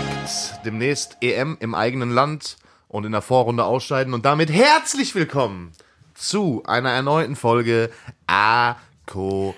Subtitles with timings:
[0.00, 0.60] Korrekt.
[0.64, 2.56] Demnächst EM im eigenen Land
[2.88, 4.14] und in der Vorrunde ausscheiden.
[4.14, 5.72] Und damit herzlich willkommen
[6.14, 7.90] zu einer erneuten Folge
[8.26, 8.76] A
[9.06, 9.56] Korrekt.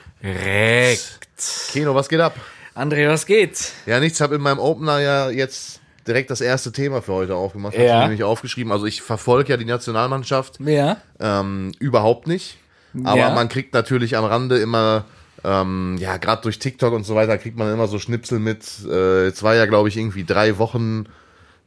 [1.70, 2.34] Kino, was geht ab?
[2.74, 3.72] André, was geht?
[3.86, 4.20] Ja, nichts.
[4.20, 7.74] Habe in meinem Opener ja jetzt direkt das erste Thema für heute aufgemacht.
[7.74, 7.80] Ja.
[7.94, 8.72] Hab ich nämlich aufgeschrieben.
[8.72, 10.96] Also ich verfolge ja die Nationalmannschaft Ja.
[11.20, 12.58] ähm, überhaupt nicht.
[13.04, 13.30] Aber Ja.
[13.34, 15.04] man kriegt natürlich am Rande immer,
[15.44, 18.64] ähm, ja, gerade durch TikTok und so weiter, kriegt man immer so Schnipsel mit.
[18.88, 21.06] Äh, jetzt war ja, glaube ich, irgendwie drei Wochen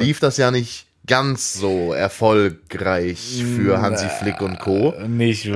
[0.00, 4.94] lief das ja nicht ganz so erfolgreich für Hansi Flick und Co.
[5.06, 5.54] Nicht Ähm,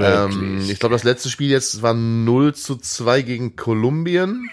[0.59, 0.71] wirklich.
[0.71, 4.51] ich glaube, das letzte Spiel jetzt war 0 zu 2 gegen Kolumbien.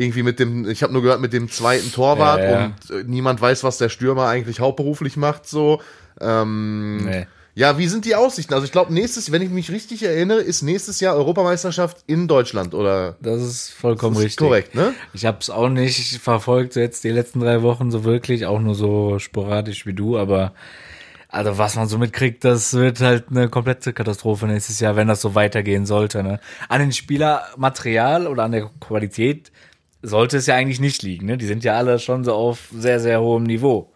[0.00, 2.64] Irgendwie mit dem, ich habe nur gehört, mit dem zweiten Torwart Ja, ja.
[2.66, 5.80] und äh, niemand weiß, was der Stürmer eigentlich hauptberuflich macht, so.
[6.20, 7.26] Ähm, Nee.
[7.56, 8.54] Ja, wie sind die Aussichten?
[8.54, 12.74] Also ich glaube, nächstes, wenn ich mich richtig erinnere, ist nächstes Jahr Europameisterschaft in Deutschland,
[12.74, 13.16] oder?
[13.20, 14.46] das ist vollkommen Das ist richtig.
[14.46, 14.94] korrekt, ne?
[15.12, 18.76] Ich habe es auch nicht verfolgt jetzt die letzten drei Wochen so wirklich, auch nur
[18.76, 20.52] so sporadisch wie du, aber
[21.28, 25.20] also was man so mitkriegt, das wird halt eine komplette Katastrophe nächstes Jahr, wenn das
[25.20, 26.22] so weitergehen sollte.
[26.22, 26.40] Ne?
[26.68, 29.50] An den Spielermaterial oder an der Qualität
[30.02, 31.26] sollte es ja eigentlich nicht liegen.
[31.26, 31.36] Ne?
[31.38, 33.90] Die sind ja alle schon so auf sehr, sehr hohem Niveau.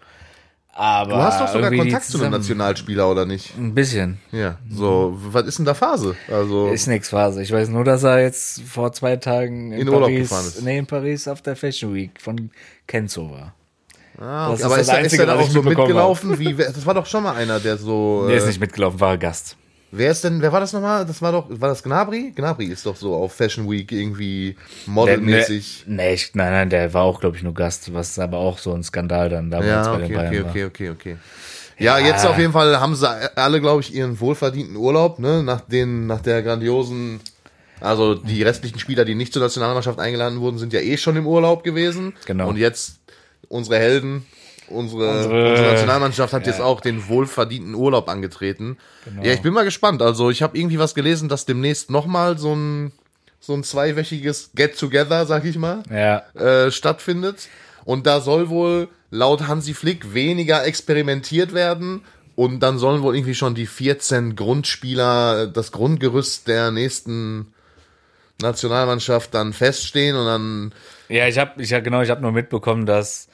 [0.76, 3.56] Aber Du hast doch sogar Kontakt zu einem Nationalspieler, oder nicht?
[3.56, 4.18] Ein bisschen.
[4.32, 4.58] Ja.
[4.68, 6.16] So, was ist denn da Phase?
[6.28, 6.68] Also.
[6.72, 7.42] Ist nix Phase.
[7.42, 10.62] Ich weiß nur, dass er jetzt vor zwei Tagen in, In Urlaub Paris, gefahren ist.
[10.62, 12.50] nee, in Paris auf der Fashion Week von
[12.88, 13.54] Kenzo war.
[14.18, 14.54] ah, das okay.
[14.58, 16.38] ist aber das ist, er- ist Einzige, er da was auch so mitgelaufen?
[16.40, 18.26] Wie, das war doch schon mal einer, der so.
[18.26, 19.56] Der ist äh, nicht mitgelaufen, war Gast.
[19.96, 21.06] Wer ist denn, wer war das nochmal?
[21.06, 22.32] Das war doch, war das Gnabry?
[22.34, 24.56] Gnabry ist doch so auf Fashion Week irgendwie
[24.86, 25.84] modelmäßig.
[25.86, 28.58] Nee, nee, ich, nein, nein, der war auch, glaube ich, nur Gast, was aber auch
[28.58, 31.16] so ein Skandal dann damals Ja, bei den okay, Bayern okay, okay, okay, okay.
[31.78, 35.60] Ja, jetzt auf jeden Fall haben sie alle, glaube ich, ihren wohlverdienten Urlaub, ne, nach
[35.60, 37.20] den, nach der grandiosen,
[37.80, 41.26] also die restlichen Spieler, die nicht zur Nationalmannschaft eingeladen wurden, sind ja eh schon im
[41.26, 42.14] Urlaub gewesen.
[42.26, 42.48] Genau.
[42.48, 43.00] Und jetzt
[43.48, 44.24] unsere Helden,
[44.68, 48.76] unsere, Unsere- unsere Nationalmannschaft hat jetzt auch den wohlverdienten Urlaub angetreten.
[49.04, 49.22] Genau.
[49.22, 50.02] Ja, ich bin mal gespannt.
[50.02, 52.92] Also ich habe irgendwie was gelesen, dass demnächst nochmal so ein,
[53.40, 57.48] so ein zweiwöchiges Get-Together, sag ich mal Ja, äh, stattfindet.
[57.84, 62.02] Und da soll wohl laut Hansi Flick weniger experimentiert werden.
[62.36, 67.52] Und dann sollen wohl irgendwie schon die 14 Grundspieler, das Grundgerüst der nächsten
[68.40, 70.72] Nationalmannschaft dann feststehen und dann,
[71.08, 73.28] ja, ich habe, ich hab, genau, ich habe nur mitbekommen, dass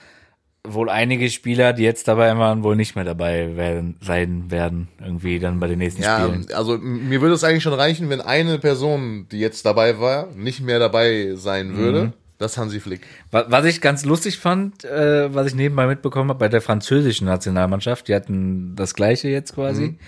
[0.65, 5.39] wohl einige Spieler, die jetzt dabei waren, wohl nicht mehr dabei werden, sein werden, irgendwie
[5.39, 6.47] dann bei den nächsten ja, Spielen.
[6.55, 10.61] also mir würde es eigentlich schon reichen, wenn eine Person, die jetzt dabei war, nicht
[10.61, 12.05] mehr dabei sein würde.
[12.05, 12.13] Mhm.
[12.39, 13.03] Das Hansi Flick.
[13.31, 17.27] Wa- Was ich ganz lustig fand, äh, was ich nebenbei mitbekommen habe bei der französischen
[17.27, 19.99] Nationalmannschaft, die hatten das gleiche jetzt quasi.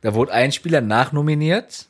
[0.00, 1.86] Da wurde ein Spieler nachnominiert.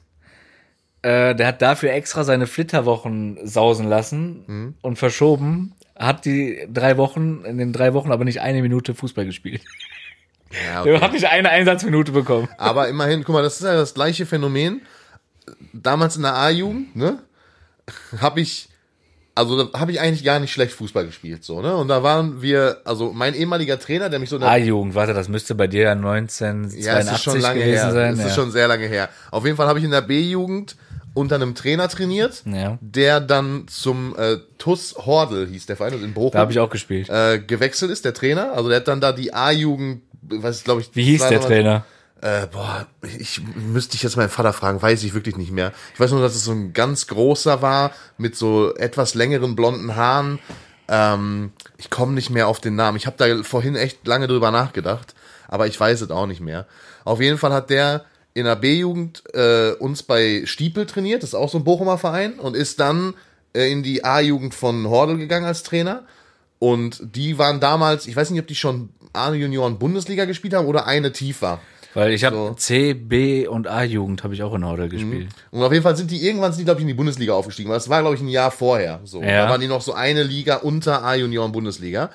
[1.00, 5.72] Äh, der hat dafür extra seine Flitterwochen sausen lassen und verschoben.
[5.98, 9.62] Hat die drei Wochen, in den drei Wochen aber nicht eine Minute Fußball gespielt.
[10.66, 12.48] Ja, Der hat nicht eine Einsatzminute bekommen.
[12.56, 14.80] Aber immerhin, guck mal, das ist ja das gleiche Phänomen.
[15.72, 17.18] Damals in der A-Jugend, ne,
[18.20, 18.68] habe ich,
[19.34, 21.74] also habe ich eigentlich gar nicht schlecht Fußball gespielt, so, ne?
[21.76, 25.14] Und da waren wir, also mein ehemaliger Trainer, der mich so in der A-Jugend, warte,
[25.14, 27.92] das müsste bei dir ja 1982 ja, es ist schon lange gewesen her.
[27.92, 28.16] sein.
[28.16, 28.26] Ja.
[28.26, 29.08] ist schon sehr lange her.
[29.30, 30.76] Auf jeden Fall habe ich in der B-Jugend
[31.18, 32.78] unter einem Trainer trainiert, Ja.
[32.80, 36.58] der dann zum äh, TUS Hordel hieß der Verein, also in Bochum, da habe ich
[36.58, 37.08] auch gespielt.
[37.10, 38.52] äh, gewechselt ist, der Trainer.
[38.54, 41.84] Also der hat dann da die A-Jugend, was glaube ich, Wie hieß der Trainer?
[42.20, 42.86] Äh, boah,
[43.18, 45.72] ich müsste ich jetzt meinen Vater fragen, weiß ich wirklich nicht mehr.
[45.94, 49.94] Ich weiß nur, dass es so ein ganz großer war, mit so etwas längeren blonden
[49.94, 50.40] Haaren.
[50.88, 52.96] Ähm, ich komme nicht mehr auf den Namen.
[52.96, 55.14] Ich habe da vorhin echt lange drüber nachgedacht,
[55.46, 56.66] aber ich weiß es auch nicht mehr.
[57.04, 58.04] Auf jeden Fall hat der
[58.38, 62.34] in der B-Jugend äh, uns bei Stiepel trainiert, das ist auch so ein Bochumer Verein,
[62.34, 63.14] und ist dann
[63.52, 66.04] äh, in die A-Jugend von Hordel gegangen als Trainer.
[66.60, 70.86] Und die waren damals, ich weiß nicht, ob die schon A-Junioren Bundesliga gespielt haben oder
[70.86, 71.60] eine tiefer.
[71.94, 72.50] Weil ich habe So.
[72.50, 72.56] Mhm.
[72.58, 75.30] C, B und A-Jugend habe ich auch in Horde gespielt.
[75.50, 77.70] Und auf jeden Fall sind die irgendwann sind die, glaube ich, in die Bundesliga aufgestiegen.
[77.70, 79.00] weil Das war, glaube ich, ein Jahr vorher.
[79.04, 79.22] So.
[79.22, 79.44] Ja.
[79.44, 82.10] Da waren die noch so eine Liga unter A-Junioren Bundesliga.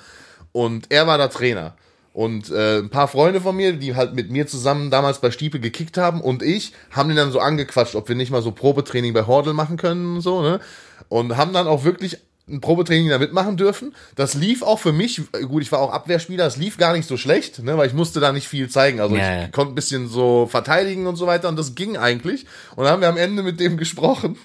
[0.52, 1.74] Und er war da Trainer.
[2.14, 5.60] Und äh, ein paar Freunde von mir, die halt mit mir zusammen damals bei Stiepel
[5.60, 9.12] gekickt haben und ich, haben den dann so angequatscht, ob wir nicht mal so Probetraining
[9.12, 10.60] bei Hordel machen können und so, ne?
[11.08, 12.18] Und haben dann auch wirklich
[12.48, 13.96] ein Probetraining da mitmachen dürfen.
[14.14, 17.16] Das lief auch für mich, gut, ich war auch Abwehrspieler, es lief gar nicht so
[17.16, 19.00] schlecht, ne, weil ich musste da nicht viel zeigen.
[19.00, 19.46] Also ja.
[19.46, 22.46] ich konnte ein bisschen so verteidigen und so weiter und das ging eigentlich.
[22.76, 24.38] Und dann haben wir am Ende mit dem gesprochen.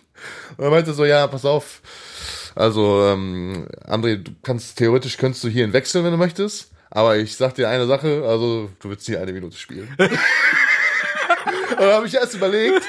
[0.58, 1.82] Und er meinte so, ja, pass auf,
[2.56, 6.72] also ähm, André, du kannst theoretisch könntest du hierhin wechseln, wenn du möchtest.
[6.92, 9.88] Aber ich sag dir eine Sache, also du willst hier eine Minute spielen.
[10.00, 12.82] Und dann habe ich erst überlegt,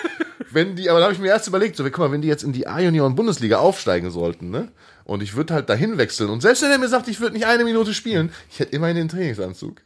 [0.50, 2.42] wenn die, aber dann habe ich mir erst überlegt, so, guck mal, wenn die jetzt
[2.42, 4.68] in die A-Union-Bundesliga aufsteigen sollten, ne?
[5.04, 6.30] Und ich würde halt dahin wechseln.
[6.30, 8.96] Und selbst wenn er mir sagt, ich würde nicht eine Minute spielen, ich hätte immerhin
[8.96, 9.80] den Trainingsanzug.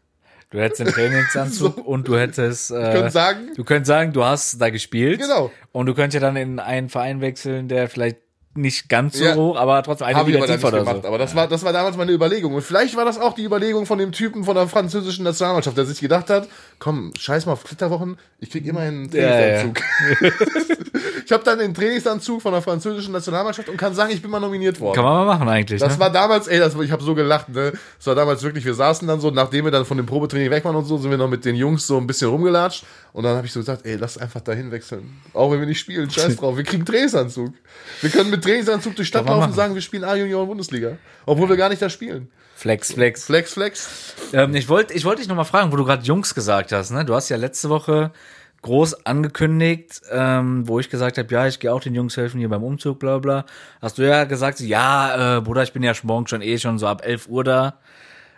[0.50, 2.70] Du hättest den Trainingsanzug und du hättest.
[2.70, 5.20] Äh, könnt sagen- du könntest sagen, du hast da gespielt.
[5.20, 5.50] Genau.
[5.72, 8.18] Und du könntest ja dann in einen Verein wechseln, der vielleicht
[8.56, 9.34] nicht ganz so Ja.
[9.34, 10.98] hoch, aber trotzdem eine ich Liga aber dann tiefer oder gemacht.
[11.02, 11.08] so.
[11.08, 12.54] Aber das war, das war damals meine Überlegung.
[12.54, 15.84] Und vielleicht war das auch die Überlegung von dem Typen von der französischen Nationalmannschaft, der
[15.84, 16.48] sich gedacht hat,
[16.78, 19.30] komm, scheiß mal auf Flitterwochen, ich krieg immer einen Ja, ja.
[19.62, 19.82] Trainingsanzug.
[21.26, 24.40] ich habe dann den Trainingsanzug von der französischen Nationalmannschaft und kann sagen, ich bin mal
[24.40, 24.94] nominiert worden.
[24.94, 25.80] Kann man mal machen eigentlich.
[25.80, 26.00] Das ne?
[26.00, 27.72] war damals, ey, das, ich habe so gelacht, ne?
[27.98, 30.64] Das war damals wirklich, wir saßen dann so, nachdem wir dann von dem Probetraining weg
[30.64, 32.84] waren und so, sind wir noch mit den Jungs so ein bisschen rumgelatscht.
[33.12, 35.20] Und dann habe ich so gesagt, ey, lass einfach dahin wechseln.
[35.32, 36.56] Auch wenn wir nicht spielen, scheiß drauf.
[36.56, 37.54] Wir kriegen Trainingsanzug.
[38.00, 40.96] Wir können mit Trainingsanzug durch die Stadt laufen und sagen, wir spielen A-Junioren Bundesliga.
[41.26, 42.30] Obwohl wir gar nicht da spielen.
[42.54, 43.24] Flex, Flex.
[43.24, 44.14] Flex, Flex.
[44.32, 46.90] Ähm, ich wollte ich wollte dich nochmal fragen, wo du gerade Jungs gesagt hast.
[46.92, 47.04] Ne?
[47.04, 48.12] Du hast ja letzte Woche
[48.62, 52.48] groß angekündigt, ähm, wo ich gesagt habe, ja, ich gehe auch den Jungs helfen hier
[52.48, 53.44] beim Umzug, bla bla.
[53.82, 56.86] Hast du ja gesagt, ja, äh, Bruder, ich bin ja morgen schon eh schon so
[56.86, 57.78] ab 11 Uhr da.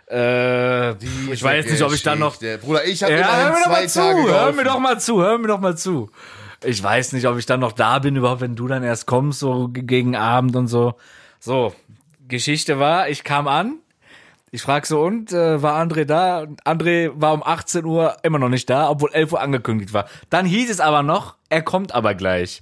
[0.09, 0.91] Äh,
[1.31, 2.37] ich weiß nicht, ob ich dann noch.
[2.61, 4.55] Bruder, ich habe Ja, hör immerhin mir doch zwei mal zu, Tage hör geholfen.
[4.55, 6.09] mir doch mal zu, hör mir doch mal zu.
[6.63, 9.39] Ich weiß nicht, ob ich dann noch da bin, überhaupt, wenn du dann erst kommst,
[9.39, 10.95] so ge- gegen Abend und so.
[11.39, 11.73] So,
[12.27, 13.75] Geschichte war, ich kam an,
[14.51, 16.39] ich frag so, und, äh, war André da?
[16.41, 20.07] Und André war um 18 Uhr immer noch nicht da, obwohl 11 Uhr angekündigt war.
[20.29, 22.61] Dann hieß es aber noch, er kommt aber gleich.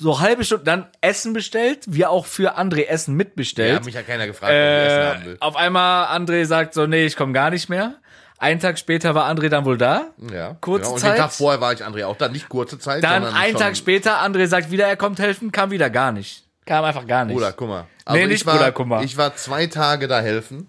[0.00, 3.74] So halbe Stunde, dann Essen bestellt, wir auch für André Essen Ja, mitbestellt.
[3.76, 5.36] hat mich ja keiner gefragt, ob ich Essen haben Äh, will.
[5.40, 7.94] auf einmal André sagt so, nee, ich komme gar nicht mehr.
[8.38, 10.12] Einen Tag später war André dann wohl da.
[10.32, 10.94] Ja, kurze genau.
[10.94, 11.16] Und Zeit.
[11.16, 14.22] den Tag vorher war ich André auch da, nicht kurze Zeit, Dann einen Tag später,
[14.22, 16.44] André sagt wieder, er kommt helfen, kam wieder gar nicht.
[16.64, 17.34] Kam einfach gar nicht.
[17.34, 17.86] Bruder, guck mal.
[18.04, 19.04] Also Nee, ich nicht war, Bruder, guck mal.
[19.04, 20.68] Ich war zwei Tage da helfen.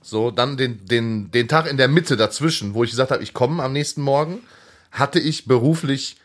[0.00, 3.34] So, dann den, den, den Tag in der Mitte dazwischen, wo ich gesagt habe, ich
[3.34, 4.40] komme am nächsten Morgen,
[4.92, 6.18] hatte ich beruflich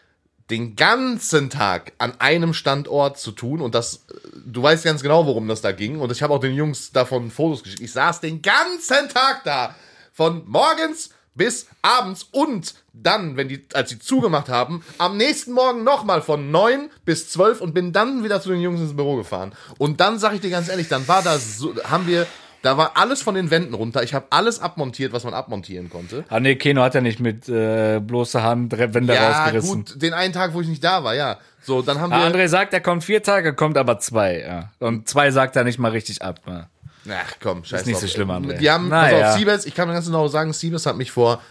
[0.50, 4.06] den ganzen Tag an einem Standort zu tun und das,
[4.46, 7.32] du weißt ganz genau, worum das da ging und ich habe auch den Jungs davon
[7.32, 7.82] Fotos geschickt.
[7.82, 9.74] Ich saß den ganzen Tag da,
[10.14, 15.84] von morgens bis abends und dann, wenn die, als sie zugemacht haben, am nächsten Morgen
[15.84, 19.54] nochmal von neun bis zwölf und bin dann wieder zu den Jungs ins Büro gefahren.
[19.80, 22.28] Und dann sag ich dir ganz ehrlich, dann war da so, haben wir,
[22.62, 24.04] da war alles von den Wänden runter.
[24.04, 26.24] Ich habe alles abmontiert, was man abmontieren konnte.
[26.30, 29.86] Ah nee, Keno hat ja nicht mit äh, bloßer Hand Wände Ja, rausgerissen.
[29.86, 31.40] gut, den einen Tag, wo ich nicht da war, ja.
[31.64, 32.18] So, dann haben wir.
[32.18, 34.40] Ah, André sagt, er kommt vier Tage, kommt aber zwei.
[34.42, 34.72] Ja.
[34.80, 36.42] Und zwei sagt er nicht mal richtig ab.
[36.46, 36.68] Ja.
[37.10, 38.02] Ach komm, scheiß nicht drauf.
[38.02, 38.58] so schlimm, André.
[38.58, 39.30] Die haben, Na ja.
[39.32, 41.42] auf, Siebes, ich kann ganz genau sagen, Siebes hat mich vor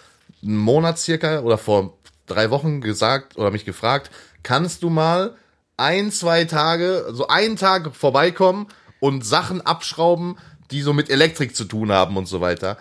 [0.42, 4.10] einem Monat circa oder vor drei Wochen gesagt oder mich gefragt,
[4.42, 5.36] kannst du mal
[5.76, 8.68] ein, zwei Tage, so einen Tag vorbeikommen
[9.00, 10.36] und Sachen abschrauben,
[10.70, 12.78] die so mit Elektrik zu tun haben und so weiter.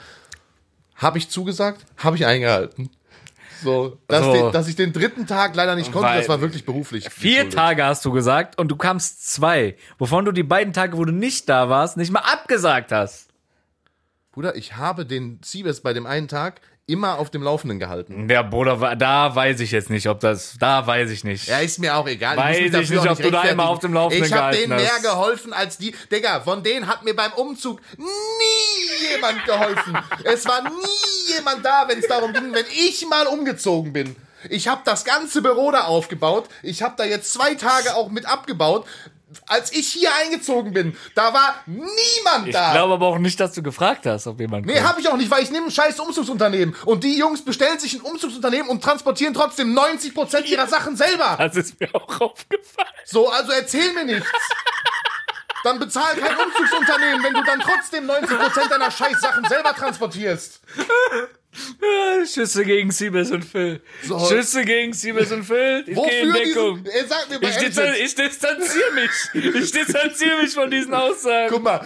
[0.95, 2.89] Habe ich zugesagt, habe ich eingehalten.
[3.63, 4.33] So, dass, So.
[4.33, 7.09] Den, dass ich den dritten Tag leider nicht konnte, Weil- das war wirklich beruflich.
[7.09, 7.49] Vier.
[7.49, 11.11] Tage hast du gesagt und du kamst zwei, wovon du die beiden Tage, wo du
[11.13, 13.27] nicht da warst, nicht mal abgesagt hast.
[14.31, 18.29] Bruder, ich habe den Siebes bei dem einen Tag immer auf dem Laufenden gehalten.
[18.29, 21.47] Ja, Bruder, da weiß ich jetzt nicht, ob das, da weiß ich nicht.
[21.47, 22.37] Ja, ist mir auch egal.
[22.37, 24.81] Weiß ich dafür nicht, ob du da immer auf dem Laufenden Ich habe gehalten denen
[24.81, 25.03] mehr hast.
[25.03, 25.95] geholfen als die.
[26.11, 29.97] Digga, von denen hat mir beim Umzug nie jemand geholfen.
[30.23, 34.15] es war nie jemand da, wenn es darum ging, wenn ich mal umgezogen bin.
[34.49, 36.49] Ich habe das ganze Büro da aufgebaut.
[36.63, 38.85] Ich habe da jetzt zwei Tage auch mit abgebaut.
[39.47, 42.71] Als ich hier eingezogen bin, da war niemand Ich da.
[42.73, 45.31] glaube aber auch nicht, dass du gefragt hast, ob jemand Nee, habe ich auch nicht,
[45.31, 46.75] weil ich nehme ein scheiß Umzugsunternehmen.
[46.85, 51.35] Und die Jungs bestellen sich ein Umzugsunternehmen und transportieren trotzdem 90% ihrer Sachen selber.
[51.37, 52.87] Das ist mir auch aufgefallen.
[53.05, 54.27] So, also erzähl mir nichts.
[55.63, 60.59] Dann bezahl kein Umzugsunternehmen, wenn du dann trotzdem 90% deiner scheiß Sachen selber transportierst.
[62.31, 63.81] Schüsse gegen Siebes und Phil.
[64.03, 64.19] So.
[64.27, 65.83] Schüsse gegen Siebes und Phil.
[65.85, 66.83] Ich gehe in Wofür Deckung.
[66.83, 69.55] diesen, er sagt mir bei Ich, distan ich distanziere mich.
[69.55, 71.49] Ich distanziere mich von diesen Aussagen.
[71.49, 71.85] Guck mal,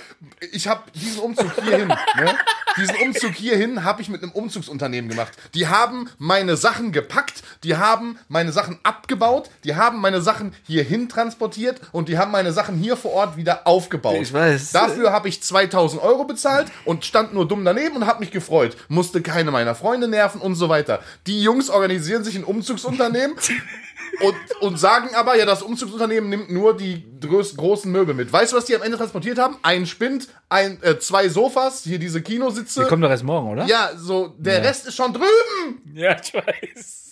[0.51, 2.37] ich habe diesen Umzug hierhin, ne?
[2.77, 5.33] Diesen Umzug hierhin habe ich mit einem Umzugsunternehmen gemacht.
[5.53, 11.07] Die haben meine Sachen gepackt, die haben meine Sachen abgebaut, die haben meine Sachen hierhin
[11.07, 14.17] transportiert und die haben meine Sachen hier vor Ort wieder aufgebaut.
[14.21, 14.73] Ich weiß.
[14.73, 18.75] Dafür habe ich 2000 Euro bezahlt und stand nur dumm daneben und habe mich gefreut.
[18.89, 20.99] Musste keine meiner Freunde nerven und so weiter.
[21.27, 23.35] Die Jungs organisieren sich ein Umzugsunternehmen
[24.21, 28.31] und, und sagen aber, ja, das Umzugsunternehmen nimmt nur die großen Möbel mit.
[28.31, 29.57] Weißt du, was die am Ende transportiert haben?
[29.63, 32.83] Ein Spind, ein, äh, zwei Sofas, hier diese Kinositze.
[32.83, 33.65] Die kommt doch erst morgen, oder?
[33.65, 35.81] ja, so, der Rest ist schon drüben.
[35.93, 37.05] Ja, ich weiß.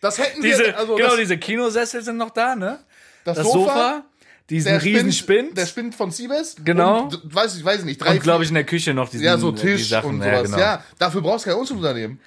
[0.00, 2.80] Das hätten Diese, wir, also genau, das, diese Kinosessel sind noch da, ne?
[3.24, 4.04] das, Das Sofa, Sofa,
[4.50, 5.58] diesen der riesen Spind, Spind.
[5.58, 6.56] der Spind von Siebes.
[6.64, 7.04] Genau.
[7.04, 9.24] Und, weiß ich, weiß ich nicht, drei, und glaube ich in der Küche noch diesen,
[9.24, 10.10] ja, so die Tisch Sachen.
[10.10, 10.32] und sowas.
[10.32, 10.58] Ja, genau.
[10.58, 12.20] Ja, dafür brauchst du kein Umzugsunternehmen.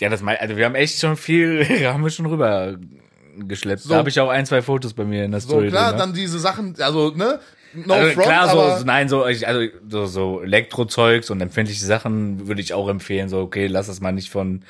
[0.00, 2.76] Ja, das mein, also wir haben echt schon viel, haben wir schon rüber
[3.38, 3.82] geschleppt.
[3.82, 3.90] So.
[3.90, 5.68] Da habe ich auch ein, zwei Fotos bei mir in der So, Story.
[5.68, 6.04] klar, drin, ne?
[6.04, 7.38] dann diese Sachen, also, ne?
[7.74, 12.48] No also front, klar, so, nein, so, ich- also so, so Elektrozeugs und empfindliche Sachen
[12.48, 13.28] würde ich auch empfehlen.
[13.28, 14.62] So, okay, lass das mal nicht von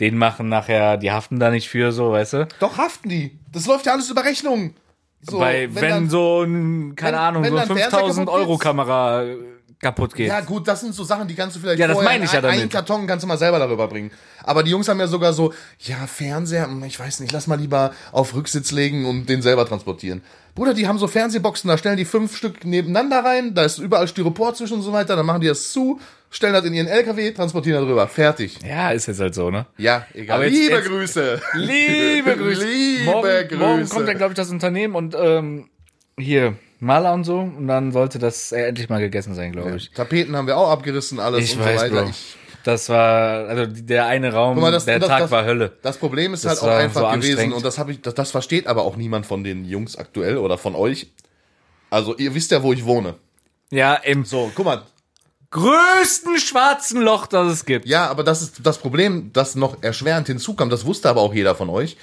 [0.00, 2.48] denen machen nachher, die haften da nicht für, so, weißt du?
[2.60, 3.38] doch haften die.
[3.52, 4.74] Das läuft ja alles über Rechnung.
[5.28, 8.26] So, Weil wenn, dann- so ein, keine wenn- Ahnung, wenn so dann eine Fernseher 5000
[8.28, 8.58] kaputt Euro.
[8.58, 9.24] Kamera
[9.84, 10.28] kaputt geht.
[10.28, 12.40] Ja, gut, das sind so Sachen, die kannst du vielleicht Ja, das meine ich ja
[12.40, 12.72] ein- einen damit.
[12.72, 14.10] Karton kannst du mal selber darüber bringen.
[14.42, 17.58] Aber die Jungs haben ja sogar so, ja, Fernseher, hm, ich weiß nicht, lass mal
[17.58, 20.22] lieber auf Rücksitz legen und den selber transportieren.
[20.54, 24.06] Bruder, die haben so Fernsehboxen, da stellen die fünf Stück nebeneinander rein, da ist überall
[24.08, 25.98] Styropor zwischen und so weiter, dann machen die das zu,
[26.30, 28.06] stellen das in ihren LKW, transportieren darüber.
[28.06, 28.58] Fertig.
[28.64, 29.66] Ja, ist jetzt halt so, ne?
[29.78, 30.36] Ja, egal.
[30.36, 31.40] Aber jetzt- Liebe jetzt- Grüße.
[31.54, 32.64] Liebe Grüße.
[32.66, 33.56] Liebe morgen, Grüße.
[33.56, 35.68] morgen kommt dann, glaube ich, das Unternehmen und ähm,
[36.16, 37.38] hier, Maler und so.
[37.38, 39.90] Und dann sollte das endlich mal gegessen sein, glaube ich.
[39.92, 42.02] Tapeten haben wir auch abgerissen, alles Ich und weiß, so weiter.
[42.02, 42.10] Bro.
[42.10, 45.76] Ich, Das war, also der eine Raum, mal, das- der das- Tag das- war Hölle.
[45.82, 48.66] Das Problem ist halt auch einfach so gewesen und das habe ich, das, das versteht
[48.66, 51.08] aber auch niemand von den Jungs aktuell oder von euch.
[51.90, 53.16] Also ihr wisst ja, wo ich wohne.
[53.70, 54.82] Ja, im So, guck mal.
[55.50, 57.86] größten schwarzen Loch, das es gibt.
[57.86, 60.70] Ja, aber das ist das Problem, das noch erschwerend hinzukam.
[60.70, 61.96] Das wusste aber auch jeder von euch,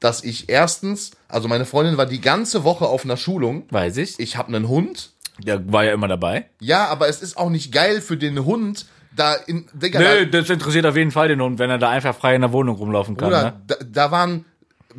[0.00, 3.64] dass ich erstens, also meine Freundin war die ganze Woche auf einer Schulung.
[3.70, 4.18] Weiß ich.
[4.18, 5.10] Ich habe einen Hund.
[5.38, 6.46] Der war ja immer dabei.
[6.60, 8.86] Ja, aber es ist auch nicht geil für den Hund,
[9.16, 11.90] da in, Digga, Nö, da, das interessiert auf jeden Fall den Hund, wenn er da
[11.90, 13.28] einfach frei in der Wohnung rumlaufen kann.
[13.28, 13.60] Bruder, Ne?
[13.66, 14.44] da, da waren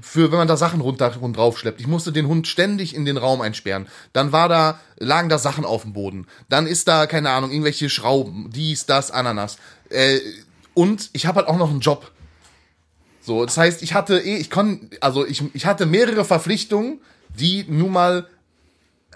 [0.02, 1.80] für wenn man da Sachen runter und drauf schleppt.
[1.80, 3.88] Ich musste den Hund ständig in den Raum einsperren.
[4.12, 6.28] Dann war da lagen da Sachen auf dem Boden.
[6.50, 9.58] Dann ist da keine Ahnung irgendwelche Schrauben, dies, das, Ananas.
[9.90, 10.20] Äh,
[10.74, 12.12] und ich habe halt auch noch einen Job.
[13.26, 17.00] So, das heißt, ich hatte eh, ich kon, also ich, ich hatte mehrere Verpflichtungen,
[17.38, 18.28] die nun mal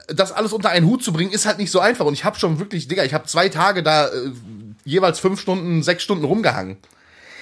[0.08, 2.06] das alles unter einen Hut zu bringen, ist halt nicht so einfach.
[2.06, 4.32] Und ich habe schon wirklich, Digga, ich habe zwei Tage da äh,
[4.84, 6.78] jeweils fünf Stunden, sechs Stunden rumgehangen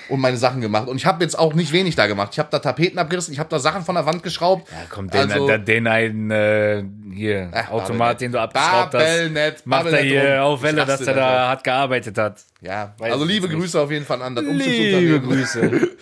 [0.09, 0.87] und meine Sachen gemacht.
[0.87, 2.29] Und ich habe jetzt auch nicht wenig da gemacht.
[2.33, 4.69] Ich habe da Tapeten abgerissen, ich habe da Sachen von der Wand geschraubt.
[4.71, 6.83] Ja, komm, den, Also- den, den einen äh,
[7.13, 8.21] hier, Ach, Automat, Babelnet.
[8.21, 11.63] den du abgeschraubt hast, Babelnet, macht er hier auf Welle, dass er da da hat
[11.63, 12.39] gearbeitet hat.
[12.61, 13.47] Ja, also liebe.
[13.47, 15.23] Grüße auf jeden Fall an das Liebe Umzugsunternehmen.
[15.23, 15.87] Grüße.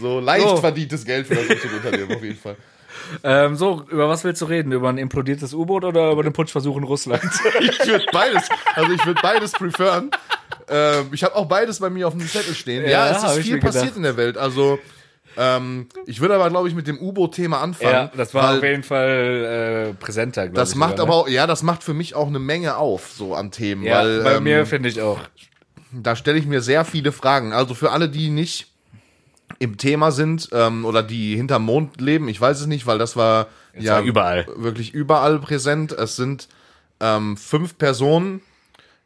[0.00, 0.56] So leicht So.
[0.56, 2.56] verdientes Geld für das Umzugsunternehmen auf jeden Fall.
[3.22, 4.72] Ähm, so, über was willst du reden?
[4.72, 7.22] Über ein implodiertes U-Boot oder über den Putschversuch in Russland?
[7.60, 10.10] Ich würde beides, also ich würde beides preferen.
[10.68, 12.84] Ähm, ich habe auch beides bei mir auf dem Zettel stehen.
[12.84, 14.38] Ja, Ja, es ist viel passiert in der Welt.
[14.38, 14.78] Also
[15.36, 17.92] ähm, ich würde aber, glaube ich, mit dem U-Boot-Thema anfangen.
[17.92, 20.60] ja, das war auf jeden Fall äh, präsenter, glaube ich.
[20.60, 23.34] Das macht sogar, aber auch, ja, das macht für mich auch eine Menge auf, so
[23.34, 23.82] an Themen.
[23.82, 23.88] ne?
[23.88, 25.18] Ja, weil, bei ähm, mir finde ich auch.
[25.92, 27.52] da stelle ich mir sehr viele Fragen.
[27.52, 28.73] Also für alle, die nicht
[29.58, 33.16] im Thema sind ähm, oder die hinterm Mond leben, ich weiß es nicht, weil das
[33.16, 34.46] war ja war überall.
[34.56, 35.92] wirklich überall präsent.
[35.92, 36.48] Es sind
[37.00, 38.40] ähm, fünf Personen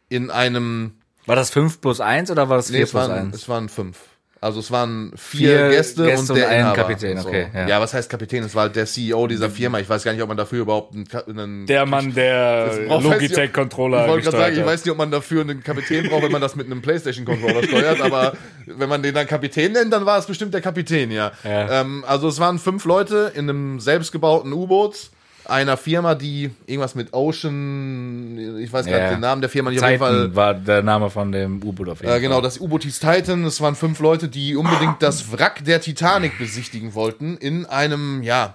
[0.09, 0.93] in einem.
[1.27, 3.35] War das 5 plus 1 oder war das 4 Nee, es plus waren, 1?
[3.37, 3.99] es waren fünf.
[4.41, 6.77] Also es waren vier, Vier Gäste, Gäste und der und ein Inhaber.
[6.77, 7.29] Kapitän, So.
[7.29, 7.69] okay, Ja.
[7.69, 7.81] ja.
[7.81, 8.45] was heißt Kapitän?
[8.45, 9.81] Es war halt der CEO dieser Firma.
[9.81, 11.07] Ich weiß gar nicht, ob man dafür überhaupt einen,
[11.39, 15.41] einen Der Mann, der Logitech-Controller Ich wollte gerade sagen, ich weiß nicht, ob man dafür
[15.43, 18.35] einen Kapitän braucht, wenn man das mit einem PlayStation-Controller steuert, aber
[18.67, 21.33] wenn man den dann Kapitän nennt, dann war es bestimmt der Kapitän, ja.
[21.45, 21.81] Ja.
[21.81, 25.11] Ähm, also es waren fünf Leute in einem selbstgebauten U-Boot,
[25.49, 29.05] einer Firma, die irgendwas mit Ocean, ich weiß gar Ja.
[29.05, 30.35] nicht den Namen der Firma, die auf jeden Fall.
[30.35, 32.21] War der Name von dem U-Boot auf jeden Äh, Fall.
[32.21, 33.45] genau, das U-Boot hieß Titan.
[33.45, 38.55] Es waren fünf Leute, die unbedingt das Wrack der Titanic besichtigen wollten in einem, ja,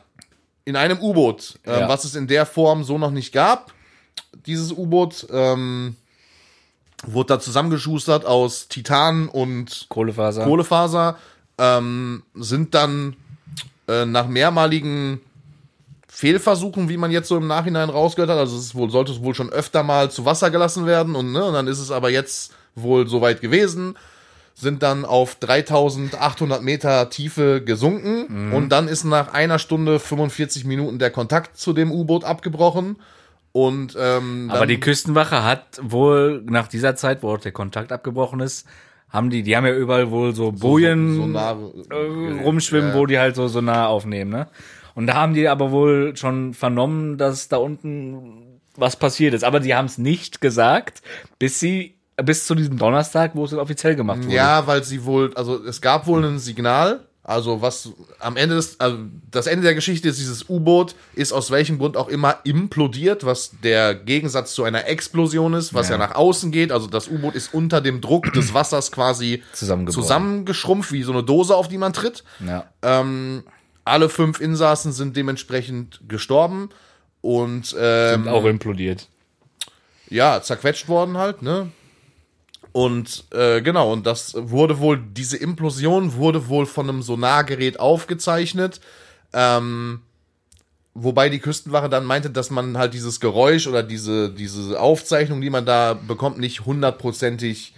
[0.66, 1.90] in einem U-Boot, ähm, Ja.
[1.90, 3.74] was es in der Form so noch nicht gab.
[4.46, 5.96] Dieses U-Boot ähm,
[7.06, 10.44] wurde da zusammengeschustert aus Titan und Kohlefaser.
[10.46, 11.18] Kohlefaser,
[11.58, 13.16] ähm, sind dann
[13.88, 15.20] äh, nach mehrmaligen
[16.16, 19.24] Fehlversuchen, wie man jetzt so im Nachhinein rausgehört hat, also es ist wohl, sollte es
[19.24, 22.12] wohl schon öfter mal zu Wasser gelassen werden und, ne, und dann ist es aber
[22.12, 23.96] jetzt wohl soweit gewesen,
[24.54, 28.54] sind dann auf 3800 Meter Tiefe gesunken Mhm.
[28.54, 32.98] und dann ist nach einer Stunde 45 Minuten der Kontakt zu dem U-Boot abgebrochen
[33.52, 38.40] und ähm, Aber die Küstenwache hat wohl nach dieser Zeit, wo auch der Kontakt abgebrochen
[38.40, 38.68] ist,
[39.10, 41.58] haben die, die haben ja überall wohl so Bojen so nah-
[41.90, 42.96] äh, rumschwimmen, Ja.
[43.00, 44.48] wo die halt so, so nah aufnehmen, ne?
[44.96, 49.44] Und da haben die aber wohl schon vernommen, dass da unten was passiert ist.
[49.44, 51.02] Aber die haben es nicht gesagt,
[51.40, 54.34] bis sie, bis zu diesem Donnerstag, wo es dann offiziell gemacht wurde.
[54.36, 58.80] Ja, weil sie wohl, also es gab wohl ein Signal, also was am Ende des,
[58.82, 58.98] also
[59.32, 63.52] das Ende der Geschichte ist, dieses U-Boot ist aus welchem Grund auch immer implodiert, was
[63.64, 66.00] der Gegensatz zu einer Explosion ist, was ja, Ja.
[66.08, 66.72] nach außen geht.
[66.74, 71.56] Also das U-Boot ist unter dem Druck des Wassers quasi zusammengeschrumpft, wie so eine Dose,
[71.56, 72.24] auf die man tritt.
[72.46, 72.66] Ja.
[72.82, 73.44] Ähm,
[73.86, 76.70] alle fünf Insassen sind dementsprechend gestorben
[77.22, 79.08] und ähm, Sind auch implodiert.
[80.10, 81.70] ja, zerquetscht worden halt, ne?
[82.72, 88.82] Und äh, genau, und das wurde wohl, diese Implosion wurde wohl von einem Sonargerät aufgezeichnet.
[89.32, 90.02] Ähm,
[90.96, 95.52] wobei die Küstenwache dann meinte, dass man halt dieses Geräusch oder diese, diese Aufzeichnung, die
[95.52, 97.76] man da bekommt, nicht hundertprozentig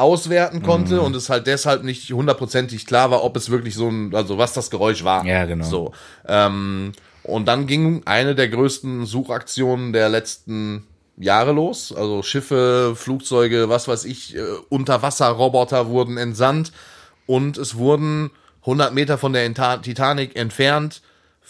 [0.00, 1.00] auswerten konnte Mhm.
[1.00, 4.52] und es halt deshalb nicht hundertprozentig klar war, ob es wirklich so ein, also was
[4.52, 5.24] das Geräusch war.
[5.26, 5.64] Ja, genau.
[5.64, 5.92] So.
[6.26, 6.92] Ähm,
[7.22, 10.86] und dann ging eine der größten Suchaktionen der letzten
[11.18, 11.92] Jahre los.
[11.94, 14.40] Also Schiffe, Flugzeuge, was weiß ich, äh,
[14.70, 16.72] Unterwasserroboter wurden entsandt
[17.26, 18.30] und es wurden
[18.62, 21.02] 100 Meter von der Enta- Titanic entfernt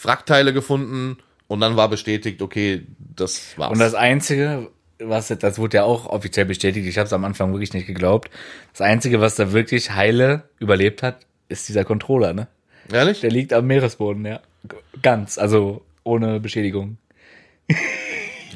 [0.03, 3.73] Wrackteile gefunden und dann war bestätigt, okay, das war's.
[3.73, 7.53] Und das Einzige, was das wurde ja auch offiziell bestätigt, ich habe es am Anfang
[7.53, 8.31] wirklich nicht geglaubt.
[8.73, 12.49] Das Einzige, was da wirklich heile überlebt hat, ist dieser Controller, ne?
[12.93, 13.21] Ehrlich?
[13.21, 14.41] Der liegt am Meeresboden, ja.
[15.03, 16.99] Ganz, also ohne Beschädigung.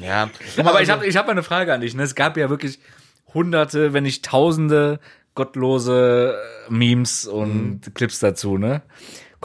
[0.01, 0.29] Ja.
[0.57, 1.95] Aber ich habe ich hab eine Frage an dich.
[1.95, 2.03] Ne?
[2.03, 2.79] Es gab ja wirklich
[3.33, 4.99] hunderte, wenn nicht tausende
[5.35, 6.35] gottlose
[6.69, 8.81] Memes und Clips dazu, ne?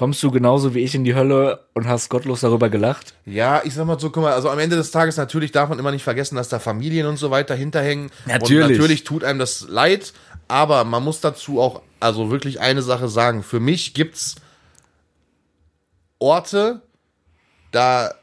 [0.00, 3.12] Kommst du genauso wie ich in die Hölle und hast gottlos darüber gelacht?
[3.26, 5.78] Ja, ich sag mal so, guck mal, also am Ende des Tages natürlich darf man
[5.78, 8.10] immer nicht vergessen, dass da Familien und so weiter hinterhängen.
[8.24, 8.64] Natürlich.
[8.64, 10.14] Und natürlich tut einem das leid,
[10.48, 13.42] aber man muss dazu auch, also wirklich eine Sache sagen.
[13.42, 14.36] Für mich gibt's
[16.18, 16.80] Orte,
[17.70, 18.14] da,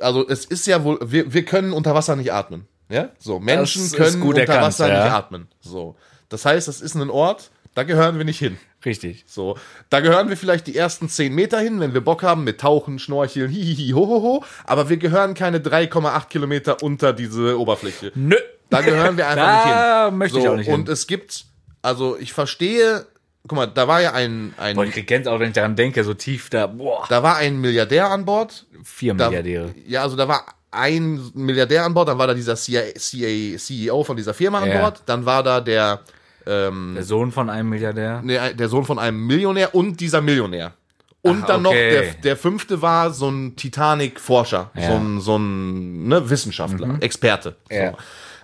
[0.00, 2.68] also es ist ja wohl, wir, wir können unter Wasser nicht atmen.
[2.90, 5.04] Ja, so Menschen können gut unter erkannt, Wasser ja.
[5.04, 5.48] nicht atmen.
[5.60, 5.96] So,
[6.28, 8.58] das heißt, das ist ein Ort, da gehören wir nicht hin.
[8.84, 9.24] Richtig.
[9.26, 9.56] So,
[9.90, 12.98] da gehören wir vielleicht die ersten 10 Meter hin, wenn wir Bock haben mit Tauchen,
[12.98, 18.12] Schnorcheln, hihihi, hohoho, aber wir gehören keine 3,8 Kilometer unter diese Oberfläche.
[18.14, 18.36] Nö.
[18.70, 20.18] Da gehören wir einfach Da nicht hin.
[20.18, 20.74] möchte ich auch nicht hin.
[20.74, 21.44] Und es gibt,
[21.82, 23.06] also ich verstehe,
[23.46, 26.02] guck mal, da war ja ein, ein Boah, ich krieg Gänsehaut, wenn ich daran denke,
[26.02, 28.66] so tief da, boah, da war ein Milliardär an Bord.
[28.82, 29.74] vier Da, Milliardäre.
[29.86, 34.02] ja, also da war ein Milliardär an Bord, dann war da dieser CIA, CIA, CEO
[34.02, 34.80] von dieser Firma an Ja.
[34.80, 36.00] Bord, dann war da der,
[36.46, 38.20] ähm, Der Sohn von einem Milliardär.
[38.22, 40.72] nee, der Sohn von einem Millionär und dieser Millionär.
[41.22, 41.90] Und Ach, dann noch, okay.
[41.90, 44.82] der, der fünfte war so ein Titanic-Forscher, Ja.
[44.82, 44.86] Mhm.
[44.90, 47.56] so ein, so ein ne, Wissenschaftler, Experte.
[47.70, 47.92] Ja.
[47.92, 47.96] So.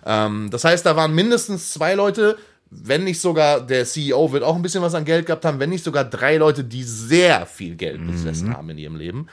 [0.06, 2.38] Ähm, das heißt, da waren mindestens zwei Leute,
[2.70, 5.68] wenn nicht sogar der CEO wird auch ein bisschen was an Geld gehabt haben, wenn
[5.70, 8.12] nicht sogar drei Leute, die sehr viel Geld Mhm.
[8.12, 9.26] besessen haben in ihrem Leben.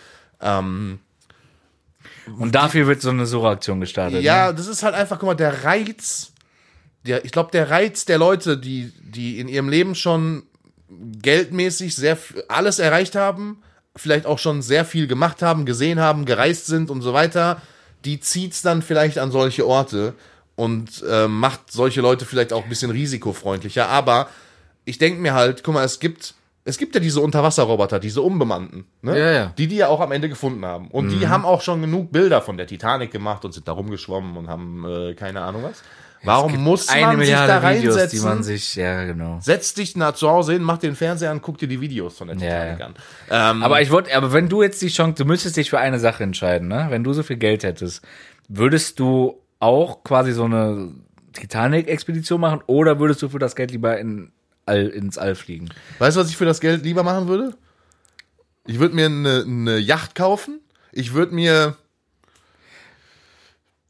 [2.40, 4.22] Und dafür wird so eine Suchaktion gestartet.
[4.24, 4.56] Ja, Ne?
[4.56, 6.34] das ist halt einfach, guck mal, der Reiz,
[7.08, 10.44] der, ich glaube, der Reiz der Leute, die, die in ihrem Leben schon
[10.90, 12.18] geldmäßig sehr
[12.48, 13.62] alles erreicht haben,
[13.96, 17.62] vielleicht auch schon sehr viel gemacht haben, gesehen haben, gereist sind und so weiter,
[18.06, 20.14] die zieht's dann vielleicht an solche Orte
[20.56, 23.90] und äh, macht solche Leute vielleicht auch ein bisschen risikofreundlicher.
[23.90, 24.30] Aber
[24.86, 28.86] ich denke mir halt, guck mal, es gibt es gibt ja diese Unterwasserroboter, diese unbemannten,
[29.02, 29.18] ne?
[29.18, 29.54] Ja, ja.
[29.58, 30.90] die die ja auch am Ende gefunden haben.
[30.90, 34.36] Und die haben auch schon genug Bilder von der Titanic gemacht und sind da rumgeschwommen
[34.36, 35.82] und haben äh, keine Ahnung was.
[36.24, 38.24] Warum muss man sich da Milliarde Videos, die reinsetzen?
[38.28, 39.40] man sich, ja, genau.
[39.42, 42.28] Setz dich nach zu Hause hin, mach den Fernseher an, guck dir die Videos von
[42.28, 42.42] der Ja,
[42.76, 42.86] Titanic ja.
[42.88, 43.56] an.
[43.58, 46.00] Ähm, Aber ich wollte, aber wenn du jetzt die Chance, du müsstest dich für eine
[46.00, 46.88] Sache entscheiden, ne?
[46.90, 48.02] Wenn du so viel Geld hättest,
[48.48, 50.92] würdest du auch quasi so eine
[51.34, 54.32] Titanic-Expedition machen oder würdest du für das Geld lieber in
[54.66, 55.70] All, ins All fliegen?
[56.00, 57.56] weißt du, was ich für das Geld lieber machen würde?
[58.66, 60.60] Ich würde mir eine, eine Yacht kaufen.
[60.92, 61.78] Ich würde mir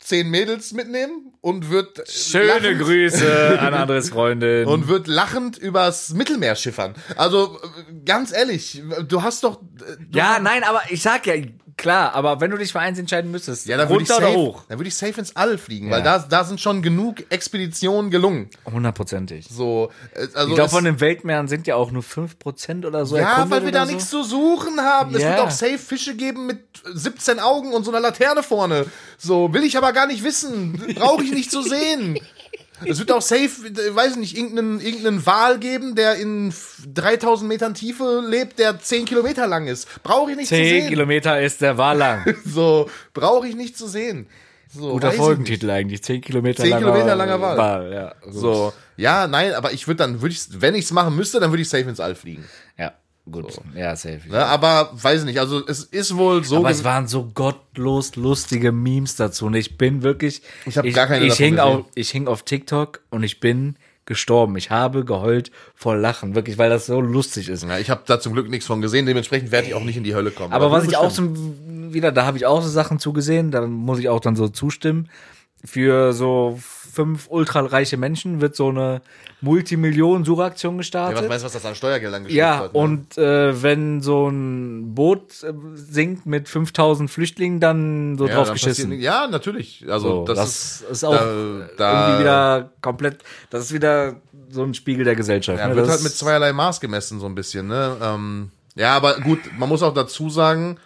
[0.08, 4.66] zehn Mädels mitnehmen und würde Schöne Grüße an Andres Freundin.
[4.66, 6.96] und wird lachend übers Mittelmeer schiffern.
[7.18, 11.34] Also äh, ganz ehrlich, du hast doch äh, du ja, nein, aber ich sag ja,
[11.78, 14.34] klar, aber wenn du dich für eins entscheiden müsstest, Ja, dann würde ich, runter oder
[14.34, 14.64] safe- hoch?
[14.68, 15.94] dann würde ich safe ins All fliegen, Ja.
[15.94, 18.50] weil da, da sind schon genug Expeditionen gelungen.
[18.66, 19.48] Hundertprozentig.
[19.50, 23.06] So, äh, also Ich glaube, es- von den Weltmeeren sind ja auch nur 5% oder
[23.06, 23.94] so ja, weil wir da oder so.
[23.96, 25.16] nichts zu suchen haben.
[25.16, 25.30] Es Ja.
[25.30, 26.60] wird auch safe Fische geben mit
[26.94, 28.86] 17 Augen und so einer Laterne vorne.
[29.18, 30.82] So, will ich aber gar nicht wissen.
[30.96, 32.20] Brauche ich nicht zu sehen.
[32.86, 33.50] Es wird auch safe,
[33.96, 36.54] weiß ich nicht, irgendeinen, irgendeinen Wal geben, der in
[36.94, 39.88] 3000 Metern Tiefe lebt, der 10 Kilometer lang ist.
[40.04, 40.90] Brauche ich nicht zu 10 sehen.
[40.90, 42.36] Kilometer ist der Wal lang.
[42.46, 44.28] So, brauche ich nicht zu sehen.
[44.70, 45.12] So, Guter.
[45.12, 46.04] Folgentitel eigentlich.
[46.04, 47.94] 10 Kilometer 10 langer, Kilometer langer Wal.
[47.94, 48.16] ja.
[48.30, 51.52] So, ja, nein, aber ich würde dann, würde ich, wenn ich es machen müsste, dann
[51.52, 52.44] würde ich safe ins All fliegen.
[53.32, 53.60] Gut.
[53.76, 54.22] Ja, safe.
[54.30, 54.46] Ne?
[54.46, 56.58] Aber weiß nicht, also es ist wohl so.
[56.58, 59.48] Aber es waren so gottlos lustige Memes dazu.
[59.48, 60.42] Und ich bin wirklich.
[60.66, 64.56] Ich hab gar keine ich hing auf, Ich hing auf TikTok und ich bin gestorben.
[64.56, 66.34] Ich habe geheult vor Lachen.
[66.34, 67.64] Wirklich, weil das so lustig ist.
[67.64, 70.04] ja, ich habe da zum Glück nichts von gesehen, dementsprechend werde ich auch nicht in
[70.04, 70.54] die Hölle kommen.
[70.54, 73.68] Aber was du ich auch zum, wieder, da habe ich auch so Sachen zugesehen, da
[73.68, 75.10] muss ich auch dann so zustimmen.
[75.66, 76.58] Für so
[76.98, 79.02] fünf ultrareiche Menschen wird so eine
[79.42, 81.18] Multimillionen-Suchaktion Ja, gestartet.
[81.24, 82.74] was weißt du, was das an Steuergeldern geschickt Ja, hat?
[82.74, 82.80] Ne?
[82.80, 88.48] und äh, wenn so ein Boot äh, sinkt mit 5000 Flüchtlingen, dann so ja, drauf
[88.48, 88.90] dann geschissen.
[88.90, 89.86] passiert- Ja, natürlich.
[89.88, 90.50] Also So, das, das,
[90.82, 94.16] ist, ist, auch da- da- irgendwie wieder komplett, das ist wieder
[94.50, 95.60] so ein Spiegel der Gesellschaft.
[95.60, 95.76] ja, ne?
[95.76, 97.96] wird das halt mit zweierlei Maß gemessen, so ein bisschen, ne?
[98.02, 100.78] Ähm, ja, aber gut, man muss auch dazu sagen,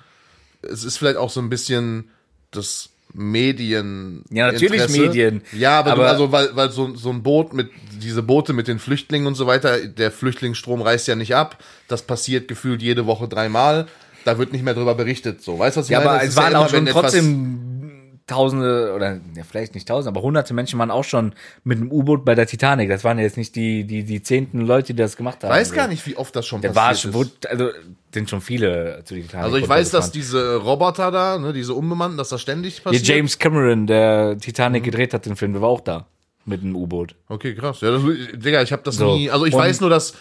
[0.61, 2.09] es ist vielleicht auch so ein bisschen
[2.51, 4.23] das Medien.
[4.29, 4.99] Ja, natürlich Interesse.
[5.01, 5.41] Medien.
[5.53, 7.69] Ja, aber, du, Aber- also weil, weil so, so ein Boot mit
[8.01, 11.57] diese Boote mit den Flüchtlingen und so weiter, der Flüchtlingsstrom reißt ja nicht ab.
[11.87, 13.87] Das passiert gefühlt jede Woche dreimal.
[14.25, 15.41] Da wird nicht mehr drüber berichtet.
[15.41, 16.09] So, weißt du, was ich Ja, meine?
[16.11, 17.91] aber Es ist ja waren immer, auch schon trotzdem
[18.31, 22.25] Tausende oder ja, vielleicht nicht Tausende, aber hunderte Menschen waren auch schon mit dem U-Boot
[22.25, 22.89] bei der Titanic.
[22.89, 25.51] Das waren jetzt nicht die die die zehnten Leute, die das gemacht haben.
[25.51, 27.47] weiß gar nicht, wie oft das schon Der war passiert schon, ist.
[27.49, 27.69] also
[28.13, 29.45] sind schon viele zu die Titanic.
[29.45, 30.59] Also ich weiß, dass runtergefahren.
[30.59, 33.07] diese Roboter da, ne, diese unbemannten, dass das ständig Hier passiert.
[33.07, 34.39] James Cameron, der Mhm.
[34.39, 36.07] Titanic gedreht hat, den Film, der war auch da
[36.45, 37.15] mit dem U-Boot.
[37.29, 37.81] Okay, krass.
[37.81, 38.01] Ja, das,
[38.33, 39.15] Digga, ich habe das So.
[39.15, 39.29] nie.
[39.29, 40.15] Also ich Und- weiß nur, dass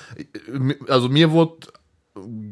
[0.88, 1.68] also mir wurde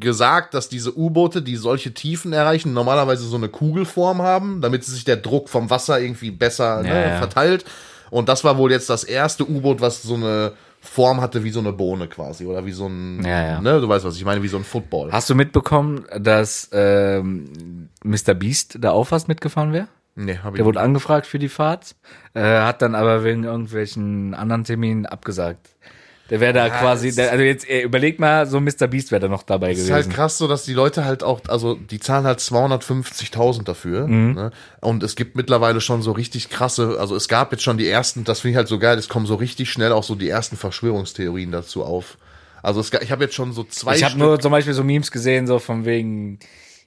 [0.00, 5.04] gesagt, dass diese U-Boote, die solche Tiefen erreichen, normalerweise so eine Kugelform haben, damit sich
[5.04, 7.18] der Druck vom Wasser irgendwie besser ne, Ja, ja.
[7.18, 7.64] verteilt.
[8.11, 11.58] Und das war wohl jetzt das erste U-Boot, was so eine Form hatte wie so
[11.58, 13.61] eine Bohne quasi oder wie so ein, Ja, ja.
[13.61, 15.11] ne, du weißt was ich meine, wie so ein Football.
[15.12, 18.34] Hast du mitbekommen, dass ähm, Mr.
[18.34, 19.88] Beast da auch fast mitgefahren wäre?
[20.14, 21.94] Nee, hab ich Der wurde angefragt für die Fahrt,
[22.34, 25.68] äh, hat dann aber wegen irgendwelchen anderen Terminen abgesagt.
[26.30, 28.86] Der wäre da quasi, es- der, also jetzt äh, überleg mal, so Mr.
[28.86, 29.94] Beast wäre da noch dabei Es ist gewesen.
[29.94, 34.06] halt krass so, dass die Leute halt auch, also die zahlen halt 250.000 dafür.
[34.06, 34.34] Mhm.
[34.34, 34.50] Ne?
[34.80, 38.24] Und es gibt mittlerweile schon so richtig krasse, also es gab jetzt schon die ersten,
[38.24, 40.56] das finde ich halt so geil, es kommen so richtig schnell auch so die ersten
[40.56, 42.18] Verschwörungstheorien dazu auf.
[42.62, 45.10] Also es, ich habe jetzt schon so zwei ich habe nur zum Beispiel so Memes
[45.10, 46.40] gesehen, so von wegen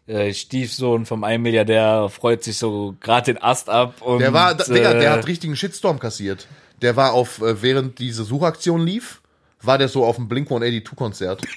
[0.05, 4.53] äh, Stiefsohn vom einen Milliardär freut sich so gerade den Ast ab und Der war,
[4.55, 6.47] Digga, äh, der hat richtigen Shitstorm kassiert.
[6.81, 9.20] Der war auf, äh, während diese Suchaktion lief,
[9.63, 11.41] war der so auf dem Blink 182 Konzert.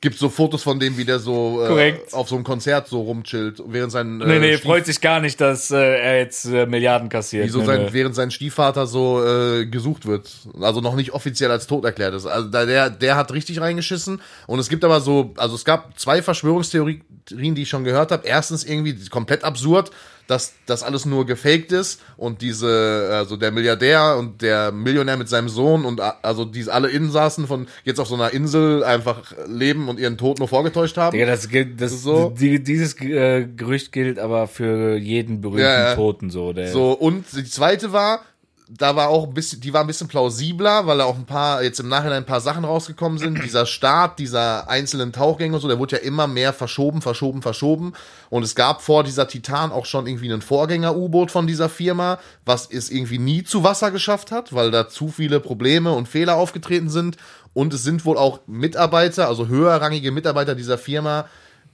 [0.00, 3.62] Gibt so Fotos von dem, wie der so äh, auf so einem Konzert so rumchillt,
[3.68, 6.66] während sein äh, Nee, nee, Stief- freut sich gar nicht, dass äh, er jetzt äh,
[6.66, 7.46] Milliarden kassiert.
[7.46, 7.88] Wie so Nee, sein, nee.
[7.92, 10.30] während sein Stiefvater so äh, gesucht wird.
[10.60, 12.26] Also noch nicht offiziell als tot erklärt ist.
[12.26, 14.20] Also da, der, der hat richtig reingeschissen.
[14.46, 18.26] Und es gibt aber so, also es gab zwei Verschwörungstheorien, die ich schon gehört habe.
[18.28, 19.90] Erstens irgendwie komplett absurd,
[20.26, 25.28] dass das alles nur gefaked ist und diese, also der Milliardär und der Millionär mit
[25.28, 29.88] seinem Sohn und also diese alle Insassen von jetzt auf so einer Insel einfach leben
[29.88, 31.12] und ihren Tod nur vorgetäuscht haben.
[31.12, 32.32] Digga, das gilt, das So.
[32.38, 35.94] die, dieses äh, Gerücht gilt aber für jeden berühmten Ja, ja.
[35.94, 36.52] Toten so.
[36.52, 38.20] Der, So, und die zweite war,
[38.68, 41.62] da war auch ein bisschen, die war ein bisschen plausibler, weil da auch ein paar,
[41.62, 43.44] jetzt im Nachhinein ein paar Sachen rausgekommen sind.
[43.44, 47.92] Dieser Start dieser einzelnen Tauchgänge und so, der wurde ja immer mehr verschoben, verschoben, verschoben.
[48.30, 52.66] Und es gab vor dieser Titan auch schon irgendwie ein Vorgänger-U-Boot von dieser Firma, was
[52.70, 56.88] es irgendwie nie zu Wasser geschafft hat, weil da zu viele Probleme und Fehler aufgetreten
[56.88, 57.18] sind.
[57.52, 61.26] Und es sind wohl auch Mitarbeiter, also höherrangige Mitarbeiter dieser Firma,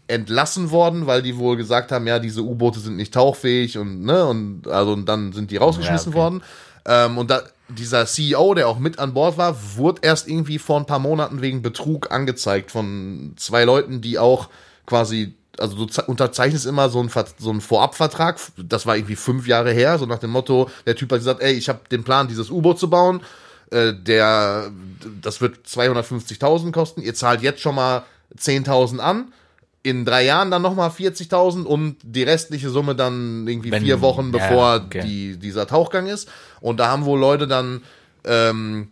[0.08, 4.26] entlassen worden, weil die wohl gesagt haben, ja, diese U-Boote sind nicht tauchfähig und ne
[4.26, 6.24] und also und dann sind die rausgeschmissen Ja, okay.
[6.24, 6.42] worden.
[6.86, 10.78] Ähm, und da dieser CEO, der auch mit an Bord war, wurde erst irgendwie vor
[10.78, 14.48] ein paar Monaten wegen Betrug angezeigt von zwei Leuten, die auch
[14.86, 19.46] quasi also du ze- unterzeichnest immer so einen, so einen Vorabvertrag, das war irgendwie fünf
[19.46, 22.28] Jahre her, so nach dem Motto, der Typ hat gesagt, ey, ich habe den Plan,
[22.28, 23.20] dieses U-Boot zu bauen,
[23.70, 24.70] äh, der,
[25.20, 28.04] das wird 250.000 kosten, ihr zahlt jetzt schon mal
[28.38, 29.32] 10.000 an,
[29.82, 34.32] in drei Jahren dann nochmal 40.000 und die restliche Summe dann irgendwie Wenn- vier Wochen
[34.32, 35.02] ja, bevor okay.
[35.02, 36.28] die, dieser Tauchgang ist.
[36.60, 37.82] Und da haben wohl Leute dann
[38.24, 38.88] ähm,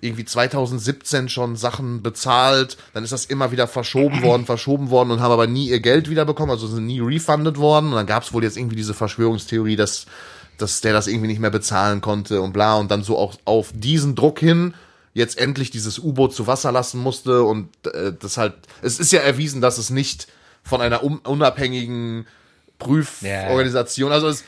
[0.00, 5.20] irgendwie 2017 schon Sachen bezahlt, dann ist das immer wieder verschoben worden, verschoben worden und
[5.20, 7.90] haben aber nie ihr Geld wiederbekommen, also sind nie refunded worden.
[7.90, 10.06] Und dann gab es wohl jetzt irgendwie diese Verschwörungstheorie, dass,
[10.56, 12.76] dass der das irgendwie nicht mehr bezahlen konnte und bla.
[12.76, 14.72] Und dann so auch auf diesen Druck hin
[15.14, 17.42] jetzt endlich dieses U-Boot zu Wasser lassen musste.
[17.42, 20.28] Und äh, das halt, es ist ja erwiesen, dass es nicht
[20.62, 22.26] von einer un unabhängigen
[22.78, 24.44] Prüforganisation, also es,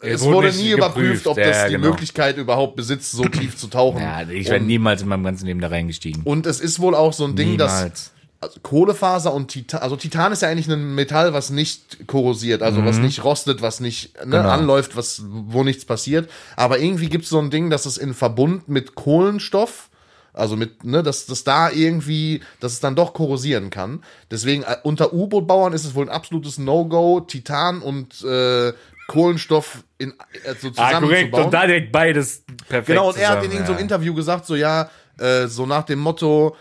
[0.00, 1.88] es wurde wurde nie überprüft, ob das ja, die genau.
[1.88, 4.00] Möglichkeit überhaupt besitzt, so tief zu tauchen.
[4.00, 6.22] ja, ich wäre niemals in meinem ganzen Leben da reingestiegen.
[6.24, 8.12] und es ist wohl auch so ein Ding, dass Niemals.
[8.40, 12.84] also Kohlefaser und Titan, also Titan ist ja eigentlich ein Metall, was nicht korrosiert, also
[12.84, 14.48] was nicht rostet, was nicht ne, Genau.
[14.48, 16.28] anläuft, was, wo nichts passiert.
[16.56, 19.88] Aber irgendwie gibt es so ein Ding, dass es in Verbund mit Kohlenstoff,
[20.36, 24.04] also mit, ne, dass das da irgendwie, dass es dann doch korrosieren kann.
[24.30, 28.72] Deswegen äh, unter U-Boot-Bauern ist es wohl ein absolutes No-Go, Titan und äh,
[29.08, 31.30] Kohlenstoff in, äh, so Ah, korrekt.
[31.32, 31.44] zusammenzubauen.
[31.46, 32.88] Und da direkt beides perfekt.
[32.88, 33.82] Genau, und er hat in zusammen, irgendeinem ja.
[33.82, 36.54] Interview gesagt, so ja, äh, so nach dem Motto,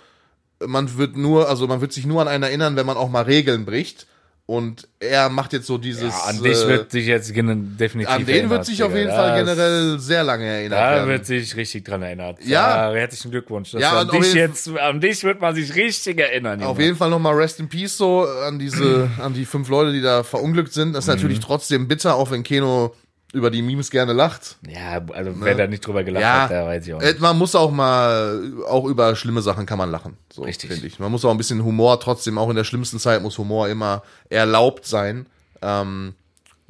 [0.66, 3.24] man wird nur, also man wird sich nur an einen erinnern, wenn man auch mal
[3.24, 4.08] Regeln bricht.
[4.48, 6.14] Und er macht jetzt so dieses.
[6.14, 9.40] Ja, an dich äh, wird sich jetzt definitiv an den wird sich auf jeden Fall
[9.40, 11.10] generell sehr lange erinnert Da werden.
[11.10, 12.38] wird sich richtig dran erinnert.
[12.46, 12.92] Ja.
[12.94, 13.74] herzlichen Glückwunsch.
[13.74, 16.62] Ja, an dich jetzt, an dich wird man sich richtig erinnern.
[16.62, 20.02] Auf jeden Fall nochmal Rest in Peace so an diese, an die fünf Leute, die
[20.02, 20.94] da verunglückt sind.
[20.94, 21.16] Das ist Mhm.
[21.16, 22.94] natürlich trotzdem bitter, auch wenn Keno
[23.36, 24.56] über die Memes gerne lacht.
[24.68, 27.20] Ja, also wer da nicht drüber gelacht Ja, hat, der weiß ich auch nicht.
[27.20, 30.18] man muss auch mal, auch über schlimme Sachen kann man lachen.
[30.34, 30.72] So, Richtig.
[30.72, 31.00] finde ich.
[31.00, 34.02] Man muss auch ein bisschen Humor, trotzdem, auch in der schlimmsten Zeit muss Humor immer
[34.30, 35.26] erlaubt sein.
[35.62, 36.16] Ähm,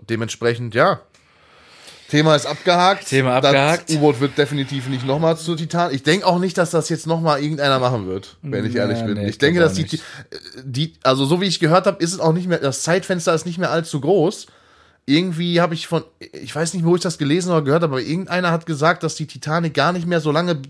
[0.10, 1.00] dementsprechend, ja.
[2.10, 3.08] Thema ist abgehakt.
[3.08, 3.90] Thema abgehakt.
[3.90, 5.92] Das U-Boot wird definitiv nicht nochmal zu Titan.
[5.94, 9.04] Ich denke auch nicht, dass das jetzt nochmal irgendeiner machen wird, wenn ich Ja, ehrlich
[9.04, 9.16] bin.
[9.16, 10.00] nee, ich denke, dass die,
[10.64, 13.46] die, also so wie ich gehört habe, ist es auch nicht mehr, das Zeitfenster ist
[13.48, 14.46] nicht mehr allzu groß.
[15.06, 18.52] Irgendwie habe ich von, ich weiß nicht, wo ich das gelesen oder gehört aber irgendeiner
[18.52, 20.62] hat gesagt, dass die Titanic gar nicht mehr so lange,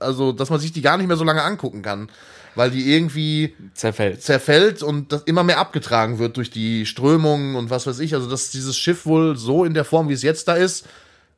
[0.00, 2.08] also dass man sich die gar nicht mehr so lange angucken kann,
[2.54, 4.22] weil die irgendwie Zerfällt.
[4.22, 8.14] zerfällt und das immer mehr abgetragen wird durch die Strömungen und was weiß ich.
[8.14, 10.86] Also dass dieses Schiff wohl so in der Form, wie es jetzt da ist,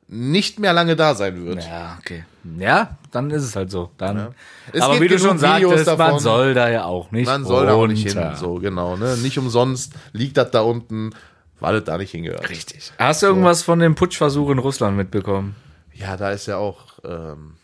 [0.09, 1.65] nicht mehr lange da sein wird.
[1.65, 2.25] Ja, okay.
[2.59, 3.91] Ja, dann ist es halt so.
[3.99, 4.29] Dann.
[4.73, 7.67] Es Aber wie du schon Videos sagtest, man soll da ja auch nicht Man soll
[7.67, 8.37] da auch nicht hin, runter.
[8.37, 9.17] so genau, ne?
[9.17, 11.11] Nicht umsonst liegt das da unten,
[11.61, 12.49] weil das da nicht hingehört.
[12.51, 12.93] Richtig.
[12.99, 15.57] Hast du irgendwas von dem Putschversuch in Russland mitbekommen?
[15.93, 17.55] Ja, da ist ja auch, ähm,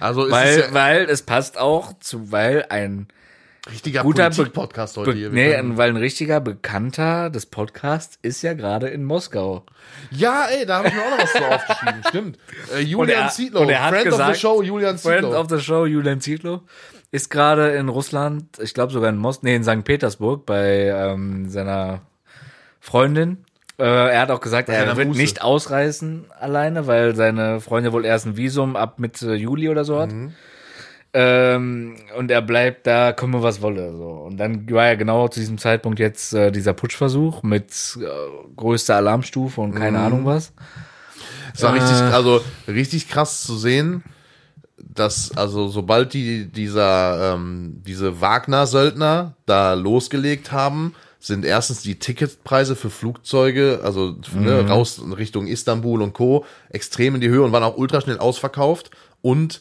[0.00, 3.08] also es Weil, ist ja weil es passt auch zu, weil ein
[3.70, 5.30] richtiger guter Politik-Podcast heute Be hier.
[5.30, 9.64] nee, weil ein richtiger Bekannter des Podcasts ist ja gerade in Moskau.
[10.10, 12.38] ja, ey, da habe ich mir auch noch was zu aufgeschrieben, stimmt.
[12.74, 15.40] Äh, Julian er- Zietlow, und er hat Friend of gesagt- the Show, Julian Friend Zietlow.
[15.40, 16.60] of the Show, Julian Zietlow,
[17.10, 19.82] ist gerade in Russland, ich glaube sogar in Moskau, nee, in St.
[19.84, 22.02] Petersburg bei ähm, seiner
[22.80, 23.38] Freundin.
[23.78, 28.26] Äh, er hat auch gesagt, er wird nicht ausreisen alleine, weil seine Freundin wohl erst
[28.26, 30.10] ein Visum ab Mitte Juli oder so hat.
[30.12, 30.32] Mhm.
[31.14, 33.96] Ähm, und er bleibt da, komme was wolle.
[33.96, 34.08] So.
[34.08, 38.04] Und dann war ja genau zu diesem Zeitpunkt jetzt äh, dieser Putschversuch mit äh,
[38.56, 39.78] größter Alarmstufe und Mhm.
[39.78, 40.52] keine Ahnung was.
[41.54, 42.12] Es war richtig, Äh.
[42.12, 44.04] also richtig krass zu sehen,
[44.76, 52.76] dass also sobald die dieser ähm, diese Wagner-Söldner da losgelegt haben, sind erstens die Ticketpreise
[52.76, 56.44] für Flugzeuge, also ne, raus in Richtung Istanbul und Co.
[56.70, 59.60] extrem in die Höhe und waren auch ultra schnell ausverkauft und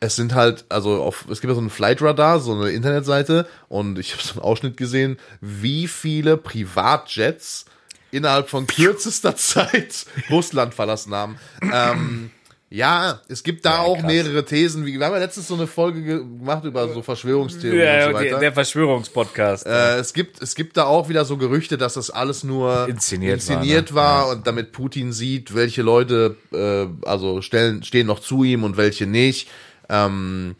[0.00, 3.98] es sind halt, also auf, es gibt ja so einen Flightradar, so eine Internetseite, und
[3.98, 7.64] ich habe so einen Ausschnitt gesehen, wie viele Privatjets
[8.10, 11.38] innerhalb von kürzester Zeit Russland verlassen haben.
[11.72, 12.30] Ähm,
[12.68, 14.06] ja, es gibt da auch krass.
[14.06, 14.84] mehrere Thesen.
[14.86, 18.14] Wir haben ja letztens so eine Folge ge- gemacht über so Verschwörungstheorien und so Ja,
[18.14, 18.38] weiter.
[18.40, 19.66] der, Verschwörungspodcast.
[19.66, 23.34] Äh, es gibt es gibt da auch wieder so Gerüchte, dass das alles nur Inszeniert
[23.34, 24.36] inszeniert war, war, ne?
[24.38, 29.06] und damit Putin sieht, welche Leute äh, also stellen stehen noch zu ihm und welche
[29.06, 29.48] nicht.
[29.88, 30.56] Ähm,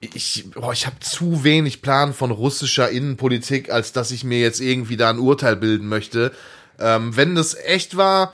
[0.00, 4.60] ich boah, ich habe zu wenig Plan von russischer Innenpolitik, als dass ich mir jetzt
[4.60, 6.32] irgendwie da ein Urteil bilden möchte.
[6.78, 8.32] Ähm, wenn das echt war,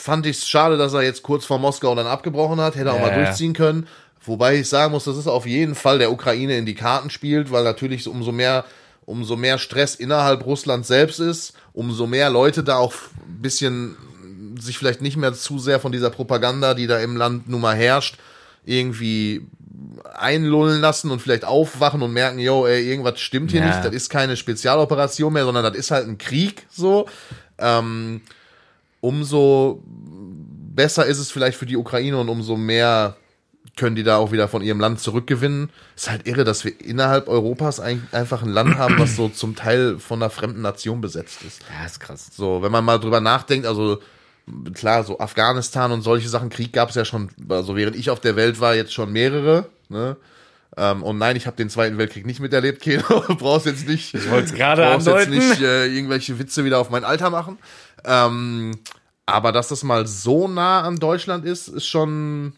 [0.00, 2.74] fand ich es schade, dass er jetzt kurz vor Moskau dann abgebrochen hat.
[2.76, 3.14] Hätte auch Ja, mal ja.
[3.24, 3.86] durchziehen können.
[4.24, 7.50] Wobei ich sagen muss, das ist auf jeden Fall der Ukraine in die Karten spielt,
[7.52, 8.64] weil natürlich so umso mehr,
[9.06, 12.92] umso mehr Stress innerhalb Russlands selbst ist, umso mehr Leute da auch
[13.26, 13.96] ein bisschen
[14.60, 17.74] sich vielleicht nicht mehr zu sehr von dieser Propaganda, die da im Land nun mal
[17.76, 18.18] herrscht,
[18.66, 19.46] irgendwie
[20.14, 23.66] einlullen lassen und vielleicht aufwachen und merken, yo, ey, irgendwas stimmt hier Ja.
[23.66, 27.08] nicht, das ist keine Spezialoperation mehr, sondern das ist halt ein Krieg, so.
[27.58, 28.20] Ähm,
[29.00, 33.16] umso besser ist es vielleicht für die Ukraine und umso mehr
[33.76, 35.70] können die da auch wieder von ihrem Land zurückgewinnen.
[35.96, 39.56] Ist halt irre, dass wir innerhalb Europas ein, einfach ein Land haben, was so zum
[39.56, 41.62] Teil von einer fremden Nation besetzt ist.
[41.70, 42.28] ja, ist krass.
[42.32, 44.00] So, wenn man mal drüber nachdenkt, also
[44.74, 48.20] klar, so Afghanistan und solche Sachen, Krieg gab es ja schon, also während ich auf
[48.20, 49.66] der Welt war, jetzt schon mehrere.
[49.88, 50.16] Ne?
[50.76, 53.02] Ähm, und nein, ich habe den Zweiten Weltkrieg nicht miterlebt, Keno.
[53.38, 57.04] Brauchst jetzt nicht, ich wollte gerade brauchst jetzt nicht äh, irgendwelche Witze wieder auf mein
[57.04, 57.58] Alter machen.
[58.04, 58.78] Ähm,
[59.26, 62.52] aber dass das mal so nah an Deutschland ist, ist schon,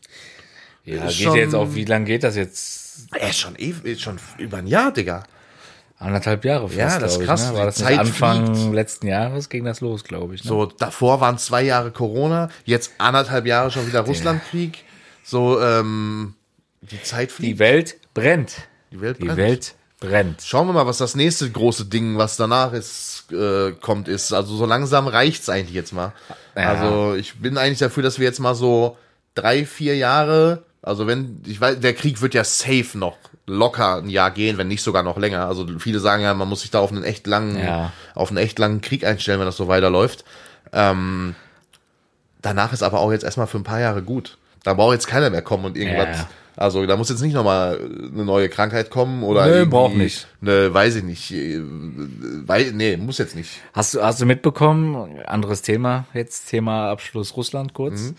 [0.84, 3.08] Ja, Ist geht schon- jetzt auch, wie lange geht das jetzt?
[3.14, 3.56] äh, schon,
[3.98, 5.24] schon über ein Jahr, Digga.
[5.98, 7.50] Anderthalb Jahre fast, Ja, das ist glaub ich, krass, Ne?
[7.52, 8.74] die War das Zeit Anfang fliegt.
[8.74, 10.44] letzten Jahres ging das los, glaube ich.
[10.44, 10.48] Ne?
[10.48, 14.84] So, davor waren zwei Jahre Corona, jetzt anderthalb Jahre schon wieder Russlandkrieg.
[15.24, 16.34] So, ähm,
[16.82, 17.58] die Zeit Die fliegt.
[17.60, 18.52] Welt brennt.
[18.90, 19.38] Die Welt Die brennt.
[19.38, 20.42] Welt brennt.
[20.42, 24.32] Schauen wir mal, was das nächste große Ding, was danach ist, äh, kommt, ist.
[24.32, 26.12] Also so langsam reicht's eigentlich jetzt mal.
[26.56, 26.70] Ja.
[26.72, 28.96] Also ich bin eigentlich dafür, dass wir jetzt mal so
[29.34, 34.08] drei, vier Jahre, also wenn, ich weiß, der Krieg wird ja safe noch locker ein
[34.10, 35.46] Jahr gehen, wenn nicht sogar noch länger.
[35.46, 37.92] Also viele sagen ja, man muss sich da auf einen echt langen, Ja.
[38.14, 40.24] auf einen echt langen Krieg einstellen, wenn das so weiterläuft.
[40.72, 41.34] Ähm,
[42.40, 44.38] danach ist aber auch jetzt erstmal für ein paar Jahre gut.
[44.64, 46.28] Da braucht jetzt keiner mehr kommen und irgendwas Ja.
[46.56, 47.78] Also da muss jetzt nicht nochmal
[48.12, 50.26] eine neue Krankheit kommen oder irgendwie braucht nicht.
[50.42, 51.30] Eine, weiß ich nicht.
[51.32, 53.60] äh, Weil, nee, muss jetzt nicht.
[53.72, 58.12] Hast du, hast du mitbekommen, anderes Thema, jetzt Thema Abschluss Russland kurz.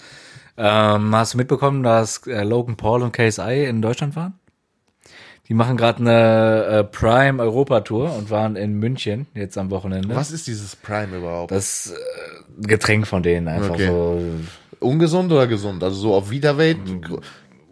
[0.58, 4.34] Ähm, hast du mitbekommen, dass äh, Logan Paul und KSI in Deutschland waren?
[5.50, 10.16] Die machen gerade eine äh, Prime Europa Tour und waren in München jetzt am Wochenende.
[10.16, 11.52] Was ist dieses Prime überhaupt?
[11.52, 13.88] Das äh, Getränk von denen einfach Okay.
[13.88, 14.22] so
[14.80, 15.82] Ungesund oder gesund?
[15.84, 17.20] Also so auf Wiederweight, gr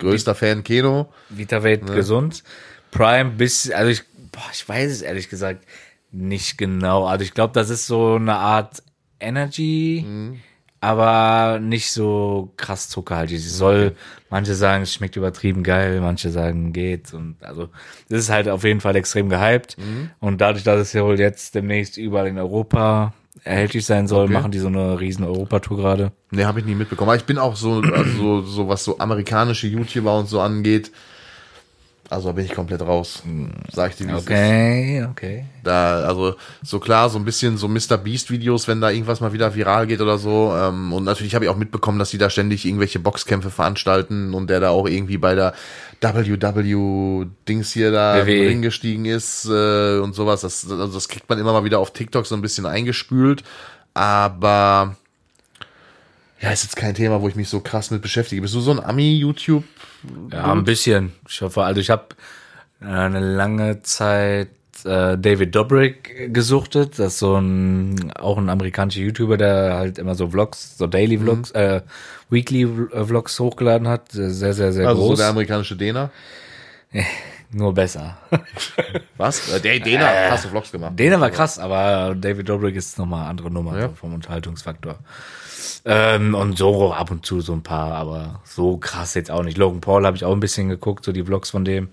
[0.01, 1.11] größter Fan Keno.
[1.29, 2.43] Vitavate gesund.
[2.91, 5.65] Prime bis, also ich, boah, ich weiß es ehrlich gesagt
[6.11, 7.05] nicht genau.
[7.05, 8.83] Also ich glaube, das ist so eine Art
[9.19, 10.05] Energy,
[10.81, 13.39] aber nicht so krass zuckerhaltig.
[13.39, 13.95] Sie soll,
[14.29, 17.13] manche sagen, es schmeckt übertrieben geil, manche sagen, geht.
[17.13, 17.69] Und also,
[18.09, 19.77] das ist halt auf jeden Fall extrem gehypt.
[20.19, 23.13] Und dadurch, dass es ja wohl jetzt demnächst überall in Europa
[23.44, 24.34] erhältlich sein soll, Okay.
[24.34, 26.12] machen die so eine riesen Europatour gerade.
[26.32, 27.10] Nee, habe ich nie mitbekommen.
[27.10, 30.91] Aber ich bin auch so, also so, so, was so amerikanische YouTuber und so angeht.
[32.12, 33.24] Also da bin ich komplett raus.
[33.71, 34.28] Sag ich dir, wie es ist.
[34.28, 35.45] Okay, okay.
[35.63, 37.97] Da, also so klar, so ein bisschen so Mr.
[37.97, 40.54] Beast Videos, wenn da irgendwas mal wieder viral geht oder so.
[40.54, 44.50] Ähm, und natürlich habe ich auch mitbekommen, dass die da ständig irgendwelche Boxkämpfe veranstalten und
[44.50, 45.54] der da auch irgendwie bei der
[46.02, 48.50] WW Dings hier da im WWE.
[48.50, 50.41] Ring gestiegen ist äh, und sowas.
[50.41, 53.41] Das, also das kriegt man immer mal wieder auf TikTok so ein bisschen eingespült.
[53.93, 54.97] Aber
[56.41, 58.41] ja, ist jetzt kein Thema, wo ich mich so krass mit beschäftige.
[58.41, 59.63] Bist du so ein Ami-YouTube?
[60.32, 61.13] Ja, ein bisschen.
[61.30, 62.08] Ich hoffe, also ich habe
[62.80, 64.49] eine lange Zeit
[64.84, 66.97] äh, David Dobrik gesuchtet.
[66.97, 71.19] Das ist so ein auch ein amerikanischer YouTuber, der halt immer so Vlogs, so Daily
[71.19, 71.82] Vlogs, äh,
[72.32, 74.12] Weekly äh, Vlogs hochgeladen hat.
[74.12, 75.19] Sehr, sehr, sehr Also so groß.
[75.19, 76.10] der amerikanische Dena?
[77.51, 78.17] Nur besser.
[79.17, 79.54] Was?
[79.54, 80.97] Äh, der Dena, hast du Vlogs gemacht.
[80.97, 83.89] Den war krass, aber David Dobrik ist nochmal eine andere Nummer Ja.
[83.89, 84.97] so vom Unterhaltungsfaktor.
[85.86, 89.58] Ähm, und so ab und zu so ein paar, aber so krass jetzt auch nicht.
[89.58, 91.89] Logan Paul habe ich auch ein bisschen geguckt, so die Vlogs von dem.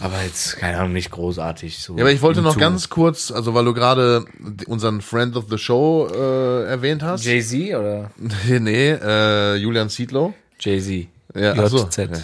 [0.00, 1.78] Aber jetzt, keine Ahnung, nicht großartig.
[1.78, 2.58] So Ja, aber ich wollte noch zu.
[2.58, 4.24] ganz kurz, also weil du gerade
[4.66, 7.24] unseren Friend of the Show äh, erwähnt hast.
[7.24, 8.10] Jay-Z oder?
[8.48, 10.34] nee, äh, Julian Zietlow.
[10.58, 11.06] Jay-Z.
[11.34, 11.78] Ja, so.
[11.78, 11.96] JZ.
[11.98, 12.20] Ja, Ja.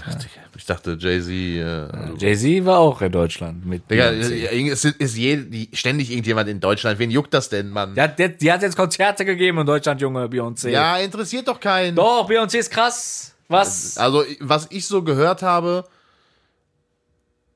[0.61, 1.31] Ich dachte Jay-Z.
[1.31, 3.90] Äh, also- Jay-Z war auch in Deutschland mit.
[3.90, 6.99] Digga, äh, es ist, ist je, ständig irgendjemand in Deutschland.
[6.99, 7.94] Wen juckt das denn, Mann?
[7.94, 10.68] Die hat, die, hat jetzt Konzerte gegeben in Deutschland, Junge, Beyoncé.
[10.68, 11.96] Ja, interessiert doch keinen.
[11.96, 13.35] Doch, Beyoncé ist krass.
[13.49, 13.96] Was?
[13.96, 15.87] Also, was ich so gehört habe,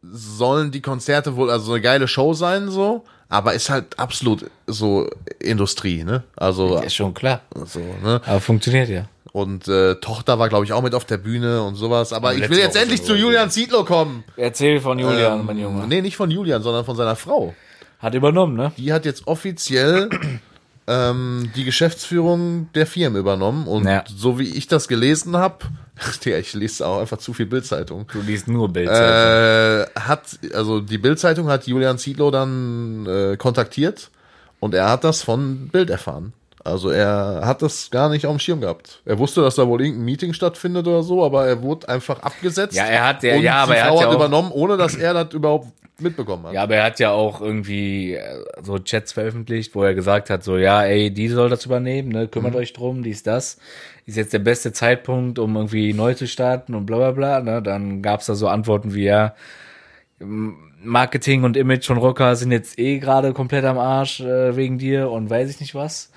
[0.03, 4.51] sollen die Konzerte wohl also so eine geile Show sein, so, aber ist halt absolut
[4.67, 6.25] so Industrie, ne?
[6.37, 7.43] Also, ist schon klar.
[7.67, 8.23] so, ne?
[8.25, 9.09] Aber funktioniert ja.
[9.35, 12.13] Und äh, Tochter war, glaube ich, auch mit auf der Bühne und sowas.
[12.13, 14.23] Aber ich will jetzt endlich zu Julian Zietlow kommen.
[14.37, 15.89] Erzähl von Julian, Ähm, mein Junge.
[15.89, 17.53] Nee, nicht von Julian, sondern von seiner Frau.
[17.99, 18.71] Hat übernommen, ne?
[18.79, 20.09] Die hat jetzt offiziell
[20.87, 23.67] ähm, die Geschäftsführung der Firmen übernommen.
[23.67, 24.05] Und Ja.
[24.07, 25.65] so wie ich das gelesen habe,
[26.25, 28.07] ja, ich lese auch einfach zu viel Bildzeitung.
[28.13, 28.89] Du liest nur Bild.
[28.89, 34.11] Äh, hat, also die Bildzeitung hat Julian Zietlow dann äh, kontaktiert
[34.61, 36.35] und er hat das von Bild erfahren.
[36.67, 39.03] Also er hat das gar nicht auf dem Schirm gehabt.
[39.05, 42.75] Er wusste, dass da wohl irgendein Meeting stattfindet oder so, aber er wurde einfach abgesetzt.
[42.75, 44.79] Ja, er hat ja- und ja, aber er Frau hat ja hat auch- übernommen, ohne
[44.79, 45.69] dass er das überhaupt
[46.01, 46.55] mitbekommen hat.
[46.55, 48.23] ja, aber er hat ja auch irgendwie äh,
[48.63, 52.29] so Chats veröffentlicht, wo er gesagt hat, so, ja, ey, die soll das übernehmen, ne,
[52.29, 53.59] kümmert euch drum, dies, das.
[54.07, 57.63] Ist jetzt der beste Zeitpunkt, um irgendwie neu zu starten und bla, bla, bla, ne.
[57.63, 59.35] Dann gab's da so Antworten wie, ja,
[60.83, 65.11] Marketing und Image von Rocker sind jetzt eh gerade komplett am Arsch äh, wegen dir
[65.11, 66.11] und weiß ich nicht was.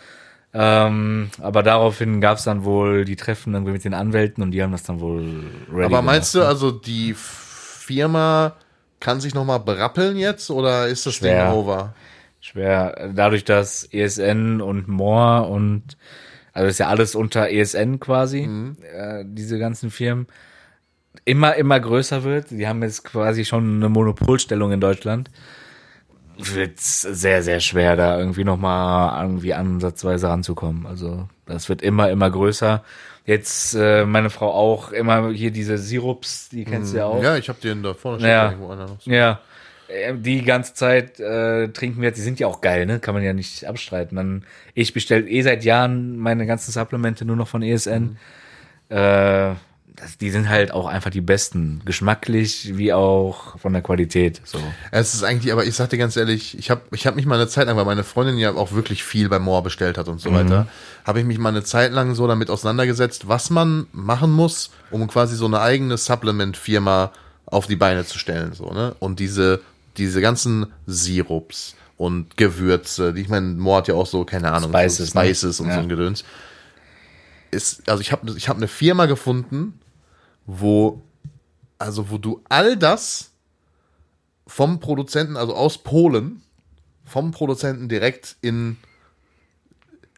[0.53, 4.71] Ähm, aber daraufhin gab's dann wohl die Treffen irgendwie mit den Anwälten und die haben
[4.71, 6.05] das dann wohl ready aber gemacht.
[6.05, 8.55] meinst du, also die Firma
[8.99, 11.49] kann sich nochmal berappeln jetzt oder ist das Schwer.
[11.49, 11.93] Ding over?
[12.39, 13.11] Schwer.
[13.13, 15.97] Dadurch, dass ESN und More und
[16.53, 18.49] also ist ja alles unter ESN quasi,
[18.91, 20.25] äh, diese ganzen Firmen,
[21.23, 22.49] immer, immer größer wird.
[22.49, 25.29] Die haben jetzt quasi schon eine Monopolstellung in Deutschland.
[26.37, 30.85] Wird sehr, sehr schwer, da irgendwie nochmal irgendwie ansatzweise ranzukommen.
[30.85, 32.83] Also das wird immer, immer größer.
[33.25, 37.21] Jetzt äh, meine Frau auch immer hier diese Sirups, die kennst du ja auch.
[37.21, 38.51] Ja, ich habe den da vorne Ja.
[38.51, 38.97] irgendwo einer.
[39.03, 39.39] Ja,
[39.89, 42.99] äh, die ganze Zeit äh, trinken wir, die sind ja auch geil, ne?
[42.99, 44.15] Kann man ja nicht abstreiten.
[44.15, 44.45] Dann,
[44.75, 48.17] ich bestelle eh seit Jahren meine ganzen Supplemente nur noch von ESN.
[48.89, 49.51] Äh,
[49.97, 54.41] das, die sind halt auch einfach die besten, geschmacklich wie auch von der Qualität.
[54.45, 54.59] So.
[54.91, 57.35] Es ist eigentlich, aber ich sag dir ganz ehrlich, ich habe ich hab mich mal
[57.35, 60.21] eine Zeit lang, weil meine Freundin ja auch wirklich viel bei Moore bestellt hat und
[60.21, 60.67] so weiter,
[61.03, 65.07] habe ich mich mal eine Zeit lang so damit auseinandergesetzt, was man machen muss, um
[65.07, 67.11] quasi so eine eigene Supplement-Firma
[67.47, 68.53] auf die Beine zu stellen.
[68.53, 68.95] So, ne?
[68.99, 69.61] Und diese,
[69.97, 74.69] diese ganzen Sirups und Gewürze, die ich meine, Moore hat ja auch so, keine Ahnung,
[74.69, 75.25] Spices, so ne?
[75.25, 75.73] Spices und Ja.
[75.73, 76.23] so ein Gedöns.
[77.49, 79.79] Ist, also ich habe ich hab eine Firma gefunden,
[80.47, 81.03] wo
[81.79, 83.31] also wo du all das
[84.47, 86.41] vom Produzenten, also aus Polen,
[87.05, 88.77] vom Produzenten direkt in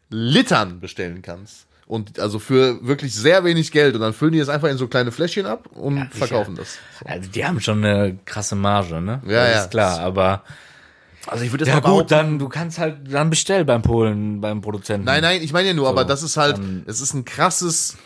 [0.10, 1.66] Litern bestellen kannst.
[1.88, 3.96] Und also für wirklich sehr wenig Geld.
[3.96, 6.78] Und dann füllen die das einfach in so kleine Fläschchen ab und verkaufen das.
[7.00, 7.06] So.
[7.08, 9.22] Also die haben schon eine krasse Marge, ne?
[9.26, 9.62] Ja, das ja.
[9.64, 10.44] ist klar, aber
[11.26, 15.06] Also ich würde ja gut, dann du kannst halt dann bestell beim Polen beim Produzenten.
[15.06, 17.98] Nein, nein, ich meine ja nur, aber das ist halt, es ist ein krasses,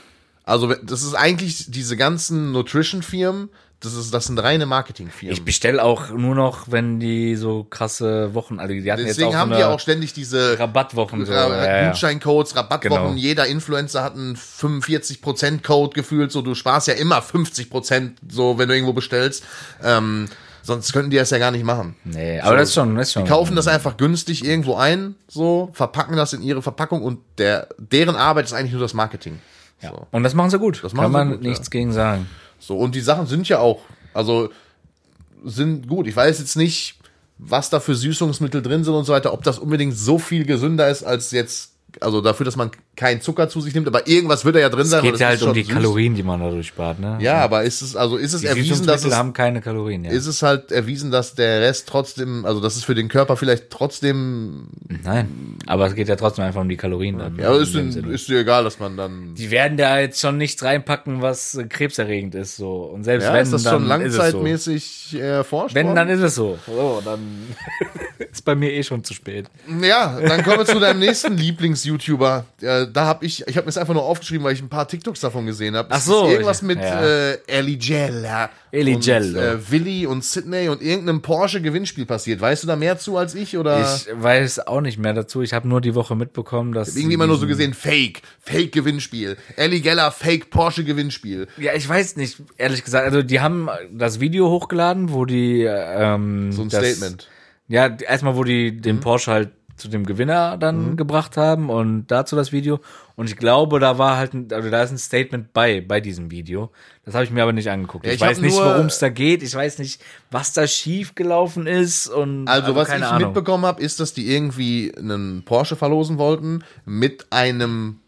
[0.43, 3.49] also das ist eigentlich diese ganzen Nutrition-Firmen,
[3.83, 5.33] das ist, das sind reine Marketing-Firmen.
[5.33, 9.35] Ich bestell auch nur noch, wenn die so krasse Wochen, also die hatten Deswegen jetzt
[9.35, 11.33] auch haben so die auch ständig diese Rabattwochen so.
[11.33, 11.89] Ra-.
[11.89, 13.03] Gutscheincodes, Rabattwochen.
[13.03, 13.17] Genau.
[13.17, 16.31] Jeder Influencer hat einen 45% Code gefühlt.
[16.31, 19.43] So, du sparst ja immer 50% so, wenn du irgendwo bestellst.
[19.83, 20.29] Ähm,
[20.61, 21.95] sonst könnten die das ja gar nicht machen.
[22.05, 23.25] Nee, aber das ist schon, das ist schon.
[23.25, 27.67] Die kaufen das einfach günstig irgendwo ein, so, verpacken das in ihre Verpackung und der,
[27.77, 29.39] deren Arbeit ist eigentlich nur das Marketing.
[29.83, 29.91] Ja.
[29.91, 30.07] So.
[30.11, 30.83] Und das machen sie gut.
[30.83, 31.71] Das Kann machen sie man gut, nichts ja.
[31.71, 32.27] gegen sagen.
[32.59, 33.81] So, und die Sachen sind ja auch,
[34.13, 34.49] also
[35.43, 36.07] sind gut.
[36.07, 36.97] Ich weiß jetzt nicht,
[37.37, 40.89] was da für Süßungsmittel drin sind und so weiter, ob das unbedingt so viel gesünder
[40.89, 44.55] ist als jetzt, also dafür, dass man keinen Zucker zu sich nimmt, aber irgendwas wird
[44.55, 45.03] da ja drin sein.
[45.03, 45.73] Es geht ja halt um die süß.
[45.73, 47.17] Kalorien, die man dadurch spart, ne?
[47.21, 50.11] Ja, aber ist es, also ist es Die erwiesen, dass es, haben keine Kalorien, ja.
[50.11, 53.71] ist es halt erwiesen, dass der Rest trotzdem, also dass es für den Körper vielleicht
[53.71, 54.67] trotzdem,
[55.03, 57.35] Nein, aber es geht ja trotzdem einfach um die Kalorien dann.
[57.37, 58.13] ja, ist, Sinne.
[58.13, 61.63] ist dir egal, dass man dann, die werden da jetzt schon nichts reinpacken, was äh,
[61.63, 62.83] krebserregend ist, so.
[62.83, 64.19] Und selbst ja, wenn, ist das dann schon es so.
[64.21, 65.95] langzeitmäßig erforscht Wenn, worden?
[65.95, 66.59] dann ist es so.
[66.67, 67.19] So, dann
[68.31, 69.47] ist bei mir eh schon zu spät.
[69.81, 72.45] Ja, dann kommen wir zu deinem nächsten Lieblings-YouTuber.
[72.83, 74.87] Äh, da habe ich, ich habe mir das einfach nur aufgeschrieben, weil ich ein paar
[74.87, 75.89] TikToks davon gesehen habe.
[75.91, 77.03] Ach so, irgendwas ich- mit ja.
[77.05, 78.47] äh, Ellie Jello.
[78.71, 79.07] Ellie und.
[79.07, 82.41] Äh, Willi und Sydney und irgendeinem Porsche-Gewinnspiel passiert.
[82.41, 83.95] Weißt du da mehr zu als ich oder?
[83.95, 85.41] Ich weiß auch nicht mehr dazu.
[85.41, 86.95] Ich habe nur die Woche mitbekommen, dass.
[86.95, 89.37] irgendwie immer nur so gesehen Fake, Fake-Gewinnspiel.
[89.55, 91.47] Ellie Geller, Fake Porsche-Gewinnspiel.
[91.57, 93.05] Ja, ich weiß nicht, ehrlich gesagt.
[93.05, 95.63] Also, die haben das Video hochgeladen, wo die.
[95.63, 97.27] Ähm, So ein das, Statement.
[97.67, 99.51] Ja, erstmal, wo die den Porsche halt
[99.83, 100.95] zu dem Gewinner dann Mhm.
[100.97, 102.79] gebracht haben und dazu das Video.
[103.15, 106.31] Und ich glaube, da war halt, ein, also da ist ein Statement bei, bei diesem
[106.31, 106.71] Video.
[107.05, 108.05] Das habe ich mir aber nicht angeguckt.
[108.05, 109.43] Ja, ich, ich weiß nicht, worum es da geht.
[109.43, 113.27] Ich weiß nicht, was da schief gelaufen ist und Also, was keine ich Ahnung.
[113.33, 117.99] mitbekommen habe, ist, dass die irgendwie einen Porsche verlosen wollten mit einem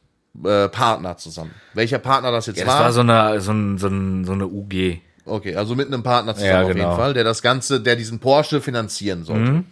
[0.43, 1.51] äh, Partner zusammen.
[1.73, 2.83] Welcher Partner das jetzt Ja, das war?
[2.85, 5.01] war so eine, so, ein, so, ein, so eine UG.
[5.27, 6.83] Okay, also mit einem Partner zusammen Ja, auf genau.
[6.83, 9.51] jeden Fall, der das Ganze, der diesen Porsche finanzieren sollte.
[9.51, 9.65] Mhm.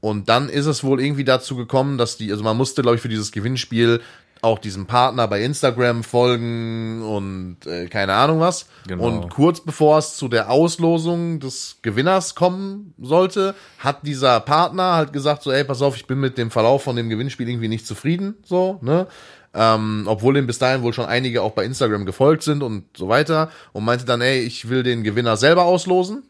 [0.00, 3.02] Und dann ist es wohl irgendwie dazu gekommen, dass die, also man musste, glaube ich,
[3.02, 4.00] für dieses Gewinnspiel
[4.42, 8.66] auch diesem Partner bei Instagram folgen und äh, keine Ahnung was.
[8.86, 9.04] Genau.
[9.04, 15.12] Und kurz bevor es zu der Auslosung des Gewinners kommen sollte, hat dieser Partner halt
[15.12, 17.86] gesagt so, ey, pass auf, ich bin mit dem Verlauf von dem Gewinnspiel irgendwie nicht
[17.86, 19.06] zufrieden, so, ne?
[19.54, 23.08] Ähm, obwohl dem bis dahin wohl schon einige auch bei Instagram gefolgt sind und so
[23.08, 26.22] weiter und meinte dann, ey, ich will den Gewinner selber auslosen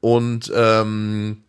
[0.00, 1.42] und ähm,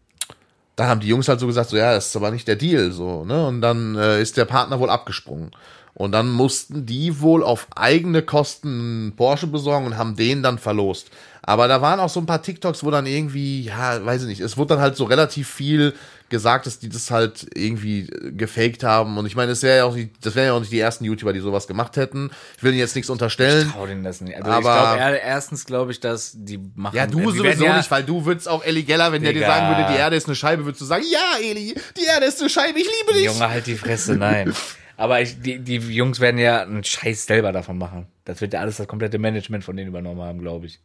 [0.76, 2.92] dann haben die Jungs halt so gesagt, so ja, das ist aber nicht der Deal,
[2.92, 3.48] so, ne?
[3.48, 5.52] Und dann äh, ist der Partner wohl abgesprungen.
[5.96, 11.12] Und dann mussten die wohl auf eigene Kosten Porsche besorgen und haben den dann verlost.
[11.44, 14.40] Aber da waren auch so ein paar TikToks, wo dann irgendwie, ja, weiß ich nicht,
[14.40, 15.94] es wurde dann halt so relativ viel
[16.34, 19.18] gesagt, dass die das halt irgendwie äh, gefaked haben.
[19.18, 21.06] Und ich meine, das wäre ja auch nicht, das wären ja auch nicht die ersten
[21.06, 22.32] YouTuber, die sowas gemacht hätten.
[22.58, 23.72] Ich will ihnen jetzt nichts unterstellen.
[23.72, 24.36] Trau denen das nicht.
[24.36, 26.96] Also Aber- ich glaube, erstens glaube ich, dass die machen.
[26.98, 29.48] Ja, du sowieso ja, nicht, weil du würdest auch Ellie Geller, wenn der dir Digga.
[29.56, 32.42] sagen würde, die Erde ist eine Scheibe, würdest du sagen, ja, Eli, die Erde ist
[32.42, 33.26] eine Scheibe, ich liebe dich.
[33.26, 34.54] Junge, halt die Fresse, nein.
[34.98, 38.08] Aber ich, die, die Jungs werden ja einen Scheiß selber davon machen.
[38.26, 40.80] Das wird ja alles das komplette Management von denen übernommen haben, glaube ich.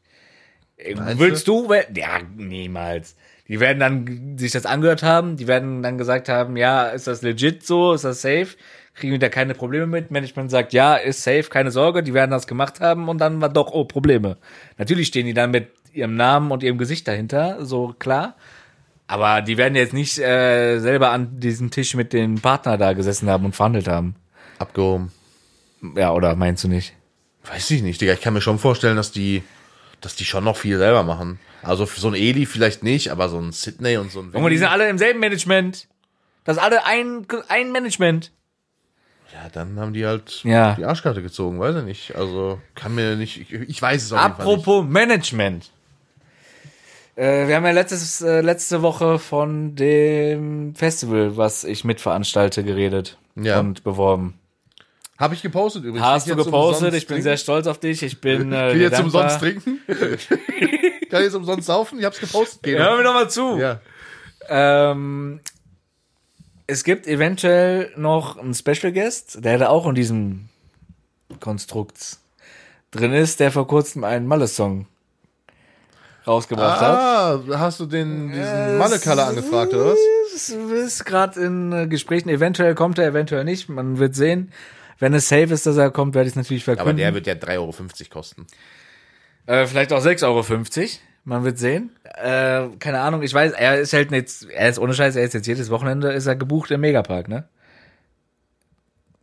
[0.95, 1.69] Meinst Willst du?
[1.69, 3.17] we- Ja, niemals.
[3.49, 7.23] Die werden dann sich das angehört haben, die werden dann gesagt haben, ja, ist das
[7.23, 8.49] legit so, ist das safe?
[8.95, 10.11] Kriegen wir da keine Probleme mit?
[10.11, 13.49] Management sagt, ja, ist safe, keine Sorge, die werden das gemacht haben und dann war
[13.49, 14.37] doch, oh, Probleme.
[14.77, 18.37] Natürlich stehen die dann mit ihrem Namen und ihrem Gesicht dahinter, so klar.
[19.07, 23.31] Aber die werden jetzt nicht äh, selber an diesem Tisch mit dem Partner da gesessen
[23.31, 24.15] haben und verhandelt haben.
[24.59, 25.13] Abgehoben.
[25.97, 26.95] Ja, oder meinst du nicht?
[27.45, 28.13] Weiß ich nicht, Digga.
[28.13, 29.43] Ich kann mir schon vorstellen, dass die,
[30.03, 31.39] dass die schon noch viel selber machen.
[31.63, 34.51] Also für so ein Eli vielleicht nicht, aber so ein Sydney und so ein Junge,
[34.51, 35.89] die sind alle im selben Management.
[36.45, 38.31] Das ist alle ein, ein Management.
[39.33, 40.75] Ja, dann haben die halt Ja.
[40.75, 42.15] die Arschkarte gezogen, weiß ich nicht.
[42.17, 44.39] Also kann mir nicht, ich, ich weiß es Fall nicht.
[44.41, 45.71] Apropos Management.
[47.17, 53.19] Äh, wir haben ja letztes, äh, letzte Woche von dem Festival, was ich mitveranstalte, geredet
[53.35, 53.59] Ja.
[53.61, 54.35] und beworben.
[55.19, 56.07] Habe ich gepostet übrigens.
[56.07, 56.95] Hast du ich jetzt gepostet?
[56.95, 57.23] Ich bin trinken?
[57.25, 58.05] sehr stolz auf dich.
[58.05, 58.53] Ich bin.
[58.53, 59.25] Äh, ich dir jetzt dankbar.
[59.25, 59.81] umsonst trinken?
[61.09, 61.99] kann ich jetzt umsonst saufen?
[61.99, 62.63] Ich hab's gepostet.
[62.63, 62.79] Geno.
[62.79, 63.59] Hör mir doch mal zu.
[63.59, 63.81] Ja.
[64.49, 65.41] Ähm,
[66.67, 70.49] es gibt eventuell noch einen Special Guest, der da auch in diesem
[71.41, 72.19] Konstrukt
[72.91, 74.87] drin ist, der vor kurzem einen Malle-Song
[76.27, 76.99] rausgebracht hat.
[76.99, 79.99] Ah, hast du den, diesen Malle-Color angefragt, oder was?
[80.35, 82.29] Es ist gerade in äh, Gesprächen.
[82.29, 83.69] Eventuell kommt er, eventuell nicht.
[83.69, 84.53] Man wird sehen.
[84.99, 86.99] Wenn es safe ist, dass er kommt, werde ich es natürlich Aber verkünden.
[86.99, 87.73] der wird ja 3,50 Euro
[88.11, 88.47] kosten.
[89.49, 90.89] Äh, vielleicht auch 6,50 Euro.
[91.25, 91.91] Man wird sehen.
[92.05, 95.33] Äh, keine Ahnung, ich weiß, er ist halt jetzt, er ist ohne Scheiß, er ist
[95.33, 97.49] jetzt jedes Wochenende ist er gebucht im Megapark, ne?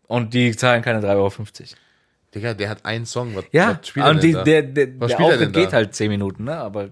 [0.08, 1.32] Und die zahlen keine 3,50 Euro.
[2.34, 3.36] Digga, der hat einen Song.
[3.36, 4.44] Was, Ja, was spielt er und denn die, da?
[4.44, 6.58] der, der, Was der spielt er denn Auftritt geht halt 10 Minuten, ne?
[6.58, 6.90] Aber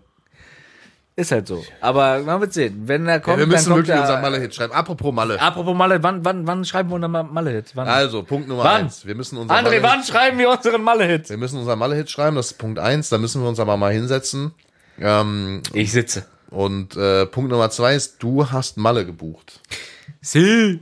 [1.16, 1.64] ist halt so.
[1.82, 2.84] Aber man wird sehen.
[2.88, 4.74] Wenn er kommt, ja, wir müssen dann kommt wirklich er, unseren Malle-Hit schreiben.
[4.74, 5.40] Apropos Malle.
[5.42, 7.78] Apropos Malle, wann, wann, wann schreiben wir unseren Ma- Malle-Hit?
[7.78, 8.82] Also, Punkt Nummer Wann?
[8.86, 9.06] eins.
[9.06, 11.30] Wir müssen unseren André, wann schreiben wir unseren Malle-Hit?
[11.30, 13.10] Wir müssen unseren Malle-Hit schreiben, das ist Punkt eins.
[13.10, 14.54] Da müssen wir uns aber mal hinsetzen.
[15.00, 16.26] Ähm, Ich sitze.
[16.50, 19.60] und äh, Punkt Nummer zwei ist, du hast Malle gebucht.
[20.22, 20.80] Sie.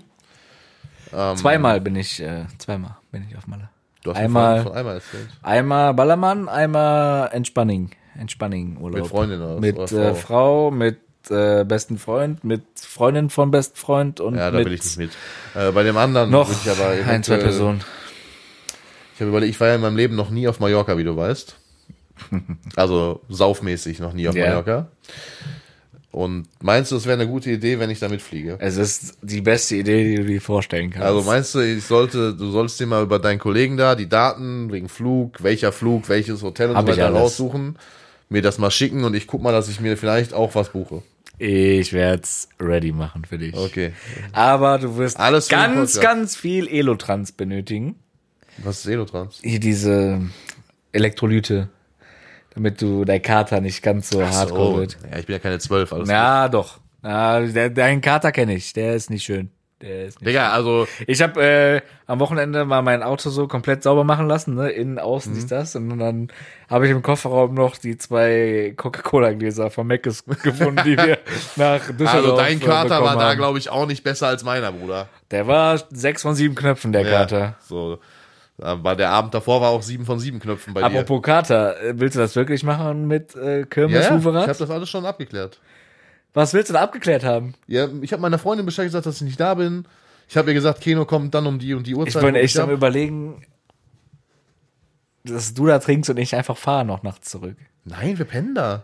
[1.13, 3.69] Ähm, Zweimal bin ich, äh, zweimal bin ich auf Malle.
[4.03, 5.27] Du hast Einmal- vorhin von einmal erzählt.
[5.43, 7.91] Einmal Ballermann, einmal Entspanning.
[8.21, 9.01] Entspanning Urlaub.
[9.01, 9.59] Mit Freundin oder?
[9.59, 10.97] Mit Oder äh, Frau, mit
[11.29, 14.97] äh, besten Freund, mit Freundin von besten Freund und Ja, da mit will ich nicht
[14.97, 15.11] mit.
[15.55, 17.83] Äh, bei dem anderen noch ich aber ein, zwei Personen.
[19.15, 21.15] Ich habe überlegt, ich war ja in meinem Leben noch nie auf Mallorca, wie du
[21.15, 21.55] weißt.
[22.75, 24.47] Also saufmäßig noch nie auf Ja.
[24.47, 24.87] Mallorca.
[26.11, 28.57] Und meinst du, es wäre eine gute Idee, wenn ich damit fliege?
[28.59, 31.05] Es ist die beste Idee, die du dir vorstellen kannst.
[31.07, 34.71] Also meinst du, ich sollte, du sollst dir mal über deinen Kollegen da die Daten
[34.73, 37.37] wegen Flug, welcher Flug, welches Hotel und Hab so weiter alles.
[38.31, 41.03] Mir das mal schicken und ich guck mal, dass ich mir vielleicht auch was buche.
[41.37, 43.55] ich werde es ready machen für dich.
[43.55, 43.93] Okay.
[44.31, 47.95] Aber du wirst Alles ganz, ganz viel Elotrans benötigen.
[48.57, 49.39] Was ist Elotrans?
[49.43, 50.21] Hier diese
[50.91, 51.69] Elektrolyte,
[52.53, 54.97] damit du dein Kater nicht ganz so hardcore Oh, wird.
[55.11, 56.79] ja, ich bin ja keine zwölf, alles Ja, doch.
[57.03, 58.73] Ja, der, deinen Kater kenne ich.
[58.73, 59.49] Der ist nicht schön.
[59.81, 63.83] Der ist nicht Digga, also, Ich habe äh, am Wochenende mal mein Auto so komplett
[63.83, 64.69] sauber machen lassen, ne?
[64.69, 65.35] Innen, außen, Mhm.
[65.35, 65.75] dies, das.
[65.75, 66.27] Und dann
[66.69, 71.17] habe ich im Kofferraum noch die zwei Coca-Cola-Gläser von Meckes gefunden, die wir
[71.55, 73.37] nach Düsseldorf also dein äh, Kater war bekommen da, haben.
[73.37, 75.07] glaube ich, auch nicht besser als meiner, Bruder.
[75.31, 77.55] Der war sechs von sieben Knöpfen, der Kater.
[77.67, 77.99] So.
[78.59, 80.85] Aber der Abend davor war auch sieben von sieben Knöpfen bei dir.
[80.85, 84.53] Apropos Kater, äh, willst du das wirklich machen mit äh, Kirmes Ja, ja, ich habe
[84.59, 85.59] das alles schon abgeklärt.
[86.33, 87.53] Was willst du da abgeklärt haben?
[87.67, 89.85] Ja, ich habe meiner Freundin Bescheid gesagt, dass ich nicht da bin.
[90.29, 92.21] Ich habe ihr gesagt, Keno kommt dann um die und die Ich Uhrzeit.
[92.21, 93.43] bin hol echt am überlegen,
[95.25, 97.57] dass du da trinkst und ich einfach fahre noch nachts zurück.
[97.83, 98.83] Nein, wir pennen da.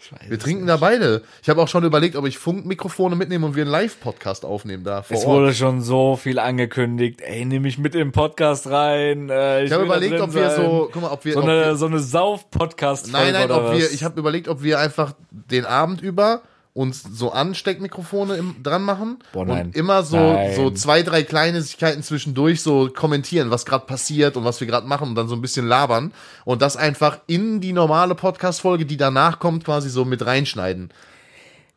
[0.00, 0.70] Ich Wir trinken nicht.
[0.72, 1.22] da beide.
[1.42, 5.02] Ich habe auch schon überlegt, ob ich Funkmikrofone mitnehme und wir einen Live-Podcast aufnehmen da
[5.02, 5.28] vor Es Ort.
[5.36, 7.20] wurde schon so viel angekündigt.
[7.20, 9.30] Ey, nehme ich mit im Podcast rein.
[9.30, 10.66] Äh, Ich habe will da überlegt, ob wir sein.
[10.66, 13.12] so, guck mal, ob wir, so ob eine, wir so eine Sauf-Podcast.
[13.12, 13.92] nein, nein, ob wir, was?
[13.92, 16.42] ich habe überlegt, ob wir einfach den Abend über
[16.74, 19.66] uns so Ansteckmikrofone im, dran machen Boah, nein.
[19.66, 20.56] und immer so Nein.
[20.56, 25.08] so zwei drei Kleinigkeiten zwischendurch so kommentieren, was gerade passiert und was wir gerade machen
[25.08, 26.12] und dann so ein bisschen labern
[26.46, 30.90] und das einfach in die normale Podcast Folge, die danach kommt, quasi so mit reinschneiden.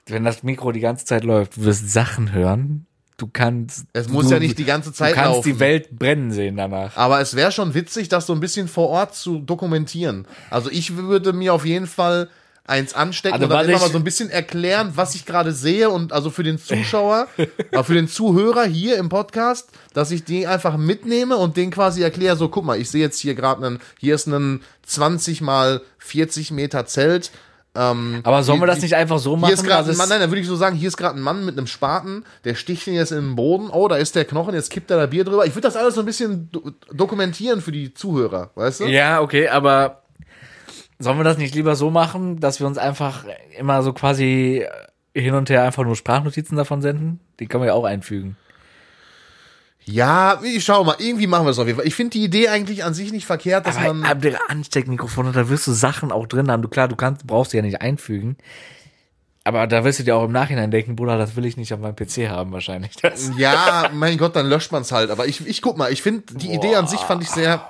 [0.08, 2.86] Wenn das Mikro die ganze Zeit läuft, du wirst Sachen hören.
[3.18, 3.88] Du kannst.
[3.94, 5.54] Es muss du, ja nicht die ganze Zeit Du kannst laufen.
[5.54, 6.96] die Welt brennen sehen danach.
[6.98, 10.28] Aber es wäre schon witzig, das so ein bisschen vor Ort zu dokumentieren.
[10.50, 12.30] Also ich würde mir auf jeden Fall
[12.68, 15.90] eins anstecken Also und dann immer mal so ein bisschen erklären, was ich gerade sehe
[15.90, 17.28] und also für den Zuschauer,
[17.72, 22.02] aber für den Zuhörer hier im Podcast, dass ich die einfach mitnehme und den quasi
[22.02, 25.82] erkläre, so guck mal, ich sehe jetzt hier gerade einen, hier ist ein 20 mal
[26.00, 27.32] 40 Meter Zelt.
[27.78, 29.50] Ähm, Aber sollen wir das nicht einfach so machen?
[29.50, 31.20] Hier ist gerade dass ein Mann, nein, dann würde ich so sagen, hier ist gerade
[31.20, 33.70] ein Mann mit einem Spaten, der sticht ihn jetzt in den Boden.
[33.70, 35.46] Oh, da ist der Knochen, jetzt kippt er da Bier drüber.
[35.46, 38.86] Ich würde das alles so ein bisschen do dokumentieren für die Zuhörer, weißt du?
[38.86, 40.05] Ja, okay, aber
[41.00, 43.26] sollen wir das nicht lieber so machen, dass wir uns einfach
[43.58, 44.66] immer so quasi
[45.14, 47.20] hin und her einfach nur Sprachnotizen davon senden?
[47.40, 48.38] Die können wir ja auch einfügen.
[49.88, 51.88] Ja, ich schau mal, irgendwie machen wir es auf jeden Fall.
[51.88, 54.10] Ich finde die Idee eigentlich an sich nicht verkehrt, dass Aber man.
[54.10, 56.64] ab der Ansteckmikrofone, da wirst du Sachen auch drin haben.
[56.64, 58.36] Du klar, du kannst, brauchst die ja nicht einfügen.
[59.44, 61.80] Aber da wirst du dir auch im Nachhinein denken, Bruder, das will ich nicht auf
[61.80, 62.94] meinem PC haben wahrscheinlich.
[62.96, 63.30] Das.
[63.38, 65.12] Ja, mein Gott, dann löscht man es halt.
[65.12, 67.70] Aber ich, ich guck mal, ich finde die Idee an sich fand ich sehr,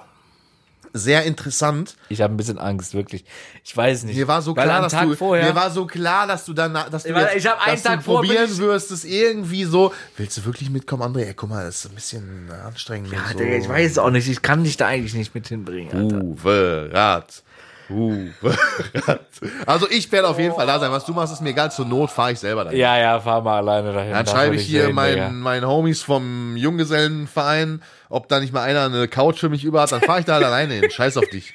[0.97, 1.95] sehr interessant.
[2.09, 3.25] Ich habe ein bisschen Angst, wirklich.
[3.63, 4.15] Ich weiß nicht.
[4.15, 6.53] Mir war so Weil klar, dass Tag du, vorher, mir war so klar, dass du
[6.53, 9.93] danach, dass du, jetzt, ich hab einen Tag vor probieren ich- wirst, es irgendwie so.
[10.17, 11.25] Willst du wirklich mitkommen, André?
[11.25, 13.11] Ey, guck mal, das ist ein bisschen anstrengend.
[13.11, 13.37] ja, so.
[13.37, 14.27] Digga, ich weiß es auch nicht.
[14.29, 16.21] Ich kann dich da eigentlich nicht mit hinbringen, Alter.
[16.23, 17.43] Uwe Rad.
[17.91, 19.19] Rad.
[19.65, 20.91] Also ich werde auf jeden Fall da sein.
[20.91, 21.71] Was du machst, ist mir egal.
[21.71, 22.79] Zur Not fahre ich selber dahin.
[22.79, 24.11] Ja, ja, fahr mal alleine dahin.
[24.13, 25.01] Dann schreibe ich hier sehen, Digga.
[25.29, 29.81] meinen, meinen Homies vom Junggesellenverein, ob da nicht mal einer eine Couch für mich über
[29.81, 30.89] hat, dann fahre ich da halt alleine hin.
[30.89, 31.53] Scheiß auf dich.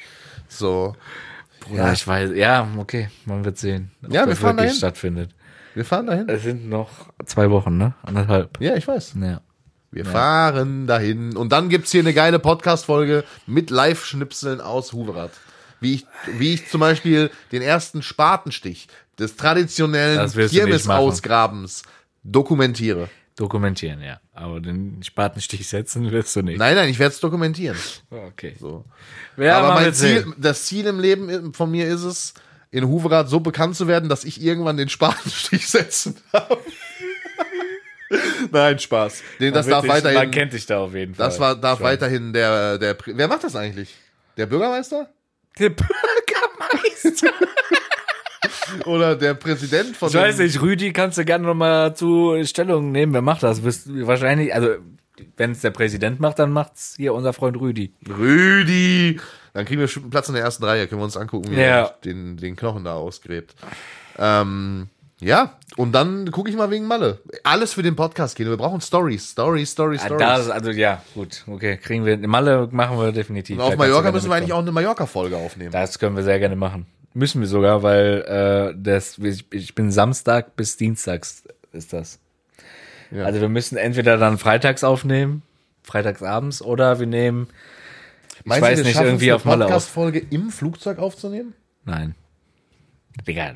[0.48, 0.94] So.
[1.74, 2.30] Ja, ich weiß.
[2.34, 4.78] Ja, okay, man wird sehen, ob Ja, wir das fahren wirklich dahin.
[4.78, 5.30] stattfindet.
[5.74, 6.28] Wir fahren dahin.
[6.28, 6.88] Es sind noch
[7.26, 7.94] zwei Wochen, ne?
[8.02, 8.60] Anderthalb.
[8.60, 9.14] Ja, ich weiß.
[9.22, 9.40] Ja.
[9.92, 11.36] Wir fahren dahin.
[11.36, 15.32] Und dann gibt's hier eine geile Podcast-Folge mit Live-Schnipseln aus Huverath.
[15.80, 16.06] Wie ich,
[16.38, 21.82] wie ich zum Beispiel den ersten Spatenstich des traditionellen Kirmesausgrabens
[22.22, 23.08] dokumentiere.
[23.36, 24.20] Dokumentieren, ja.
[24.34, 26.58] Aber den Spatenstich setzen wirst du nicht.
[26.58, 27.76] Nein, nein, ich werde es dokumentieren.
[28.10, 28.54] Okay.
[28.60, 28.84] So.
[29.38, 29.94] Ja, Aber mein.
[29.94, 32.34] Ziel, das Ziel im Leben von mir ist es,
[32.70, 36.58] in Huverath so bekannt zu werden, dass ich irgendwann den Spatenstich setzen darf.
[38.50, 39.22] Nein, Spaß.
[39.38, 40.30] Den, das Man darf dich- Man weiterhin.
[40.32, 41.26] kennt dich da auf jeden Fall.
[41.26, 41.86] Das war, darf Schon.
[41.86, 42.96] weiterhin der, der.
[43.06, 43.94] Wer macht das eigentlich?
[44.36, 45.08] Der Bürgermeister?
[45.60, 47.30] Der Bürgermeister.
[48.86, 53.12] Oder der Präsident von Ich weiß nicht, Rüdi, kannst du gerne nochmal zu Stellung nehmen.
[53.12, 53.62] Wer macht das?
[53.62, 54.76] Wirst du wahrscheinlich, also,
[55.36, 57.92] wenn es der Präsident macht, dann macht's hier unser Freund Rüdi.
[58.08, 59.20] Rüdi.
[59.52, 60.86] Dann kriegen wir bestimmt einen Platz in der ersten Reihe.
[60.86, 61.60] Können wir uns angucken, wie Ja.
[61.82, 63.54] er den, den Knochen da ausgräbt.
[64.18, 64.88] Ähm,
[65.20, 67.20] ja, und dann gucke ich mal wegen Malle.
[67.44, 68.48] Alles für den Podcast gehen.
[68.48, 70.26] Wir brauchen Stories, Stories, Stories, Ah, Stories.
[70.26, 73.56] Das, also ja, gut, okay, kriegen wir, Malle machen wir definitiv.
[73.56, 75.70] und auf Da du Mallorca müssen wir eigentlich auch eine Mallorca-Folge aufnehmen.
[75.72, 76.86] Das können wir sehr gerne machen.
[77.14, 81.42] Müssen wir sogar, weil äh, das, ich, ich bin Samstag bis Dienstags
[81.72, 82.18] ist das.
[83.10, 83.24] Ja.
[83.24, 85.42] Also wir müssen entweder dann freitags aufnehmen,
[85.82, 87.48] freitagsabends, oder wir nehmen,
[88.44, 89.70] Meinst weiß wir nicht, irgendwie auf eine Malle auf.
[89.70, 91.54] Podcast-Folge im Flugzeug aufzunehmen?
[91.84, 92.14] nein.
[93.26, 93.52] Digga,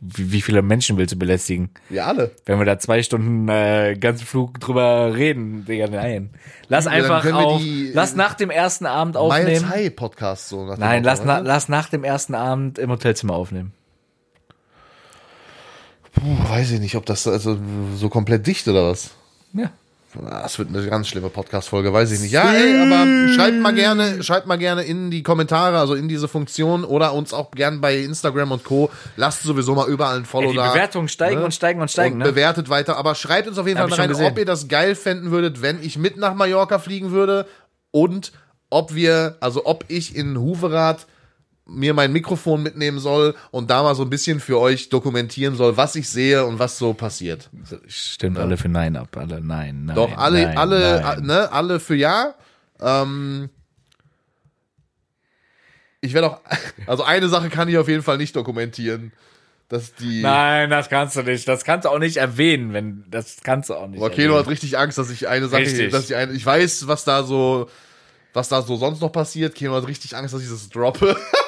[0.00, 1.70] wie, wie viele Menschen willst du belästigen?
[1.90, 2.30] Ja, alle.
[2.46, 6.30] Wenn wir da zwei Stunden äh, ganzen Flug drüber reden, Digga, nein.
[6.68, 9.68] Lass dann einfach auf, die, lass nach dem ersten Abend Miles aufnehmen.
[9.68, 10.74] High Podcast so.
[10.76, 13.72] Nein, lass, na, lass nach dem ersten Abend im Hotelzimmer aufnehmen.
[16.12, 17.58] Puh, weiß ich nicht, ob das also
[17.96, 19.10] so komplett dicht oder was.
[19.52, 19.70] Ja.
[20.14, 22.32] Das wird eine ganz schlimme Podcast-Folge, weiß ich nicht.
[22.32, 26.28] Ja, ey, aber schreibt mal gerne, schreibt mal gerne in die Kommentare, also in diese
[26.28, 28.90] Funktion oder uns auch gern bei Instagram und Co.
[29.16, 30.72] Lasst sowieso mal überall ein Follow Ey, die da.
[30.72, 31.44] Bewertungen steigen ne?
[31.44, 32.24] und steigen und steigen, und ne?
[32.24, 35.30] bewertet weiter, aber schreibt uns auf jeden Hab Fall rein, ob ihr das geil fänden
[35.30, 37.46] würdet, wenn ich mit nach Mallorca fliegen würde
[37.90, 38.32] und
[38.70, 41.06] ob wir, also ob ich in Huverath
[41.68, 45.76] mir mein Mikrofon mitnehmen soll und da mal so ein bisschen für euch dokumentieren soll,
[45.76, 47.50] was ich sehe und was so passiert.
[47.86, 49.96] Stimmt alle für Nein ab, alle Nein, nein.
[49.96, 51.26] Doch, alle, nein, alle, nein.
[51.26, 52.34] ne, alle für Ja.
[52.80, 53.50] Ähm,
[56.00, 56.40] ich werde auch,
[56.86, 59.12] also eine Sache kann ich auf jeden Fall nicht dokumentieren.
[59.68, 60.22] Dass die.
[60.22, 61.46] Nein, das kannst du nicht.
[61.46, 64.00] Das kannst du auch nicht erwähnen, wenn das kannst du auch nicht.
[64.00, 64.38] Keno erwähnen.
[64.38, 65.92] hat richtig Angst, dass ich eine Sache, Richtig.
[65.92, 67.68] dass ich eine, ich weiß, was da so,
[68.32, 69.54] was da so sonst noch passiert.
[69.54, 71.14] Keno hat richtig Angst, dass ich das droppe.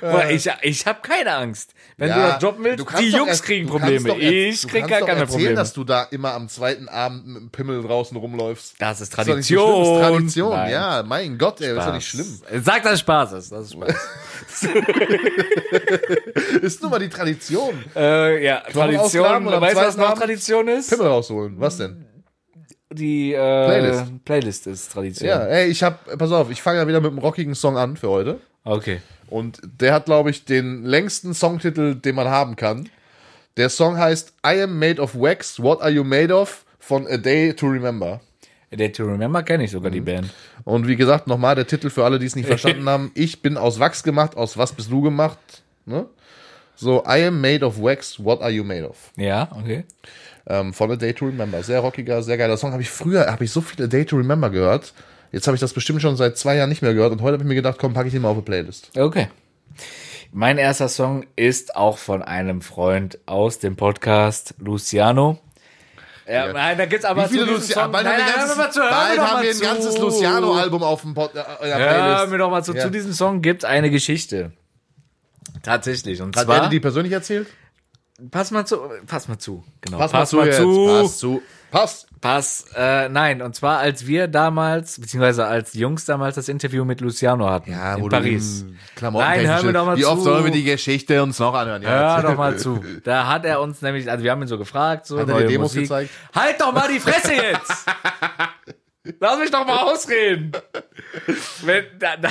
[0.00, 1.74] Boah, ich ich habe keine Angst.
[1.98, 4.16] Wenn du das droppen willst, die Jungs er- kriegen Probleme.
[4.18, 5.54] Ich krieg gar keine erzählen, Probleme.
[5.54, 8.76] dass du da immer am zweiten Abend mit dem Pimmel draußen rumläufst.
[8.78, 9.80] Das ist Das ist so Tradition.
[9.80, 10.70] das ist Tradition, Nein.
[10.72, 12.40] ja, mein Gott, ey, ist doch nicht schlimm.
[12.62, 13.52] Sag, dass es Spaß ist.
[13.52, 13.94] Das ist Spaß.
[16.62, 17.84] Ist nur mal die Tradition.
[17.94, 19.46] äh, ja, Tradition.
[19.46, 20.90] Weißt du, was noch Tradition ist?
[20.90, 21.54] Pimmel rausholen.
[21.58, 22.04] Was denn?
[22.92, 24.24] Die äh, Playlist.
[24.24, 25.28] Playlist ist Tradition.
[25.28, 27.96] Ja, ey, ich hab, pass auf, ich fange ja wieder mit einem rockigen Song an
[27.96, 28.40] für heute.
[28.64, 29.00] Okay.
[29.28, 32.88] Und der hat, glaube ich, den längsten Songtitel, den man haben kann.
[33.56, 36.64] Der Song heißt I Am Made of Wax, What Are You Made of?
[36.78, 38.20] von A Day to Remember.
[38.72, 40.32] A Day to Remember kenne ich sogar die Band.
[40.64, 43.10] Und wie gesagt, nochmal der Titel für alle, die es nicht verstanden haben.
[43.14, 45.38] Ich bin aus Wachs gemacht, aus was bist du gemacht?
[45.84, 46.06] Ne?
[46.76, 49.10] So, I am made of wax, what are you made of?
[49.16, 49.84] Ja, okay.
[50.46, 51.62] Ähm, von A Day to Remember.
[51.62, 52.70] Sehr rockiger, sehr geiler Song.
[52.72, 54.92] Habe ich früher, habe ich so viel A Day to Remember gehört.
[55.36, 57.42] Jetzt habe ich das bestimmt schon seit zwei Jahren nicht mehr gehört und heute habe
[57.42, 58.90] ich mir gedacht, komm, packe ich ihn mal auf eine Playlist.
[58.96, 59.28] Okay.
[60.32, 65.38] Mein erster Song ist auch von einem Freund aus dem Podcast, Luciano.
[66.26, 67.92] Ja, nein, da gibt's aber Wie viele Luciano?
[67.92, 69.50] Bald nein, haben wir nein, ein hör ganzes, mal zu, hör bald haben mal wir
[69.50, 72.30] ein ganzes Luciano-Album auf dem Pod, äh, Ja, hör Playlist.
[72.30, 72.72] mir doch mal zu.
[72.72, 72.80] Ja.
[72.84, 74.52] Zu diesem Song gibt's eine Geschichte.
[75.62, 76.22] Tatsächlich.
[76.22, 77.46] Und Hat zwar, er die persönlich erzählt?
[78.30, 79.64] pass mal zu, pass mal zu.
[79.82, 79.98] Genau.
[79.98, 80.62] Pass, mal zu jetzt.
[80.62, 81.42] Pass zu.
[81.70, 82.06] Pass.
[82.20, 87.00] Pass, äh, nein, und zwar als wir damals, beziehungsweise als Jungs damals das Interview mit
[87.00, 88.64] Luciano hatten in Paris.
[88.96, 90.08] Klamotten Nein, hör mir doch mal Wie zu.
[90.10, 91.82] oft sollen wir die Geschichte uns noch anhören?
[91.82, 92.82] Ja, Hör doch mal zu.
[93.04, 95.42] Da hat er uns nämlich, also wir haben ihn so gefragt, so Hat er neue
[95.42, 95.82] dir Demos Musik.
[95.82, 96.10] gezeigt?
[96.34, 97.86] Halt doch mal die Fresse jetzt!
[99.20, 100.50] Lass mich doch mal ausreden.
[101.62, 102.30] Wenn, da, da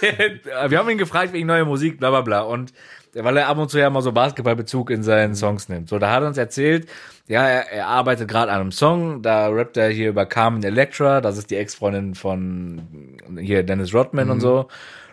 [0.00, 2.40] er, wir haben ihn gefragt wegen neuer Musik, bla bla bla.
[2.40, 2.72] Und
[3.12, 5.88] weil er ab und zu ja mal so Basketballbezug in seinen Songs nimmt.
[5.88, 6.88] So, da hat er uns erzählt,
[7.28, 11.20] ja, er, er arbeitet gerade an einem Song, da rappt er hier über Carmen Electra,
[11.20, 14.68] das ist die Ex-Freundin von hier Dennis Rodman und so.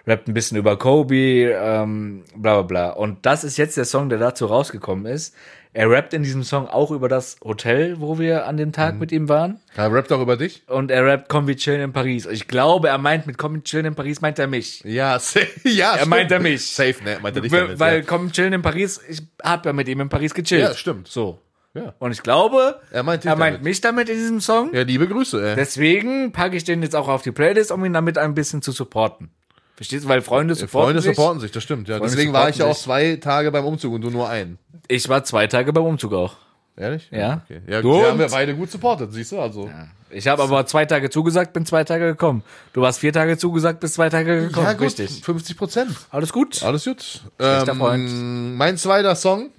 [0.05, 2.89] Rappt ein bisschen über Kobe, ähm, bla bla bla.
[2.89, 5.33] Und das ist jetzt der Song, der dazu rausgekommen ist.
[5.75, 9.11] Er rappt in diesem Song auch über das Hotel, wo wir an dem Tag mit
[9.11, 9.59] ihm waren.
[9.75, 10.61] Er rappt auch über dich?
[10.67, 12.27] Und er rappt Komm, wir chillen in Paris.
[12.27, 14.81] Ich glaube, er meint mit Komm, wir chillen in Paris, meint er mich.
[14.83, 15.47] Ja, safe.
[15.63, 16.67] ja Er meint er mich.
[16.67, 17.17] Safe, ne?
[17.23, 18.03] Meint er dich Weil, damit, weil ja.
[18.05, 20.61] Komm, chillen in Paris, ich hab ja mit ihm in Paris gechillt.
[20.61, 21.07] Ja, stimmt.
[21.07, 21.39] So.
[21.75, 21.93] Ja.
[21.99, 23.63] Und ich glaube, Er meint er meint damit.
[23.63, 24.73] mich damit in diesem Song.
[24.73, 25.55] Ja, liebe Grüße, ey.
[25.55, 28.71] Deswegen packe ich den jetzt auch auf die Playlist, um ihn damit ein bisschen zu
[28.71, 29.31] supporten.
[29.75, 30.09] Verstehst du?
[30.09, 31.15] Weil Freunde supporten Freunde sich.
[31.15, 31.87] supporten sich, das stimmt.
[31.87, 31.97] Ja.
[31.97, 34.59] Freunde Deswegen war ich ja auch zwei Tage beim Umzug und du nur einen.
[34.87, 36.35] Ich war zwei Tage beim Umzug auch.
[36.77, 37.07] Ehrlich?
[37.11, 37.41] Ja.
[37.45, 37.61] Okay.
[37.67, 39.39] Ja, Du wir haben ja beide gut supportet, siehst du?
[39.39, 39.69] Also.
[40.11, 42.43] Ich habe aber zwei Tage zugesagt, bin zwei Tage gekommen.
[42.73, 44.67] Du warst vier Tage zugesagt, bist zwei Tage gekommen.
[44.67, 45.23] Ja, gut, Richtig.
[45.23, 45.91] 50 Prozent.
[46.11, 46.61] Alles gut.
[46.61, 47.21] Alles gut.
[47.39, 48.57] Ähm, Freund.
[48.57, 49.49] mein zweiter Song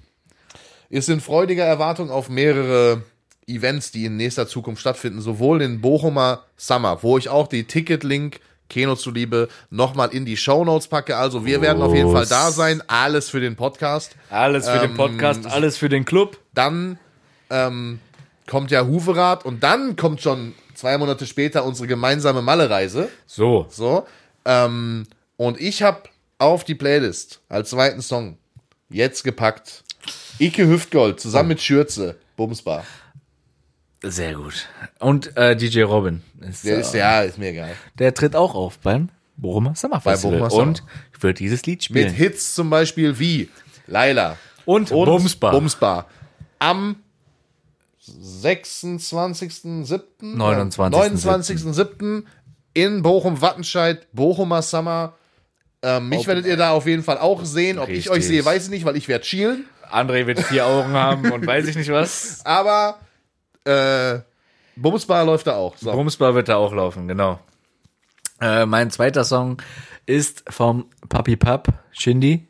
[0.89, 3.03] ist in freudiger Erwartung auf mehrere
[3.47, 8.39] Events, die in nächster Zukunft stattfinden, sowohl den Bochumer Summer, wo ich auch die Ticket-Link
[8.69, 11.17] Keno zuliebe nochmal in die Shownotes packe.
[11.17, 12.81] Also wir werden auf jeden Fall da sein.
[12.87, 14.15] Alles für den Podcast.
[14.29, 16.39] Alles für den Ähm, Podcast, alles für den Club.
[16.53, 16.97] Dann
[17.51, 17.99] ähm,
[18.47, 23.09] kommt ja Huverath und dann kommt schon zwei Monate später unsere gemeinsame Malle-Reise.
[23.27, 23.67] So.
[23.69, 24.07] So.
[24.45, 25.05] Ähm,
[25.37, 26.03] und ich habe
[26.39, 28.37] auf die Playlist als zweiten Song
[28.89, 29.83] jetzt gepackt
[30.39, 32.83] Ike Hüftgold zusammen mit Schürze, Bumsbar.
[34.03, 34.67] Sehr gut.
[34.99, 36.21] Und äh, DJ Robin.
[36.41, 37.71] Ist, Der äh, ist ja, ist mir egal.
[37.97, 40.39] der tritt auch auf beim Bochumer Summer Festival.
[40.39, 40.63] Bochumer Summer.
[40.63, 40.83] Und
[41.21, 42.13] wird dieses Lied Mit spielen.
[42.13, 43.49] Hits zum Beispiel wie
[43.87, 45.51] Laila Und Bumsbar.
[45.51, 46.07] Bumsbar.
[46.59, 46.97] Am
[48.07, 50.01] 26.07.
[50.21, 51.25] 29.07..
[51.25, 52.23] 29.07.
[52.73, 55.13] in Bochum-Wattenscheid, Bochumer Summer.
[55.81, 57.79] Ähm, mich werdet ihr da auf jeden Fall auch sehen.
[57.79, 58.11] Ob ich Richtig.
[58.11, 59.65] euch sehe, weiß ich nicht, weil ich werde schielen.
[59.95, 62.45] André wird vier Augen haben und weiß ich nicht was.
[62.45, 62.99] Aber
[63.65, 64.19] äh,
[64.75, 65.77] Bumsbar läuft da auch.
[65.77, 65.91] So.
[65.91, 67.39] Bumsbar wird da auch laufen, genau.
[68.41, 69.61] Äh, mein zweiter Song
[70.05, 72.47] ist vom Papi Pap, Shindy.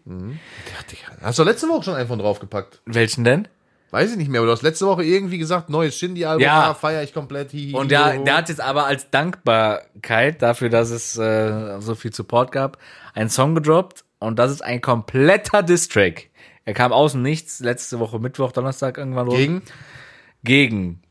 [1.21, 2.81] Hast du letzte Woche schon einen von draufgepackt?
[2.85, 3.47] Welchen denn?
[3.91, 6.67] Weiß ich nicht mehr, aber du hast letzte Woche irgendwie gesagt, neues Shindy-Album, Ja.
[6.67, 6.73] ja.
[6.73, 7.53] feiere ich komplett.
[7.53, 11.95] Hi, hi, Und der, der hat jetzt aber als Dankbarkeit dafür, dass es äh, so
[11.95, 12.77] viel Support gab,
[13.13, 16.29] einen Song gedroppt und das ist ein kompletter Distrack.
[16.66, 19.38] Er kam außen nichts, letzte Woche Mittwoch, Donnerstag irgendwann rum.
[19.38, 19.61] gegen
[20.43, 21.01] Gegen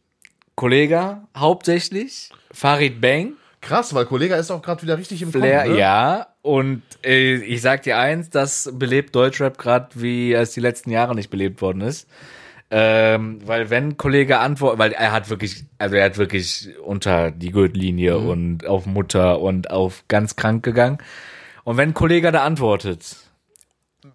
[0.57, 5.75] Kollega hauptsächlich, Farid Bang, krass, weil Kollege ist auch gerade wieder richtig im Flair, Kommen,
[5.75, 5.81] ne?
[5.81, 6.27] ja.
[6.43, 11.15] Und äh, ich sag dir eins, das belebt Deutschrap gerade, wie es die letzten Jahre
[11.15, 12.09] nicht belebt worden ist.
[12.71, 17.51] Ähm, weil wenn Kollege antwortet, weil er hat wirklich, also er hat wirklich unter die
[17.51, 18.29] Gürtellinie Mhm.
[18.29, 20.99] und auf Mutter und auf ganz krank gegangen.
[21.65, 23.17] Und wenn Kollege da antwortet,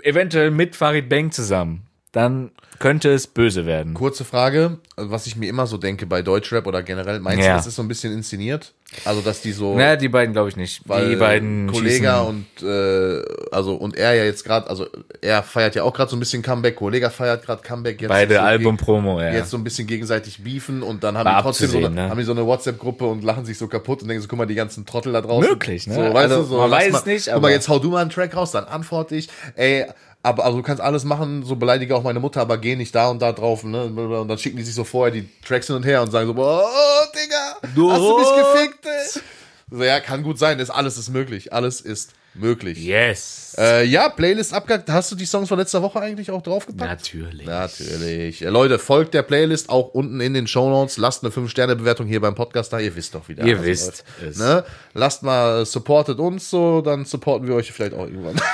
[0.04, 3.94] eventuell mit Farid Bang zusammen, dann könnte es böse werden.
[3.94, 7.52] Kurze Frage, was ich mir immer so denke bei Deutschrap oder generell, meinst Ja.
[7.52, 8.74] du, das ist so ein bisschen inszeniert?
[9.06, 10.82] Also, dass die so, Naja, die beiden glaube ich nicht.
[10.86, 14.88] die beiden Kollega schießen- und äh, also und er ja jetzt gerade, also
[15.22, 18.02] er feiert ja auch gerade so ein bisschen Comeback, Kollega feiert gerade Comeback.
[18.02, 19.32] Jetzt beide so Album-Promo, ja.
[19.34, 22.10] jetzt so ein bisschen gegenseitig beefen und dann haben War die trotzdem so eine, ne?
[22.10, 24.48] haben die so eine WhatsApp-Gruppe und lachen sich so kaputt und denken so, guck mal,
[24.48, 25.48] die ganzen Trottel da draußen.
[25.48, 25.94] Möglich, ne?
[25.94, 27.90] So, weißt Also, du, so, man weiß mal, nicht, Guck aber- mal, jetzt hau du
[27.92, 29.86] mal einen Track raus, dann antworte ich, ey,
[30.30, 33.10] aber also du kannst alles machen, so beleidige auch meine Mutter, aber geh nicht da
[33.10, 33.86] und da drauf, ne?
[33.86, 36.34] Und dann schicken die sich so vorher die Tracks hin und her und sagen so,
[36.38, 36.62] oh,
[37.14, 39.22] Digga, Du hast du mich gefickt, ey?
[39.72, 42.78] So, ja, kann gut sein, das alles ist möglich, alles ist möglich.
[42.78, 43.56] Yes.
[43.58, 44.90] Äh, ja, Playlist abgehakt.
[44.90, 46.90] Hast du die Songs von letzter Woche eigentlich auch draufgepackt?
[46.90, 47.46] Natürlich.
[47.46, 48.42] Natürlich.
[48.44, 50.98] Äh, Leute, folgt der Playlist auch unten in den Shownotes.
[50.98, 52.80] Lasst eine 5-Sterne-Bewertung hier beim Podcast da.
[52.80, 53.44] Ihr wisst doch wieder.
[53.44, 54.38] Ihr wisst es.
[54.38, 54.64] Ne?
[54.94, 58.36] Lasst mal, äh, supportet uns so, dann supporten wir euch vielleicht auch irgendwann.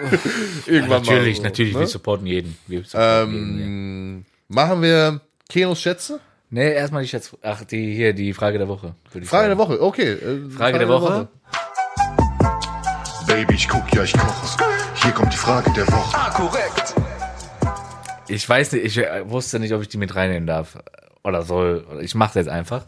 [0.66, 1.80] irgendwann Natürlich, so, natürlich, Ne?
[1.80, 2.56] wir supporten jeden.
[2.66, 3.64] Wir supporten jeden ja.
[4.18, 6.20] Ähm, machen wir Kenos Schätze?
[6.50, 7.34] Nee, erstmal die Schätz.
[7.42, 8.94] Ach, die hier, die Frage der Woche.
[9.10, 9.48] Frage sagen.
[9.48, 10.12] der Woche, okay.
[10.12, 11.28] äh, Frage der Woche.
[13.26, 14.64] Baby, ich guck, ja, ich koche.
[15.02, 16.14] Hier kommt die Frage der Woche.
[16.16, 16.94] Ah, korrekt.
[18.28, 20.78] Ich weiß nicht, ich äh, wusste nicht, ob ich die mit reinnehmen darf.
[21.24, 21.86] Oder soll.
[22.02, 22.86] Ich mach's jetzt einfach.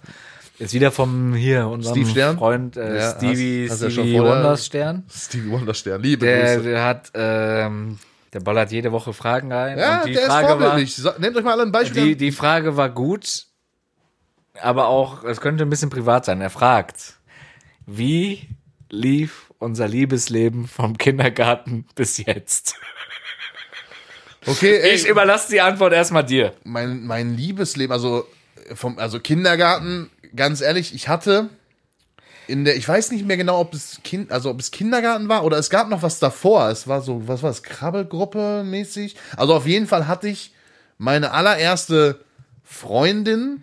[0.59, 2.39] Ist wieder vom hier, unserem Steve Stern?
[2.39, 5.05] Freund äh, Ja, Stevie, hast- hast ja Stevie vorher- Wonders Stern.
[5.13, 6.69] Stevie Wonderstern, liebe Der, Grüße.
[6.71, 7.99] der hat, ähm,
[8.33, 9.79] der ballert jede Woche Fragen rein.
[9.79, 10.95] Ja, und die der Frage ist war, vorbildlich.
[10.97, 12.05] So, Nehmt euch mal alle ein Beispiel.
[12.05, 13.47] die, die Frage war gut,
[14.61, 16.41] aber auch, es könnte ein bisschen privat sein.
[16.41, 17.15] Er fragt,
[17.87, 18.49] wie
[18.91, 22.77] lief unser Liebesleben vom Kindergarten bis jetzt?
[24.47, 26.53] okay, ey, Ich überlasse die Antwort erstmal dir.
[26.63, 28.25] mein, mein Liebesleben, also
[28.75, 31.49] vom, also Kindergarten, ganz ehrlich, ich hatte
[32.47, 35.45] in der, ich weiß nicht mehr genau, ob es Kind, also ob es Kindergarten war
[35.45, 36.69] oder es gab noch was davor.
[36.69, 39.17] Es war so, was war es, Krabbelgruppe mäßig.
[39.37, 40.53] Also auf jeden Fall hatte ich
[40.99, 42.21] meine allererste
[42.63, 43.63] Freundin,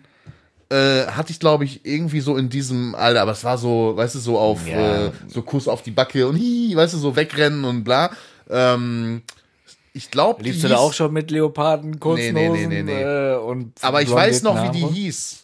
[0.68, 4.16] äh, hatte ich glaube ich irgendwie so in diesem Alter, aber es war so, weißt
[4.16, 5.06] du, so auf, Ja.
[5.06, 8.10] äh, so Kuss auf die Backe und hi, weißt du, so wegrennen und bla.
[8.50, 9.22] Ähm,
[9.94, 13.02] ich glaube, Liebst du da auch schon mit Leoparden, Kurznosen Nee, nee, nee, nee, nee.
[13.02, 15.41] Äh, und Aber ich weiß noch, wie die hieß.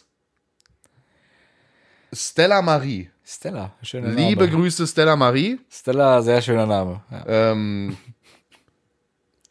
[2.13, 3.09] Stella Marie.
[3.25, 4.55] Stella, schöner Liebe Name.
[4.57, 5.59] Grüße, Stella Marie.
[5.69, 7.01] Stella, sehr schöner Name.
[7.11, 7.51] Ja.
[7.51, 7.95] Ähm,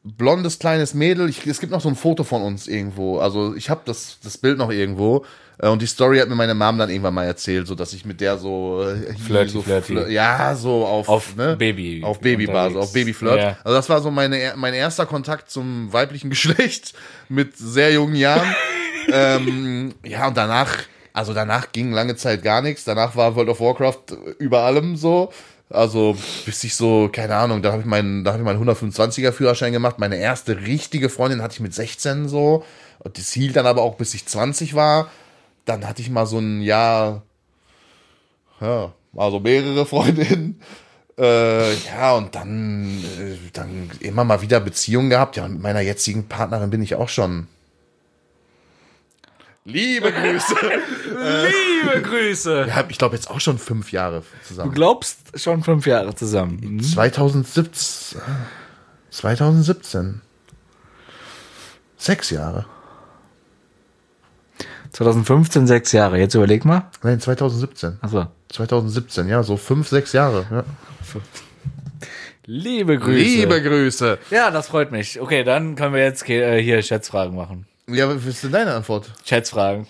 [0.02, 1.28] blondes kleines Mädel.
[1.28, 3.18] Ich, es gibt noch so ein Foto von uns irgendwo.
[3.18, 5.24] Also ich habe das, das Bild noch irgendwo.
[5.58, 8.04] Äh, Und die Story hat mir meine Mom dann irgendwann mal erzählt, so dass ich
[8.04, 9.92] mit der so äh, Flirty, so flirty.
[9.94, 11.56] flir- ja so auf Auf ne?
[11.56, 13.38] Baby auf Babybasis, auf Babyflirt.
[13.40, 13.58] Ja.
[13.64, 16.94] Also das war so meine mein erster Kontakt zum weiblichen Geschlecht
[17.28, 18.52] mit sehr jungen Jahren.
[19.12, 20.74] ähm, ja und danach,
[21.18, 22.84] also danach ging lange Zeit gar nichts.
[22.84, 25.32] Danach war World of Warcraft über allem so.
[25.68, 26.16] Also
[26.46, 29.72] bis ich so, keine Ahnung, da habe ich meinen, da habe ich meinen 125er Führerschein
[29.72, 29.98] gemacht.
[29.98, 32.64] Meine erste richtige Freundin hatte ich mit 16 so.
[33.00, 35.10] Und das hielt dann aber auch bis ich 20 war.
[35.64, 37.22] Dann hatte ich mal so ein Jahr,
[38.60, 40.60] ja, also mehrere Freundinnen.
[41.18, 45.36] Äh, ja, und dann, äh, dann immer mal wieder Beziehungen gehabt.
[45.36, 47.48] Ja, mit meiner jetzigen Partnerin bin ich auch schon.
[49.68, 50.54] Liebe Grüße.
[51.84, 52.66] Liebe Grüße.
[52.66, 54.72] Wir haben, ich glaube, jetzt auch schon fünf Jahre Du zusammen.
[54.72, 56.80] glaubst schon fünf Jahre zusammen.
[56.82, 58.18] 2017.
[59.10, 60.22] 2017.
[61.98, 62.64] Sechs Jahre.
[64.92, 66.18] 2015 sechs Jahre.
[66.18, 66.90] Jetzt überleg mal.
[67.02, 67.98] Nein, 2017.
[68.00, 68.26] Achso.
[68.48, 70.46] 2017, ja, so fünf, sechs Jahre.
[70.50, 70.64] Ja.
[72.46, 73.18] Liebe Grüße.
[73.18, 74.18] Liebe Grüße.
[74.30, 75.20] Ja, das freut mich.
[75.20, 77.66] Okay, dann können wir jetzt äh, hier Schätzfragen machen.
[77.88, 79.10] Ja, was ist denn deine Antwort?
[79.24, 79.86] Schätzfragen.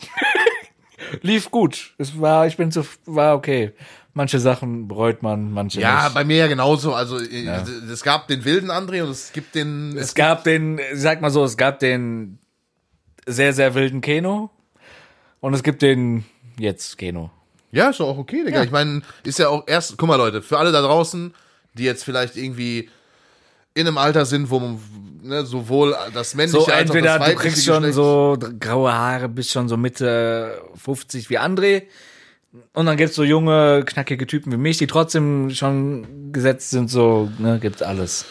[1.22, 1.94] Lief gut.
[1.98, 3.72] Es war, ich bin zu, war okay.
[4.14, 6.14] Manche Sachen bereut man, manche Ja, nicht.
[6.14, 6.94] bei mir ja genauso.
[6.94, 7.46] Also äh,
[7.90, 9.96] es gab den wilden André und es gibt den.
[9.96, 12.38] Es gab den, sag mal so, es gab den
[13.26, 14.50] sehr, sehr wilden Keno.
[15.40, 16.24] Und es gibt den
[16.58, 17.30] jetzt Keno.
[17.70, 18.62] Ja, ist doch auch okay, Digga.
[18.64, 21.32] Ich meine, ist ja auch erst, guck mal, Leute, für alle da draußen,
[21.74, 22.90] die jetzt vielleicht irgendwie
[23.74, 24.80] in einem Alter sind, wo man
[25.28, 28.38] ne, sowohl das männliche So, als auch entweder das du weibliche kriegst schon Geschlecht- so
[28.58, 31.82] graue Haare, bist schon so Mitte 50 wie André.
[32.72, 37.30] Und dann gibt's so junge, knackige Typen wie mich, die trotzdem schon gesetzt sind, so,
[37.38, 38.24] ne, gibt's alles.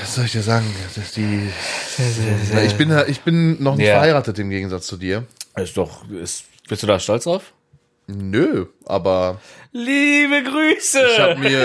[0.00, 0.64] Was soll ich dir sagen?
[0.86, 1.50] Das ist die,
[2.66, 3.94] ich bin ich bin noch nicht Ja.
[3.94, 5.24] verheiratet im Gegensatz zu dir.
[5.56, 7.52] Ist doch, ist, bist du da stolz drauf?
[8.06, 9.40] Nö, aber
[9.72, 11.00] Liebe Grüße!
[11.12, 11.60] ich habe mir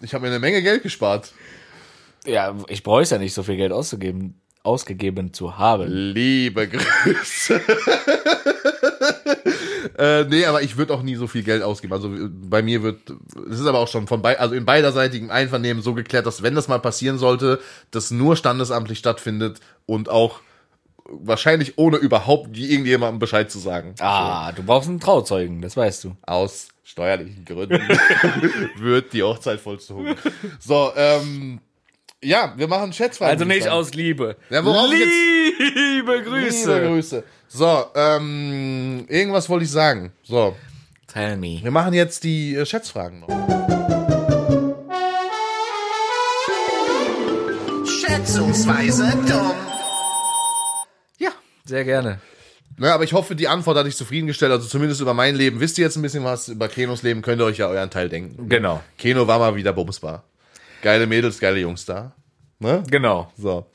[0.00, 1.32] äh, ich habe mir eine Menge Geld gespart.
[2.26, 5.88] Ja, ich brauche ja nicht so viel Geld auszugeben, ausgegeben zu haben.
[5.88, 7.58] Liebe Grüße.
[9.98, 11.92] äh, nee, aber ich würde auch nie so viel Geld ausgeben.
[11.92, 13.10] Also bei mir wird,
[13.50, 16.54] es ist aber auch schon von bei, also in beiderseitigem Einvernehmen so geklärt, dass wenn
[16.54, 17.60] das mal passieren sollte,
[17.90, 20.40] das nur standesamtlich stattfindet und auch
[21.04, 23.94] wahrscheinlich ohne überhaupt irgendjemandem Bescheid zu sagen.
[23.98, 26.16] Ah, du brauchst einen Trauzeugen, das weißt du.
[26.22, 27.80] Aus steuerlichen Gründen
[28.76, 30.14] wird die Hochzeit vollzogen.
[30.60, 31.60] So, ähm,
[32.22, 33.32] ja, wir machen Schätzfragen.
[33.32, 34.36] Also nicht aus Liebe.
[34.48, 36.74] Ja, Liebe Grüße.
[36.74, 37.24] Liebe Grüße.
[37.48, 40.12] So, ähm, irgendwas wollte ich sagen.
[40.22, 40.56] So,
[41.12, 41.60] Tell me.
[41.62, 43.28] wir machen jetzt die äh, Schätzfragen noch.
[47.86, 49.52] Schätzungsweise dumm.
[51.18, 51.32] Ja,
[51.64, 52.20] sehr gerne.
[52.78, 54.52] Na, aber ich hoffe, die Antwort hat dich zufriedengestellt.
[54.52, 56.48] Also zumindest über mein Leben wisst ihr jetzt ein bisschen was.
[56.48, 58.48] Über Kenos Leben könnt ihr euch ja euren Teil denken.
[58.48, 58.80] Genau.
[58.96, 60.24] Keno war mal wieder bumsbar.
[60.82, 62.12] Geile Mädels, geile Jungs da.
[62.58, 62.82] Ne?
[62.90, 63.32] Genau.
[63.38, 63.66] So.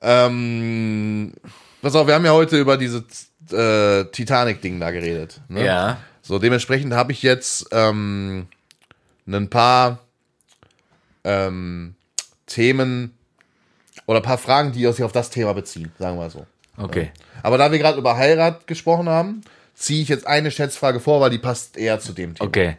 [0.00, 1.32] Ähm,
[1.80, 5.40] pass auf, wir haben ja heute über dieses äh, Titanic-Ding da geredet.
[5.48, 5.64] Ne?
[5.64, 5.98] Ja.
[6.22, 8.46] So, dementsprechend habe ich jetzt ähm,
[9.26, 9.98] ein paar
[11.22, 11.94] ähm,
[12.46, 13.16] Themen
[14.06, 16.46] oder ein paar Fragen, die sich auf das Thema beziehen, sagen wir so.
[16.78, 17.10] Okay.
[17.42, 19.42] Aber da wir gerade über Heirat gesprochen haben,
[19.74, 22.48] ziehe ich jetzt eine Schätzfrage vor, weil die passt eher zu dem Thema.
[22.48, 22.76] Okay.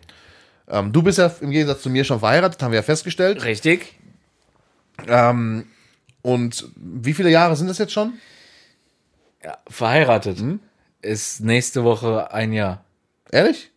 [0.67, 3.43] Ähm, du bist ja im Gegensatz zu mir schon verheiratet, haben wir ja festgestellt.
[3.43, 3.93] Richtig.
[5.07, 5.65] Ähm,
[6.21, 8.13] und wie viele Jahre sind das jetzt schon?
[9.43, 10.37] Ja, verheiratet.
[11.01, 12.83] Ist nächste Woche ein Jahr.
[13.31, 13.71] Ehrlich?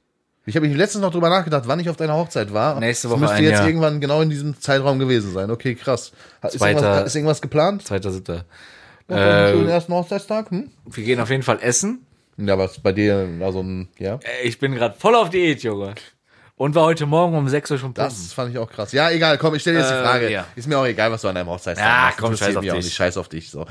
[0.47, 2.81] Ich habe mich letztens noch drüber nachgedacht, wann ich auf deiner Hochzeit war.
[2.81, 3.67] Nächste Das Woche müsste ein jetzt Jahr.
[3.67, 5.51] irgendwann genau in diesem Zeitraum gewesen sein.
[5.51, 6.13] Okay, krass.
[6.43, 7.87] Ist Zweiter- irgendwas, ist irgendwas geplant?
[7.87, 8.47] Zweiter, siebter.
[9.11, 10.51] Äh, ersten Hochzeitstag?
[10.51, 10.71] Hm?
[10.87, 12.07] wir gehen auf jeden Fall essen.
[12.39, 14.15] Ja, was bei dir, also ein, ja.
[14.23, 15.95] Äh, Ich bin gerade voll auf Diät, Junge.
[16.59, 18.05] Und war heute Morgen um 6 Uhr schon pumpen.
[18.13, 18.91] Das fand ich auch krass.
[18.93, 20.31] Ja, egal, komm, ich stelle jetzt die Äh, Frage.
[20.31, 20.45] ja.
[20.57, 22.19] Ist mir auch egal, was du an deinem Hochzeitstag Ja, machst.
[22.19, 22.73] komm, scheiß auf dich.
[22.75, 22.95] Nicht.
[22.95, 23.65] Scheiß auf dich, so.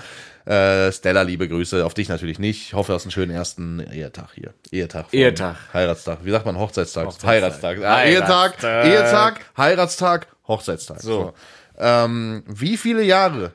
[0.45, 1.85] Äh, Stella, liebe Grüße.
[1.85, 2.61] Auf dich natürlich nicht.
[2.67, 4.53] Ich hoffe, du hast einen schönen ersten Ehetag hier.
[4.71, 5.07] Ehetag.
[5.13, 5.57] Ehetag.
[5.73, 6.19] Heiratstag.
[6.23, 7.07] Wie sagt man Hochzeitstag?
[7.07, 7.29] Hochzeitstag.
[7.29, 7.77] Heiratstag.
[7.83, 8.85] Ah, Ehetag, Heiratstag.
[8.85, 11.01] Ehetag, Heiratstag, Hochzeitstag.
[11.01, 11.33] So.
[11.77, 13.51] Ähm, wie viele Jahre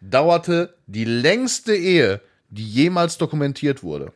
[0.00, 2.20] dauerte die längste Ehe,
[2.50, 4.12] die jemals dokumentiert wurde?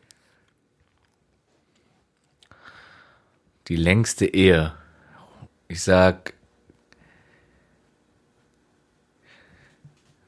[3.73, 4.75] Die längste Ehe.
[5.67, 6.35] Ich sag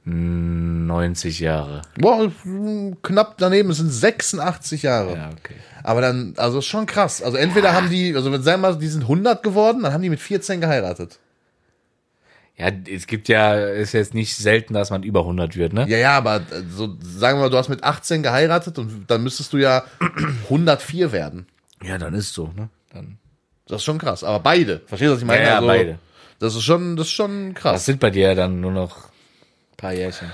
[0.07, 1.83] 90 Jahre.
[1.99, 2.33] Boah,
[3.03, 5.17] knapp daneben, es sind 86 Jahre.
[5.17, 5.57] Ja, okay.
[5.83, 7.23] Aber dann, also ist schon krass.
[7.23, 10.01] Also entweder haben die, also wenn sagen wir mal, die sind 100 geworden, dann haben
[10.01, 11.19] die mit 14 geheiratet.
[12.57, 15.87] Ja, es gibt ja, ist jetzt nicht selten, dass man über 100 wird, ne?
[15.87, 19.23] Ja, ja, aber äh, so, sagen wir mal, du hast mit 18 geheiratet und dann
[19.23, 19.85] müsstest du ja
[20.45, 21.47] 104 werden.
[21.83, 22.71] Ja, dann ist so, ne?
[22.91, 23.19] Dann.
[23.67, 24.23] Das ist schon krass.
[24.25, 24.81] Aber beide.
[24.87, 25.43] Verstehst du, was ich meine?
[25.45, 25.99] Ja, ja, beide.
[26.39, 27.85] Das ist schon, das ist schon Das krass.
[27.87, 30.31] sind bei dir ja dann nur noch ein paar Jährchen.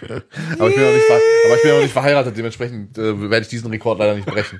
[0.02, 3.48] Aber ich bin noch nicht, aber ich bin noch nicht verheiratet, dementsprechend äh, werde ich
[3.48, 4.58] diesen Rekord leider nicht brechen.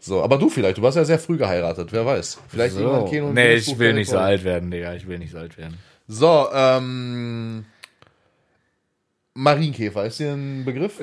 [0.00, 2.38] So, aber du vielleicht, du warst ja sehr früh geheiratet, wer weiß.
[2.48, 3.12] Vielleicht irgendwann So.
[3.12, 4.94] Keno- Nee, Guinness ich will nicht so alt werden, Digga.
[4.94, 5.76] Ich will nicht so alt werden.
[6.06, 7.66] So, ähm,
[9.34, 10.94] Marienkäfer, ist dir ein Begriff?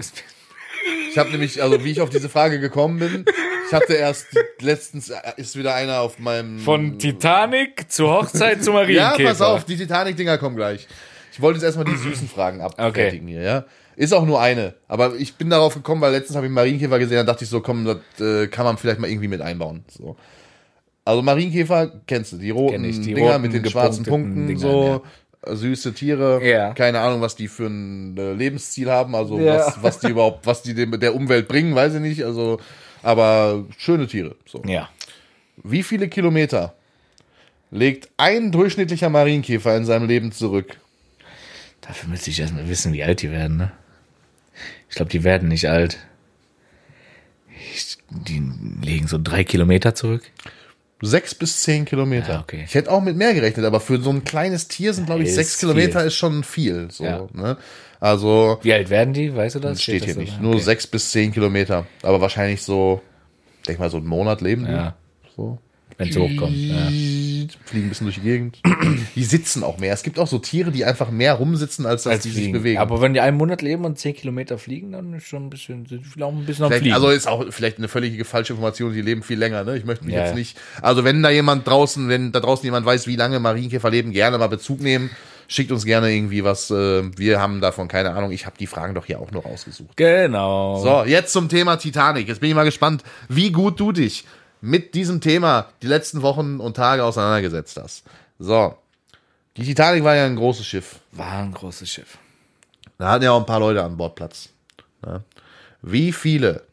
[1.12, 3.26] Ich habe nämlich, also wie ich auf diese Frage gekommen bin,
[3.68, 4.28] ich hatte erst
[4.62, 6.60] letztens, äh, ist wieder einer auf meinem...
[6.60, 9.30] Von Titanic zur Hochzeit zu Ja, Marienkäfer.
[9.30, 10.88] pass auf, die Titanic-Dinger kommen gleich.
[11.32, 13.66] Ich wollte jetzt erstmal die süßen Fragen abfertigen hier, ja.
[13.98, 14.74] Ist auch nur eine.
[14.88, 17.62] Aber ich bin darauf gekommen, weil letztens habe ich Marienkäfer gesehen, dann dachte ich so,
[17.62, 19.86] komm, das äh, kann man vielleicht mal irgendwie mit einbauen.
[19.90, 20.16] So.
[21.06, 24.48] Also Marienkäfer kennst du, die roten Kenn ich, die Dinger roten, mit den schwarzen Punkten,
[24.48, 25.02] Dingern, so
[25.48, 26.44] süße Tiere.
[26.46, 26.74] Ja.
[26.74, 29.58] Keine Ahnung, was die für ein äh, Lebensziel haben, also Ja.
[29.58, 32.26] was, was die überhaupt, was die dem, der Umwelt bringen, weiß ich nicht.
[32.26, 32.60] Also,
[33.06, 34.36] aber schöne Tiere.
[34.46, 34.62] So.
[34.66, 34.90] Ja.
[35.64, 36.76] Wie viele Kilometer
[37.72, 40.78] legt ein durchschnittlicher Marienkäfer in seinem Leben zurück?
[41.82, 43.72] Dafür müsste ich erstmal wissen, wie alt die werden, ne?
[44.90, 46.00] Ich glaube, die werden nicht alt.
[47.74, 48.42] Ich, die
[48.82, 50.24] legen so drei Kilometer zurück.
[51.02, 52.34] Sechs bis zehn Kilometer.
[52.34, 52.64] Ja, okay.
[52.66, 55.30] Ich hätte auch mit mehr gerechnet, aber für so ein kleines Tier sind, glaube ich,
[55.30, 56.08] Ist sechs Kilometer viel.
[56.08, 56.88] ist schon viel.
[56.90, 57.28] So, Ja.
[57.34, 57.58] ne?
[58.00, 59.36] Also Wie alt werden die?
[59.36, 59.82] Weißt du das?
[59.82, 60.22] steht das hier da?
[60.22, 60.42] nicht.
[60.42, 60.64] Nur Okay.
[60.64, 61.86] sechs bis zehn Kilometer.
[62.02, 63.02] Aber wahrscheinlich so,
[63.68, 64.72] denk mal, so einen Monat leben die.
[64.72, 64.96] Ja,
[65.36, 65.58] So.
[65.98, 66.56] Wenn es hochkommt.
[66.56, 66.88] Ja.
[67.66, 68.60] Fliegen ein bisschen durch die Gegend.
[69.16, 69.94] die sitzen auch mehr.
[69.94, 72.80] Es gibt auch so Tiere, die einfach mehr rumsitzen, als dass Als die sich bewegen.
[72.80, 75.86] Aber wenn die einen Monat leben und zehn Kilometer fliegen, dann ist schon ein bisschen,
[75.86, 76.96] sind vielleicht auch ein bisschen am Vielleicht, Fliegen.
[76.96, 79.78] also ist auch vielleicht eine völlige falsche Information, die leben viel länger, ne?
[79.78, 80.58] Ich möchte mich Ja, jetzt nicht.
[80.82, 84.38] Also wenn da jemand draußen, wenn da draußen jemand weiß, wie lange Marienkäfer leben, gerne
[84.38, 85.10] mal Bezug nehmen.
[85.48, 86.72] Schickt uns gerne irgendwie was.
[86.72, 88.32] Äh, wir haben davon keine Ahnung.
[88.32, 89.96] Ich habe die Fragen doch hier auch noch ausgesucht.
[89.96, 90.82] genau.
[90.82, 92.28] So, jetzt zum Thema Titanic.
[92.28, 94.26] Jetzt bin ich mal gespannt, wie gut du dich
[94.62, 98.04] mit diesem Thema die letzten Wochen und Tage auseinandergesetzt hast.
[98.40, 98.78] So.
[99.58, 101.00] Die Titanic war ja ein großes Schiff.
[101.12, 102.18] War ein großes Schiff.
[102.98, 104.50] Da hatten ja auch ein paar Leute an Bord Platz.
[105.06, 105.22] Ja.
[105.82, 106.64] Wie viele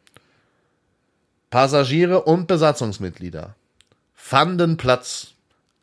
[1.51, 3.55] Passagiere und Besatzungsmitglieder
[4.15, 5.29] fanden Platz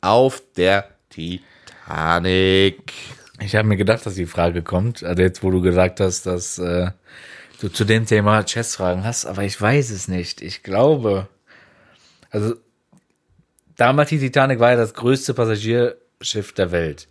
[0.01, 2.93] auf der Titanic?
[3.41, 5.03] Ich habe mir gedacht, dass die Frage kommt.
[5.03, 6.91] Also jetzt, wo du gesagt hast, dass äh,
[7.61, 10.41] du zu dem Thema Chess-Fragen hast, aber ich weiß es nicht.
[10.41, 11.27] Ich glaube,
[12.29, 12.55] also
[13.75, 17.07] damals die Titanic war ja das größte Passagierschiff der Welt.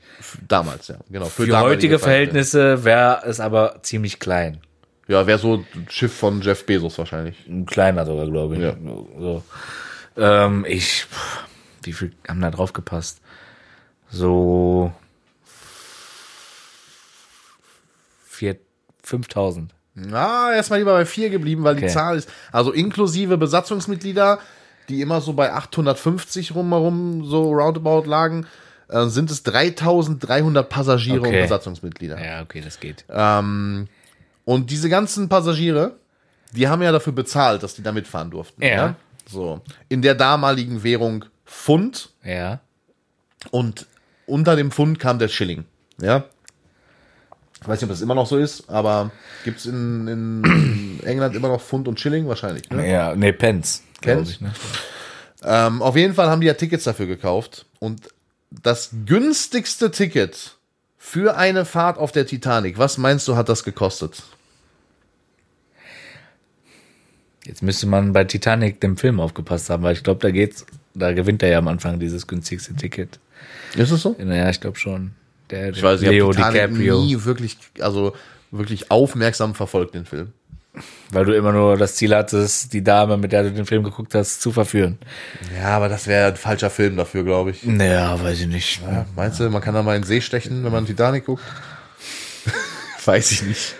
[0.46, 1.26] Damals, ja, genau.
[1.26, 4.60] Für, damalige heutige Verhältnisse wäre es aber ziemlich klein.
[5.08, 7.36] Ja, wäre so ein Schiff von Jeff Bezos wahrscheinlich.
[7.66, 8.60] Kleiner sogar, glaube ich.
[8.60, 8.76] Ja.
[9.18, 9.42] So.
[10.18, 11.06] Ähm, ich,
[11.82, 13.20] wie viel haben da drauf gepasst?
[14.10, 14.92] So
[18.26, 18.56] vier,
[19.02, 19.74] 5000.
[19.94, 21.92] Na, erstmal lieber bei vier geblieben, weil die Okay.
[21.92, 24.38] Zahl ist, also inklusive Besatzungsmitglieder,
[24.88, 28.46] die immer so bei 850 rumherum so roundabout lagen,
[28.88, 31.42] äh, sind es 3300 Passagiere und Okay.
[31.42, 32.22] Besatzungsmitglieder.
[32.24, 33.04] Ja, okay, das geht.
[33.10, 33.88] Ähm,
[34.44, 35.96] und diese ganzen Passagiere,
[36.52, 38.62] die haben ja dafür bezahlt, dass die da mitfahren durften.
[38.62, 38.94] Ja.
[39.28, 39.60] So.
[39.90, 42.60] In der damaligen Währung Pfund Ja.
[43.50, 43.86] und
[44.26, 45.64] unter dem Pfund kam der Schilling.
[46.00, 46.24] Ja.
[47.60, 49.10] Ich weiß nicht, ob das immer noch so ist, aber
[49.44, 52.28] gibt's in, in England immer noch Pfund und Schilling?
[52.28, 52.70] Wahrscheinlich.
[52.70, 52.88] Ne?
[52.90, 53.82] Ja, nee, Pence.
[54.00, 54.30] Pence?
[54.30, 54.52] Ich, ne?
[55.42, 57.66] Ähm, auf jeden Fall haben die ja Tickets dafür gekauft.
[57.78, 58.08] Und
[58.50, 60.56] das günstigste Ticket
[60.96, 64.22] für eine Fahrt auf der Titanic, was meinst du, hat das gekostet?
[67.44, 71.12] Jetzt müsste man bei Titanic dem Film aufgepasst haben, weil ich glaube, da geht's, da
[71.12, 73.18] gewinnt er ja am Anfang dieses günstigste Ticket.
[73.74, 74.14] Ist es so?
[74.18, 75.12] Naja, ich glaube schon.
[75.50, 77.00] Der, Ich weiß, ich Leo habe Titanic DiCaprio.
[77.00, 78.14] nie wirklich, also
[78.50, 80.32] wirklich aufmerksam verfolgt, den Film.
[81.10, 84.14] Weil du immer nur das Ziel hattest, die Dame, mit der du den Film geguckt
[84.14, 84.98] hast, zu verführen.
[85.56, 87.62] Ja, aber das wäre ein falscher Film dafür, glaube ich.
[87.64, 88.80] Naja, weiß ich nicht.
[88.82, 91.42] Ja, meinst du, man kann da mal in den See stechen, wenn man Titanic guckt?
[93.04, 93.74] Weiß ich nicht.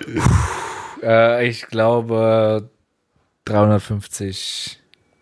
[1.02, 2.70] Äh, ich glaube
[3.44, 4.78] 350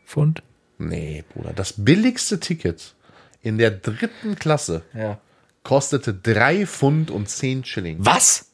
[0.07, 0.43] Pfund.
[0.79, 1.53] Nee, Bruder.
[1.55, 2.95] Das billigste Ticket
[3.43, 5.19] in der dritten Klasse Ja.
[5.63, 7.97] kostete drei Pfund und zehn Schilling.
[8.01, 8.47] Was?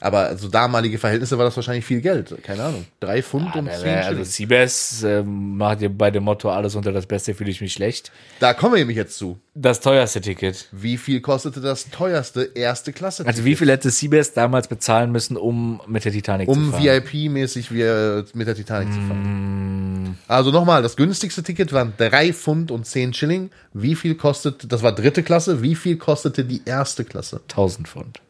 [0.00, 2.34] Aber also damalige Verhältnisse war das wahrscheinlich viel Geld.
[2.42, 2.86] Keine Ahnung.
[3.00, 4.24] Drei Pfund und zehn Also Schilling.
[4.24, 8.10] Seabass äh, macht ihr bei dem Motto alles unter das Beste fühle ich mich schlecht.
[8.38, 9.38] Da kommen wir nämlich jetzt zu.
[9.54, 10.68] Das teuerste Ticket.
[10.72, 13.26] Wie viel kostete das teuerste erste Klasse?
[13.26, 16.82] Also wie viel hätte Seabass damals bezahlen müssen, um mit der Titanic zu um fahren?
[16.82, 20.16] VIP-mäßig wie, äh, mit der Titanic zu fahren.
[20.28, 23.50] Also nochmal, das günstigste Ticket waren drei Pfund und zehn Schilling.
[23.74, 27.40] Wie viel kostet, das war dritte Klasse, wie viel kostete die erste Klasse?
[27.48, 28.20] 1000 Pfund.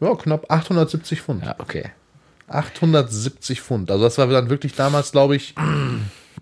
[0.00, 1.44] Ja, knapp 870 Pfund.
[1.44, 1.90] Ja, okay.
[2.48, 3.90] 870 Pfund.
[3.90, 5.54] Also das war dann wirklich damals, glaube ich,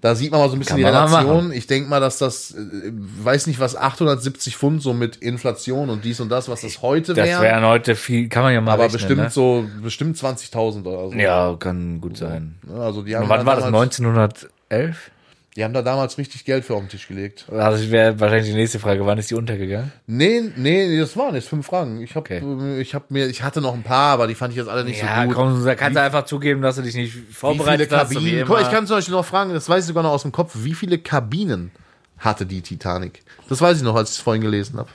[0.00, 1.52] da sieht man mal so ein bisschen die Relation.
[1.52, 6.04] Ich denke mal, dass das, äh, weiß nicht, was 870 Pfund so mit Inflation und
[6.04, 7.42] dies und das, was das heute Das wäre.
[7.42, 9.30] wären heute viel, kann man ja mal aber rechnen, bestimmt ne?
[9.30, 11.14] so, bestimmt 20.000 oder so.
[11.16, 12.56] Ja, kann gut sein.
[12.78, 13.64] Also die haben Und wann war das?
[13.64, 15.10] damals- 1911?
[15.56, 17.46] Die haben da damals richtig Geld für auf den Tisch gelegt.
[17.50, 19.06] Also das wäre wahrscheinlich die nächste Frage.
[19.06, 19.90] Wann ist die untergegangen?
[20.06, 22.02] Nee, nee, das waren jetzt fünf Fragen.
[22.02, 22.80] Ich habe Okay.
[22.80, 25.00] ich hab mir, ich hatte noch ein paar, aber die fand ich jetzt alle nicht
[25.00, 25.34] ja, so gut.
[25.36, 28.12] komm, da kannst du einfach zugeben, dass du dich nicht vorbereitet hast.
[28.12, 28.44] Kabinen?
[28.46, 30.52] Guck, ich kann zum Beispiel noch fragen, das weiß ich sogar noch aus dem Kopf,
[30.56, 31.70] wie viele Kabinen
[32.18, 33.22] hatte die Titanic?
[33.48, 34.90] Das weiß ich noch, als ich es vorhin gelesen habe.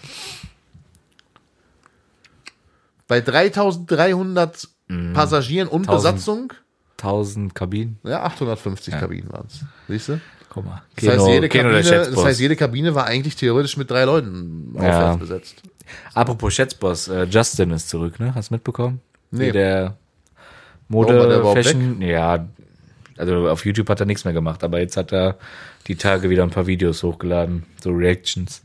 [3.08, 4.68] Bei 3300
[5.14, 5.88] Passagieren und 1000.
[6.16, 6.54] Besatzung,
[6.98, 7.98] 1000 Kabinen.
[8.04, 9.62] ja, 850 Kabinen waren es.
[9.88, 10.22] Siehst du?
[10.54, 10.82] Guck mal.
[10.98, 14.04] Das, heißt, jede Keno der Kabine, das heißt, jede Kabine war eigentlich theoretisch mit drei
[14.04, 14.82] Leuten Ja.
[14.82, 15.64] aufwärts besetzt.
[16.14, 18.36] Apropos Schätzboss, äh, Justin ist zurück, ne?
[18.36, 19.00] Hast du mitbekommen?
[19.32, 19.48] Nee.
[19.48, 19.98] Wie der der
[20.90, 22.46] Mode, überhaupt Fashion, ja,
[23.18, 25.38] also auf YouTube hat er nichts mehr gemacht, aber jetzt hat er
[25.88, 28.62] die Tage wieder ein paar Videos hochgeladen, so Reactions.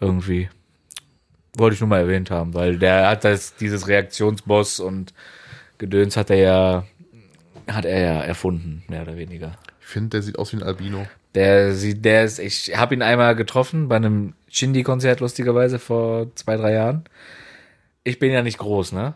[0.00, 0.48] Irgendwie.
[1.54, 5.12] Wollte ich nur mal erwähnt haben, weil der hat das, dieses Reaktionsboss und
[5.76, 6.84] Gedöns hat er ja,
[7.70, 9.52] hat er ja erfunden, mehr oder weniger.
[9.84, 11.06] Ich finde, der sieht aus wie ein Albino.
[11.34, 16.56] Der sieht, der ist, ich habe ihn einmal getroffen bei einem Shindy-Konzert, lustigerweise, vor zwei,
[16.56, 17.04] drei Jahren.
[18.02, 19.14] Ich bin ja nicht groß, ne?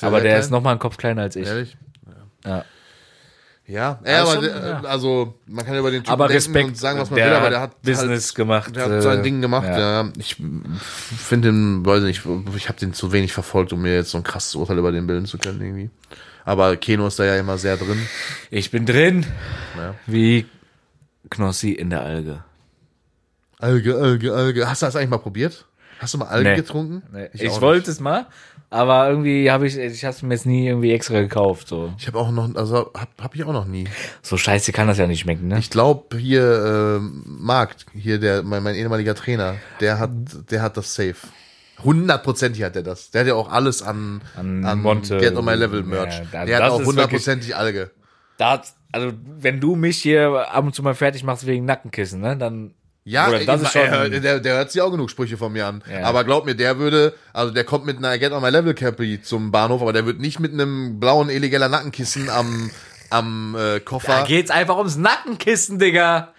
[0.00, 0.40] Aber der klein?
[0.40, 1.46] ist noch mal einen Kopf kleiner als ich.
[1.46, 1.76] Ehrlich?
[2.44, 2.64] Ja.
[3.66, 4.80] Ja, ja Also aber schon, der, ja.
[4.88, 7.60] also man kann über den Typen Aber Respekt, und sagen, was man will, aber der
[7.60, 8.74] hat Business halt, gemacht.
[8.74, 10.02] Der hat äh, sein Ding gemacht, ja.
[10.02, 10.12] ja.
[10.16, 12.22] Ich finde den, weiß nicht,
[12.56, 15.06] ich habe den zu wenig verfolgt, um mir jetzt so ein krasses Urteil über den
[15.06, 15.90] bilden zu können irgendwie.
[16.48, 18.00] Aber Keno ist da ja immer sehr drin.
[18.50, 19.26] Ich bin drin.
[19.76, 19.94] Ja.
[20.06, 20.46] Wie
[21.28, 22.42] Knossi in der Alge.
[23.58, 24.66] Alge, Alge, Alge.
[24.66, 25.66] Hast du das eigentlich mal probiert?
[25.98, 26.56] Hast du mal Alge Nee.
[26.56, 27.02] getrunken?
[27.34, 28.28] Ich, auch wollte es mal,
[28.70, 31.68] aber irgendwie habe ich, ich habe mir jetzt nie irgendwie extra gekauft.
[31.68, 31.92] So.
[31.98, 33.84] Ich habe auch noch, also hab, hab ich auch noch nie.
[34.22, 35.58] so scheiße kann das ja nicht schmecken, ne?
[35.58, 40.12] Ich glaube hier äh, Markt, hier der mein, mein ehemaliger Trainer, der hat
[40.50, 41.16] der hat das safe.
[41.84, 43.10] Hundertprozentig hat er das.
[43.10, 45.18] Der hat ja auch alles an, An an, Monte.
[45.18, 46.18] Get on my Level Merch.
[46.18, 47.90] Ja, da- der hat auch hundertprozentig Alge.
[48.36, 48.62] Da,
[48.92, 52.74] also wenn du mich hier ab und zu mal fertig machst wegen Nackenkissen, ne, dann
[53.04, 55.50] Ja, Oder das ich- ist schon- er, der, der hört sich auch genug Sprüche von
[55.52, 55.82] mir an.
[55.90, 56.02] Ja.
[56.04, 59.22] Aber glaub mir, der würde, also der kommt mit einer Get on my Level Cappy
[59.22, 62.70] zum Bahnhof, aber der wird nicht mit einem blauen illegaler Nackenkissen am
[63.10, 64.08] am äh, Koffer.
[64.18, 66.34] da geht's einfach ums Nackenkissen, Digga.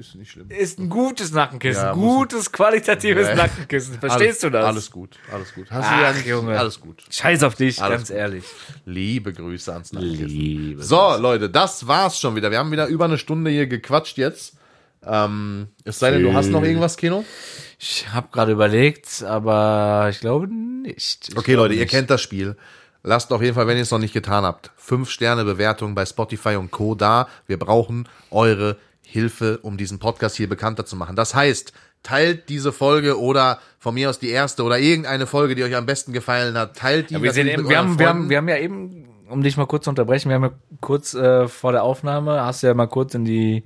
[0.00, 0.50] Ist nicht schlimm.
[0.50, 3.34] Ist ein gutes Nackenkissen, Ja, gutes qualitatives Ja.
[3.36, 3.98] Nackenkissen.
[4.00, 4.64] Verstehst alles, du das?
[4.66, 5.70] Alles gut, alles gut.
[5.70, 6.58] Hast Ach, du ja nicht, Junge.
[6.58, 7.02] alles gut.
[7.10, 8.16] Scheiß auf dich, Alles ganz gut.
[8.16, 8.44] ehrlich.
[8.84, 10.26] Liebe Grüße ans Nackenkissen.
[10.28, 10.82] Liebe.
[10.82, 12.50] So, Leute, das war's schon wieder.
[12.50, 14.54] Wir haben wieder über eine Stunde hier gequatscht jetzt.
[15.06, 17.24] Ähm, es sei denn, du hast noch irgendwas, Kino?
[17.78, 21.28] Ich habe gerade überlegt, aber ich glaube nicht.
[21.30, 21.90] Ich Okay, glaube Leute, ihr nicht.
[21.90, 22.56] kennt das Spiel.
[23.02, 26.04] Lasst auf jeden Fall, wenn ihr es noch nicht getan habt, fünf Sterne Bewertung bei
[26.04, 26.94] Spotify und Co.
[26.94, 27.28] da.
[27.46, 28.76] Wir brauchen eure
[29.10, 31.16] Hilfe, um diesen Podcast hier bekannter zu machen.
[31.16, 35.64] Das heißt, teilt diese Folge oder von mir aus die erste oder irgendeine Folge, die
[35.64, 36.76] euch am besten gefallen hat.
[36.76, 37.14] Teilt die.
[37.14, 39.66] Ja, wir, natürlich eben, wir, haben, wir, haben, wir haben ja eben, um dich mal
[39.66, 42.86] kurz zu unterbrechen, wir haben ja kurz äh, vor der Aufnahme, hast du ja mal
[42.86, 43.64] kurz in die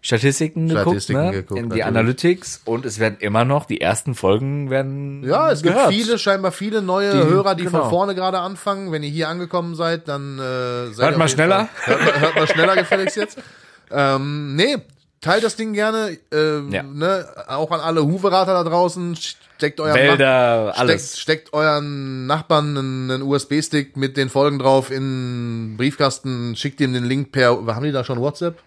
[0.00, 1.42] Statistiken, Statistiken geguckt, ne?
[1.42, 1.84] geguckt, in die natürlich.
[1.86, 5.90] Analytics und es werden immer noch, die ersten Folgen werden Ja, es gehört.
[5.90, 7.80] gibt viele, scheinbar viele neue Die- Hörer, die genau.
[7.82, 8.92] von vorne gerade anfangen.
[8.92, 11.68] Wenn ihr hier angekommen seid, dann äh, seid Hört mal schneller.
[11.74, 13.38] Fall- Hört, mal- hört mal schneller gefälligst jetzt.
[13.90, 14.76] Ähm, nee,
[15.20, 16.16] teilt das Ding gerne.
[16.32, 16.82] Äh, Ja.
[16.82, 19.16] ne, auch an alle Huverater da draußen.
[19.16, 21.18] Steckt euren Wälder, Nach- alles.
[21.18, 26.54] Steckt, steckt euren Nachbarn einen, einen USB-Stick mit den Folgen drauf in Briefkasten.
[26.54, 27.50] Schickt ihm den Link per.
[27.66, 28.58] Haben die da schon WhatsApp?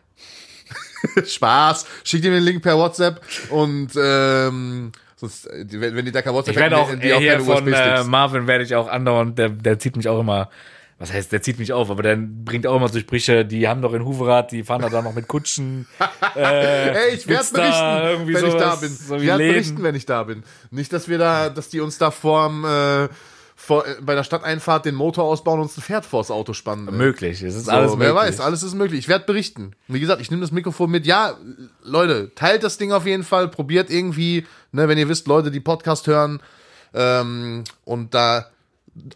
[1.25, 1.85] Spaß.
[2.03, 6.55] Schickt ihm den Link per WhatsApp und ähm, sonst, wenn, wenn die da kein WhatsApp
[6.55, 9.79] Ich werde auch, hätten, äh, hier von äh, Marvin werde ich auch andauernd, der, der
[9.79, 10.49] zieht mich auch immer,
[11.01, 13.81] was heißt, der zieht mich auf, aber der bringt auch immer so Sprüche, die haben
[13.81, 15.87] doch in Huverath, die fahren da dann noch mit Kutschen.
[16.35, 18.89] Hey, ich werde berichten, wenn ich da sowas, bin.
[18.91, 20.43] so ich werde berichten, wenn ich da bin.
[20.69, 23.09] Nicht, dass wir da, dass die uns da vorm, äh,
[23.55, 26.85] vor, äh, bei der Stadteinfahrt den Motor ausbauen und uns ein Pferd vors Auto spannen.
[26.85, 26.91] ne?
[26.91, 28.15] möglich, es ist So, alles wer möglich.
[28.15, 28.99] weiß, alles ist möglich.
[28.99, 29.71] Ich werde berichten.
[29.87, 31.05] Wie gesagt, ich nehme das Mikrofon mit.
[31.05, 31.35] Ja,
[31.83, 33.47] Leute, teilt das Ding auf jeden Fall.
[33.49, 36.39] Probiert irgendwie, ne, wenn ihr wisst, Leute, die Podcast hören
[36.93, 38.50] ähm, und da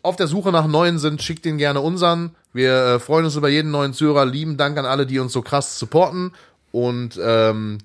[0.01, 2.35] auf der Suche nach neuen sind, schickt den gerne unseren.
[2.53, 4.25] Wir äh, freuen uns über jeden neuen Zuhörer.
[4.25, 6.31] Lieben Dank an alle, die uns so krass supporten.
[6.71, 7.79] Und ähm,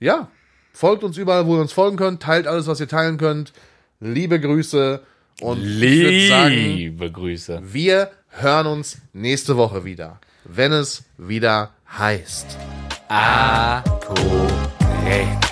[0.00, 0.28] ja,
[0.72, 2.22] folgt uns überall, wo ihr uns folgen könnt.
[2.22, 3.52] Teilt alles, was ihr teilen könnt.
[4.00, 5.00] Liebe Grüße
[5.40, 7.60] und liebe sagen, Grüße.
[7.64, 12.58] Wir hören uns nächste Woche wieder, wenn es wieder heißt.
[13.08, 15.46] A korrekt.